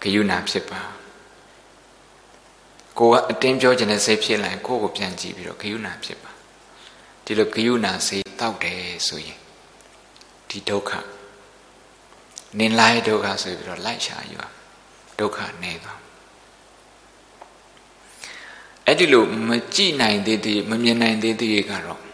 [0.00, 0.82] ဂယုဏဖြစ်ပါ
[2.98, 6.30] ကိုကအတင်းပြောခြင်းနဲ့စိတ်ဖြစ်လာရင်ကိုယ့်ကိုပြန်ကြည့်ပြီးတော့ဂယုဏဖြစ်ပါ
[7.24, 9.38] ဒီလိုဂယုဏစိတ်တောက်တယ်ဆိုရင်
[10.48, 10.90] ဒီဒုက္ခ
[12.58, 14.38] နင်လိုက်ဒုက္ခဆိုပြီးတော့လိုက်ရှာယူ
[15.18, 16.00] ဒုက္ခနေသွား
[18.86, 22.05] အဲ့ဒီလိုမကြည့်နိုင်သေးသေးမမြင်နိုင်သေးသေးကတော့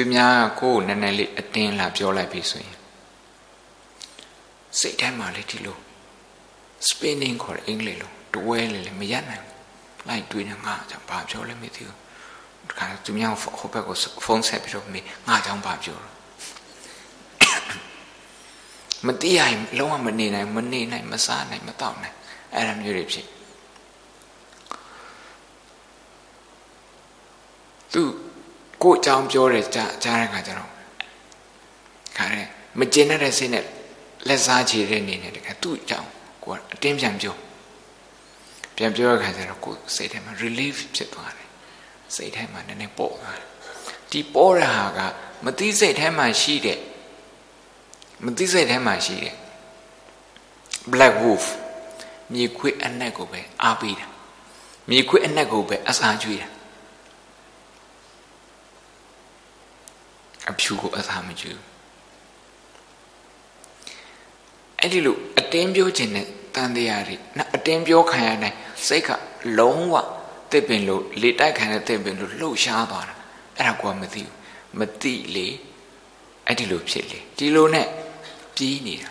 [0.00, 2.76] သူများကိုယ်နည်းနည်းလေးအတင်းလာပြောလိုက်ပြီဆိုရင်
[4.78, 5.76] စိတ်ထဲမှာလေဒီလို
[6.88, 11.96] spinning ခေါ်တဲ့အင်္ဂလိပ်လိုတွဲလေလေမရနိုင်ဘူးလိုက်တွေးနေငါကြောင့်ဘာပြောလဲမသိဘူး
[12.70, 16.10] တခါသူများဟိုဘက်ကိုဖုန်းဆက်ပြီးတော့မေးငါကြောင့်ဘာပြောလဲ
[19.06, 22.16] မသိရရင်လုံးဝမနေနိုင်မနေနိုင်မစားနိုင်မတောက်နိုင်
[22.54, 23.26] အဲ့ဒါမျိုးတွေဖြစ်
[27.92, 28.02] သူ
[28.82, 30.70] ကိုအကြောင်းပြောတယ်ကြားကြားတဲ့ခါကျတော့
[32.16, 32.46] ခါတဲ့
[32.78, 33.64] မကျင်တဲ့စိတ်နဲ့
[34.28, 36.08] လက်စားချေတဲ့နေနဲ့တခါသူ့အကြောင်း
[36.42, 37.36] ကိုအတင်းပြန်ပြော
[38.76, 41.48] ပြန်ပြောတဲ့ခါကျတော့ကိုစိတ်ထဲမှာ relief ဖြစ်သွားတယ်
[42.14, 43.46] စိတ်ထဲမှာနည်းနည်းပေါ့သွားတယ်
[44.10, 44.98] ဒီပေါ်ရဟာက
[45.44, 46.78] မသိစိတ်ထဲမှာရှိတဲ့
[48.24, 49.34] မသိစိတ်ထဲမှာရှိတဲ့
[50.92, 51.44] black wolf
[52.32, 54.06] မြေခွေးအနက်ကိုပဲအားပေးတာ
[54.90, 56.48] မြေခွေးအနက်ကိုပဲအစာကျွေးတာ
[60.48, 61.60] အဖြူကိုအစာမကျွေး
[64.80, 69.08] အဲ့ဒီလိုအတင်းပြောခြင်းနဲ့တန်တရားတွေနော်အတင်းပြောခံရတိုင်းစိတ်က
[69.58, 69.94] လုံးဝ
[70.50, 73.14] တစ်ပင်လို့လေတိုက်ခံတဲ့တစ်ပင်လို့လှုပ်ရှားသွားတာ
[73.58, 74.32] အဲ့ဒါကိုမသိဘူး
[74.78, 75.46] မသိလေ
[76.46, 77.86] အဲ့ဒီလိုဖြစ်လေဒီလိုနဲ့
[78.56, 79.10] ပြေးနေတာ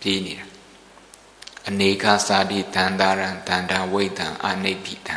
[0.00, 0.46] ပြေးနေတာ
[1.68, 5.16] အနေခာစာတိတန်တာရံတန်တာဝိတံအာနိပိတံ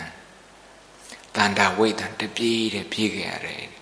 [1.35, 3.74] တန်တာဝိတံတပြေးတယ်ပြေးခဲ့ရတယ်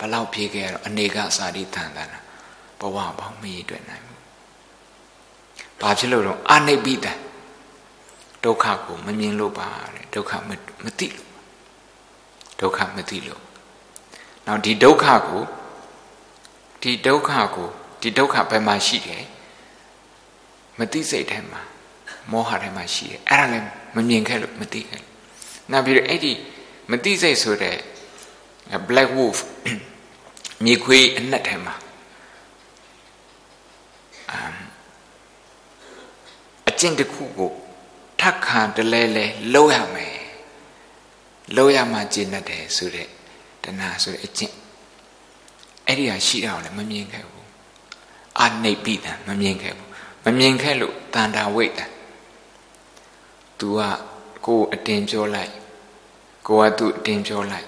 [0.00, 2.18] ဘလောက်ပြေးခဲ့ရတော့အနေခာစာတိတန်တာရံ
[2.80, 4.20] ဘဝပေါင်းမရည်တွေ့နိုင်ဘူး
[5.80, 7.12] ဘာဖြစ်လို့တော့အာနိပိတံ
[8.44, 10.32] ဒုက္ခကိုမမြင်လို့ပါတဲ့ဒုက္ခ
[10.84, 11.28] မသိလို့
[12.60, 13.42] ဒုက္ခမသိလို့
[14.46, 15.42] နောက်ဒီဒုက္ခကို
[16.82, 17.68] ဒီဒုက္ခကို
[18.00, 19.24] ဒီဒုက္ခဘယ်မှာရှိတယ်
[20.78, 21.60] မသိစိတ်ထဲမှာ
[22.30, 23.66] မောဟထဲမှာရှိတယ်အဲ့ဒါလည်း
[23.96, 25.02] မမြင်ခဲ့လို့မသိခဲ့
[25.70, 26.32] နောက်ပြီးတော့အဲ့ဒီ
[26.90, 27.76] မသိစိတ်ဆိုတဲ့
[28.88, 29.38] black wolf
[30.64, 31.74] မြေခွေးအနက်ထဲမှာ
[36.68, 37.52] အကျင့်တစ်ခုကို
[38.20, 40.16] ထပ်ခံတလဲလဲလုံးရမယ်
[41.56, 43.08] လုံးရမှကျင့်တတ်တယ်ဆိုတဲ့
[43.62, 44.54] တဏှာဆိုတဲ့အကျင့်
[45.86, 47.46] အဲ့ဒီဟာရှိတာကိုလည်းမမြင်ခဲ့ဘူး
[48.40, 49.88] အာနိပိတံမမြင်ခဲ့ဘူး
[50.24, 51.84] မမြင်ခဲ့လို့တန်တာဝိတံ
[53.58, 53.80] तू က
[54.46, 55.52] ကိုယ်အတင်ပြောလိုက်
[56.46, 57.66] ကိုကသူ့အတင်ပြောလိုက်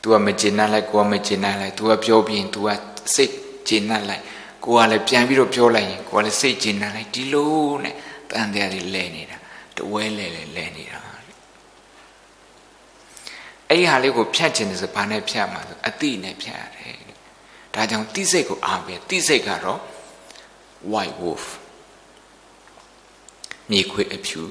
[0.00, 2.68] तू ကမကျေနပ်လိုက်ကိုကမကျေနပ်လိုက် तू ကပြောပြီးရင် तू က
[3.14, 3.32] စိတ်
[3.68, 4.22] ကျေနပ်လိုက်
[4.64, 7.94] ကိုကလည်းပြန်ပြီးတော့ပြောလိုက်ရင်ကိုကလည်းစိတ်ကျေနပ်လိုက်ဒီလိုနဲ့
[8.30, 9.36] တန်တရားတွေလဲနေတာ
[9.76, 11.00] တဝဲလဲလဲလဲနေတာ
[13.70, 16.96] အဲ့ဒီဟာလေးကိုဖြတ်ခြင်းဆိုဘာနဲ့ဖြတ်မှာဆိုအတိနဲ့ဖြတ်ရတယ်
[17.74, 19.80] ဒါကြောင့်တိစိတ်ကိုအားပဲတိစိတ်ကတော့
[20.92, 21.44] white wolf
[23.70, 24.42] မြေခွေအဖြူ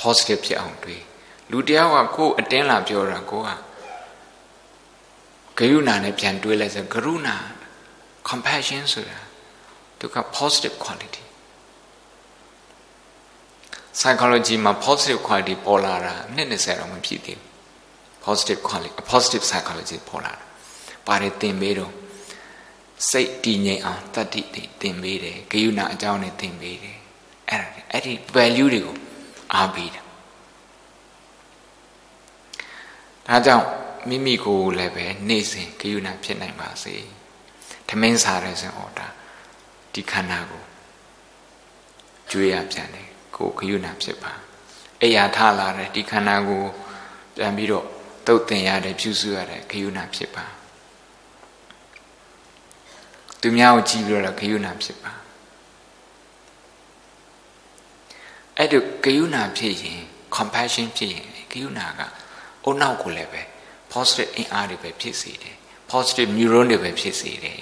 [0.00, 1.02] positive ဖြစ်အောင်တွေး
[1.51, 3.41] လူတယောက်ကကိုယ်အတင်းလာပြောတာကို
[5.57, 7.35] ကဂရုဏာနဲ့ပြန်တွေးလိုက်ဆိုဂရုဏာ
[8.29, 9.19] compassion ဆိုတာ
[9.99, 11.23] သူက positive quality
[13.99, 17.49] psychology မှာ positive quality ပေါ်လာတာနှစ်20တော့မဖြစ်သေးဘူး
[18.25, 20.43] positive quality positive psychology ပေါ်လာတာ
[21.07, 21.93] ပါတယ်သင်ပေးတော့
[23.09, 26.97] စိတ်တည်ငြိမ်အောင်တတ္တိတွေသင်ပေးတယ်ဂယုဏအကြောင်းတွေသင်ပေးတယ်
[27.49, 28.95] အဲ့ဒါအဲ့ဒီ value တွေကို
[29.55, 30.05] အားပေးတယ်
[33.27, 33.67] ဒါကြောင့်
[34.09, 36.95] မိမိကိုယ်လည်းပဲနေ့စဉ်ဂယုဏဖြစ်နိုင်ပါစေ
[37.87, 39.07] ထမင်းစားရဲစဉ်ဩတာ
[39.93, 40.63] ဒီခန္ဓာကို
[42.29, 44.33] ကျွေးရပြန်တယ်ကိုဂယုဏဖြစ်ပါ
[45.01, 46.63] အိယာထလာတယ်ဒီခန္ဓာကို
[47.35, 47.85] ပြန်ပြီးတော့
[48.27, 50.45] တုတ်တင်ရတယ်ပြုစုရတယ်ဂယုဏဖြစ်ပါ
[53.41, 55.11] သူများကိုကြည့်ပြီးတော့ဂယုဏဖြစ်ပါ
[58.57, 60.01] အဲ့ဒီဂယုဏဖြစ်ရင်
[60.35, 62.01] compassion ဖြစ်ရင်ဂယုဏက
[62.65, 63.41] အုံနောက်ကိုလည်းပဲ
[63.91, 65.55] positive အင်အားတွေပဲဖြစ်စေတယ်
[65.91, 67.57] positive neuron တွေပဲဖြစ်စေတယ်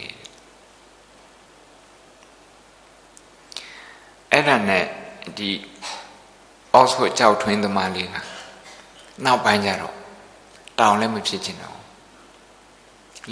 [4.32, 4.86] အဲ့ဒါနဲ့
[5.38, 5.50] ဒီ
[6.80, 8.16] Oxford ကြောက်ထွင်းသမားလေးက
[9.26, 9.96] နောက်ပိုင်းကျတော့
[10.80, 11.80] တောင်လည်းမဖြစ်ချင်တော့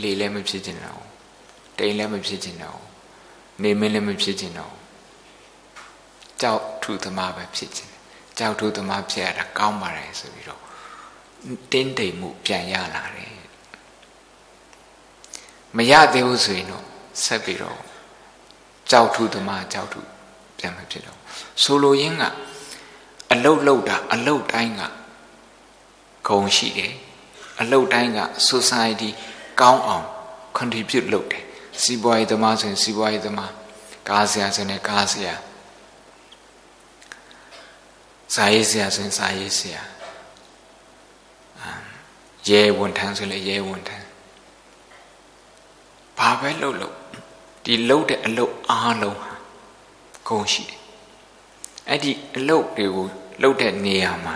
[0.01, 1.01] လေလည်းမဖြစ်ချင်တော့
[1.77, 2.79] တိမ်လည်းမဖြစ်ချင်တော့
[3.63, 4.73] နေမင်းလည်းမဖြစ်ချင်တော့
[6.41, 7.91] ကြောက်ထုသမားပဲဖြစ်ချင်
[8.37, 10.66] ကြောက်ထုသမားဖြစ်ရတာကောင်းပါတယ်ဆိုပြီးတော့
[11.71, 13.33] တင်းတိမ်မှုပြန်ရလာတယ်
[15.75, 16.85] မရသေးဘူးဆိုရင်တော့
[17.23, 17.79] ဆက်ပြီးတော့
[18.89, 19.99] ကြောက်ထုသမားကြောက်ထု
[20.57, 21.19] ပြန်မဖြစ်တော့
[21.63, 22.23] ဆိုလိုရင်းက
[23.33, 24.81] အလုတ်လောက်တာအလုတ်တိုင်းက
[26.27, 26.93] ဂုံရှိတယ်
[27.61, 28.19] အလုတ်တိုင်းက
[28.49, 29.09] society
[29.61, 30.05] ကောင်းအောင်
[30.57, 31.43] contribute လုပ်တယ်
[31.81, 33.51] စီးပွားရေးသမားဆိုရင်စီးပွားရေးသမား
[34.09, 35.33] ကားဆရာဆိုရင်ကားဆရာ
[38.33, 39.81] စာရေးဆရာဆိုရင်စာရေးဆရာ
[42.47, 44.05] ရဲဝန်ထမ်းဆိုရင်ရဲဝန်ထမ်း
[46.17, 46.95] ဘာပဲလုပ်လို့
[47.63, 49.31] ဒီလုပ်တဲ့အလုပ်အားလုံးဟာ
[50.27, 50.79] ဂုံရှိတယ်
[51.89, 53.07] အဲ့ဒီအလုပ်တွေကို
[53.41, 54.35] လုပ်တဲ့နေရာမှာ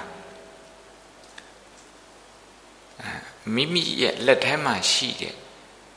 [3.56, 5.36] မိမိရဲ့လက်ထဲမှာရှိတဲ့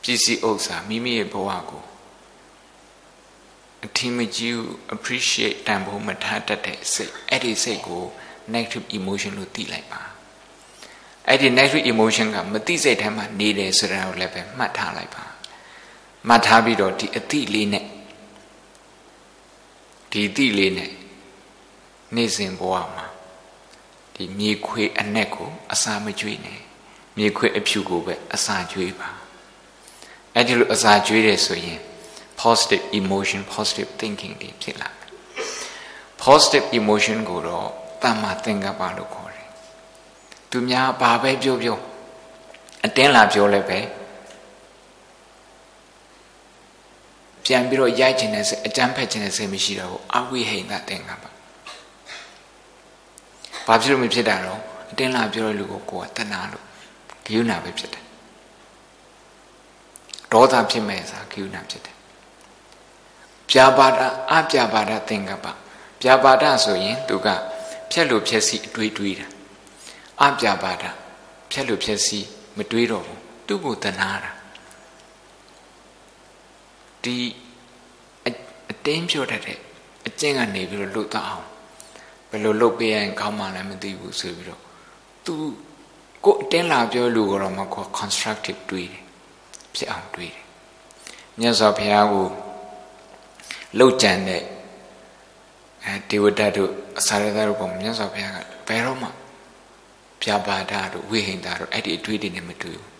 [0.01, 1.83] ပစ္စည်းဥစ္စာမိမိရဲ့ဘဝကို
[3.85, 4.55] အထင်မကြီး
[4.95, 8.03] appreciate တန်ဖိုးမထားတတ်တဲ့စိတ်အဲ့ဒီစိတ်ကို
[8.53, 10.14] negative emotion လို့သိလိုက်ပါ
[11.29, 15.23] အဲ့ဒီ negative emotion ကမသိစိတ်ထဲမှာနေတယ်ဆိုတာကိုလည်းပဲမှတ်ထားလိုက်ပါ
[16.27, 17.85] မှတ်ထားပြီးတော့ဒီအတိလေးနဲ့
[20.11, 20.91] ဒီအတိလေးနဲ့
[22.15, 23.05] နေ့စဉ်ဘဝမှာ
[24.15, 26.59] ဒီမြေခွေအ내ကိုအစာမကျွေးနဲ့
[27.17, 29.09] မြေခွေအဖြူကိုပဲအစာကျွေးပါ
[30.33, 31.79] အဲ့ဒီလိုအစာကျွေးတယ်ဆိုရင်
[32.41, 35.09] positive emotion positive thinking တွေဖြစ်လာတယ်
[36.23, 37.67] positive emotion ကိုတော့
[38.03, 39.24] တမ္မာသင်္ကပ္ပလို့ခေါ်တယ်
[40.51, 41.77] သူများဘာပဲပြောပြော
[42.85, 43.79] အတင်းလာပြောလဲပဲ
[47.45, 51.25] ပြန်ပြီးတော့ရိုက်ချင်တဲ့စိတ်အကြမ်းဖက်ချင်တဲ့စိတ်မရှိတော့ဘူးအဝိဟိန္ဒသင်္ကပ္ပ
[53.67, 54.59] ဘာဖြစ်လို့မဖြစ်တာတော့
[54.91, 56.63] အတင်းလာပြောတဲ့လူကိုကိုယ်ကတဏှာလို့
[57.25, 58.03] ဂယုဏပဲဖြစ်တယ်
[60.31, 61.95] ဒေါသဖြစ်မဲ့စာဂယုဏဖြစ်တယ်
[63.49, 63.91] ပြာပါဒ
[64.31, 65.45] အပြာပါဒသင်္ကပ္ပ
[66.01, 67.27] ပြာပါဒဆိုရင်သူက
[67.91, 69.27] ဖြက်လို့ဖြက်စီအတွေးတွေးတာ
[70.21, 70.83] အပြာပါဒ
[71.51, 72.19] ဖြက်လို့ဖြက်စီ
[72.57, 74.31] မတွေးတော့ဘူးသူ့ကိုတဏှာတာ
[77.03, 77.15] ဒီ
[78.71, 79.59] အတင်းပြောတတ်တဲ့
[80.07, 81.47] အကျင့်ကနေပြီးတော့လွတ်သွားအောင်
[82.29, 84.61] ဘယ်လိုလုပ်ပေးရင်ကောင်းမှလည်းမသိဘူးဆိုပြီးတော့
[85.25, 85.33] သူ
[86.25, 89.03] ကိုအတင်းလာပြောလူကတော့မခေါ် constructive တွေးတယ်
[89.75, 90.43] ဖြစ်အောင်တွေးတယ်
[91.39, 92.27] မြတ်စွာဘုရားကို
[93.77, 94.43] လှုပ်ကြံတဲ့
[95.85, 98.37] အဲဒေဝဒတ်တို့အစာရသတို့ပုံမြတ်စွာဘုရားက
[98.67, 99.09] ဘယ်တော့မှ
[100.25, 102.91] ပြပါဒတို့ဝိဟိန္ဒတို့အဲ့ဒီအတွေးတွေနဲ့မတွေ့ဘူး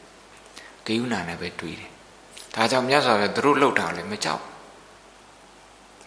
[0.85, 1.91] ဂိယုဏနဲ့ပဲတွေးတယ်
[2.55, 4.43] ဒါကြောင့်မြတ်စွာဘုရားတို့လှုပ်တာလည်းမကြောက်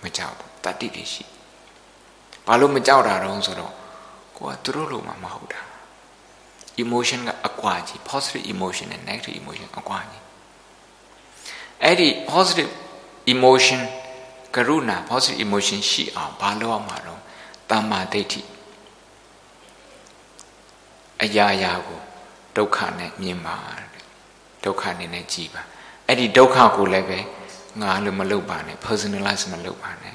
[0.03, 1.25] မကြောက်ဘူးတတိတွေရှိ
[2.47, 3.73] ဘာလို့မကြောက်တာတော့ဆိုတော့
[4.37, 5.61] ကိုကသူတို့လိုမှမဟုတ်တာ
[6.83, 10.23] emotion ကအကွာကြီး positive emotion နဲ့ negative emotion အကွာကြီး
[11.83, 12.71] အဲ့ဒီ positive
[13.35, 13.81] emotion
[14.55, 17.21] ကရုဏာ positive emotion ရှိအောင်ဘာလုပ်ရမှာတော့
[17.71, 18.41] တမ္မာဒိဋ္ဌိ
[21.23, 22.01] အရာရာကို
[22.57, 23.57] ဒုက္ခနဲ့မြင်ပါ
[24.65, 25.63] ဒုက္ခနေနဲ့ကြည်ပါ
[26.07, 27.19] အဲ့ဒီဒုက္ခကိုလည်းပဲ
[27.81, 30.15] ငါလို့မလုပ်ပါနဲ့ personalize မလုပ်ပါနဲ့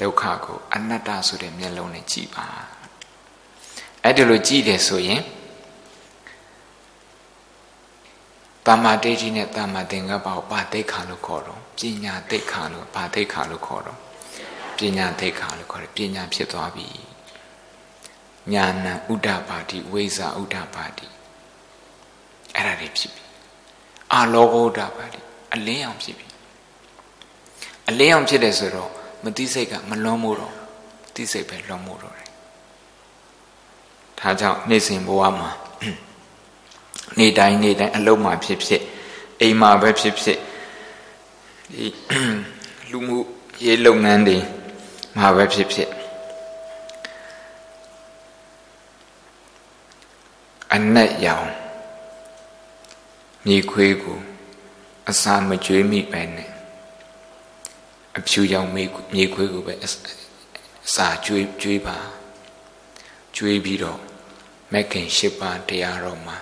[0.00, 2.46] ဒုက္ခကိုအနတ္တဆိုတဲ့မျက်လုံးနဲ့ကြည်ပါ
[4.02, 5.22] အဲ့ဒီလိုကြည်တယ်ဆိုရင်
[8.66, 13.98] တမ္မာဒိဋ္ဌိနဲ့တမ္မာသင်္ကပ္ပကိုဘာသိက္ခာလို့ခေါ်တော့ပညာသိက္ခာလို့ဘာသိက္ခာလို့ခေါ်တော့
[14.78, 16.88] ပညာသိက္ခာလို့ခေါ်တယ်ပညာဖြစ်သွားပြီ
[18.52, 21.06] ညာဏဥဒ္ဒပါတိဝိဇာဥဒ္ဒပါတိ
[22.56, 23.24] အဲ့ဒါတွေဖြစ်ပြီ
[24.12, 25.20] အာလောဘဥဒ္ဒပါတိ
[25.54, 26.26] အလင်းအောင်ဖြစ်ပြီ
[27.88, 28.90] အလင်းအောင်ဖြစ်တယ်ဆိုတော့
[29.24, 30.54] မသိစိတ်ကမလွန်မို့တော့
[31.14, 32.28] သိစိတ်ပဲလွန်မို့တော့တယ်
[34.20, 35.50] ဒါကြောင့်နေ့စဉ်ဘဝမှာ
[37.18, 38.82] နေ့တိုင်းနေ့တိုင်းအလုံးမှာဖြစ်ဖြစ်
[39.40, 40.38] အိမ်မှာပဲဖြစ်ဖြစ်
[41.72, 41.86] ဒီ
[42.90, 43.18] လူမှု
[43.64, 44.38] ရေးလုပ်ငန်းတွေ
[45.16, 45.88] မှာပဲဖြစ်ဖြစ်
[50.74, 51.50] အနက်ရောင်
[53.46, 54.18] မြေခွေးကို
[55.10, 56.50] အစာမကျွေးမိပဲနဲ့
[58.18, 59.88] အဖြူရောင်မြေခွေးကိုပဲအ
[60.94, 61.98] စာကျွေးကျွေးပါ
[63.36, 64.00] ကျွေးပြီးတော့
[64.72, 66.36] မက်ခင်၈ပါးတရားတော်မှာ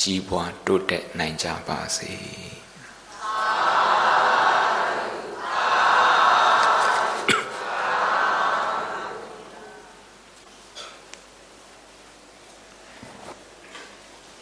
[0.00, 2.12] ကြီးပွားတိုးတက်နိုင်ကြပါစေ။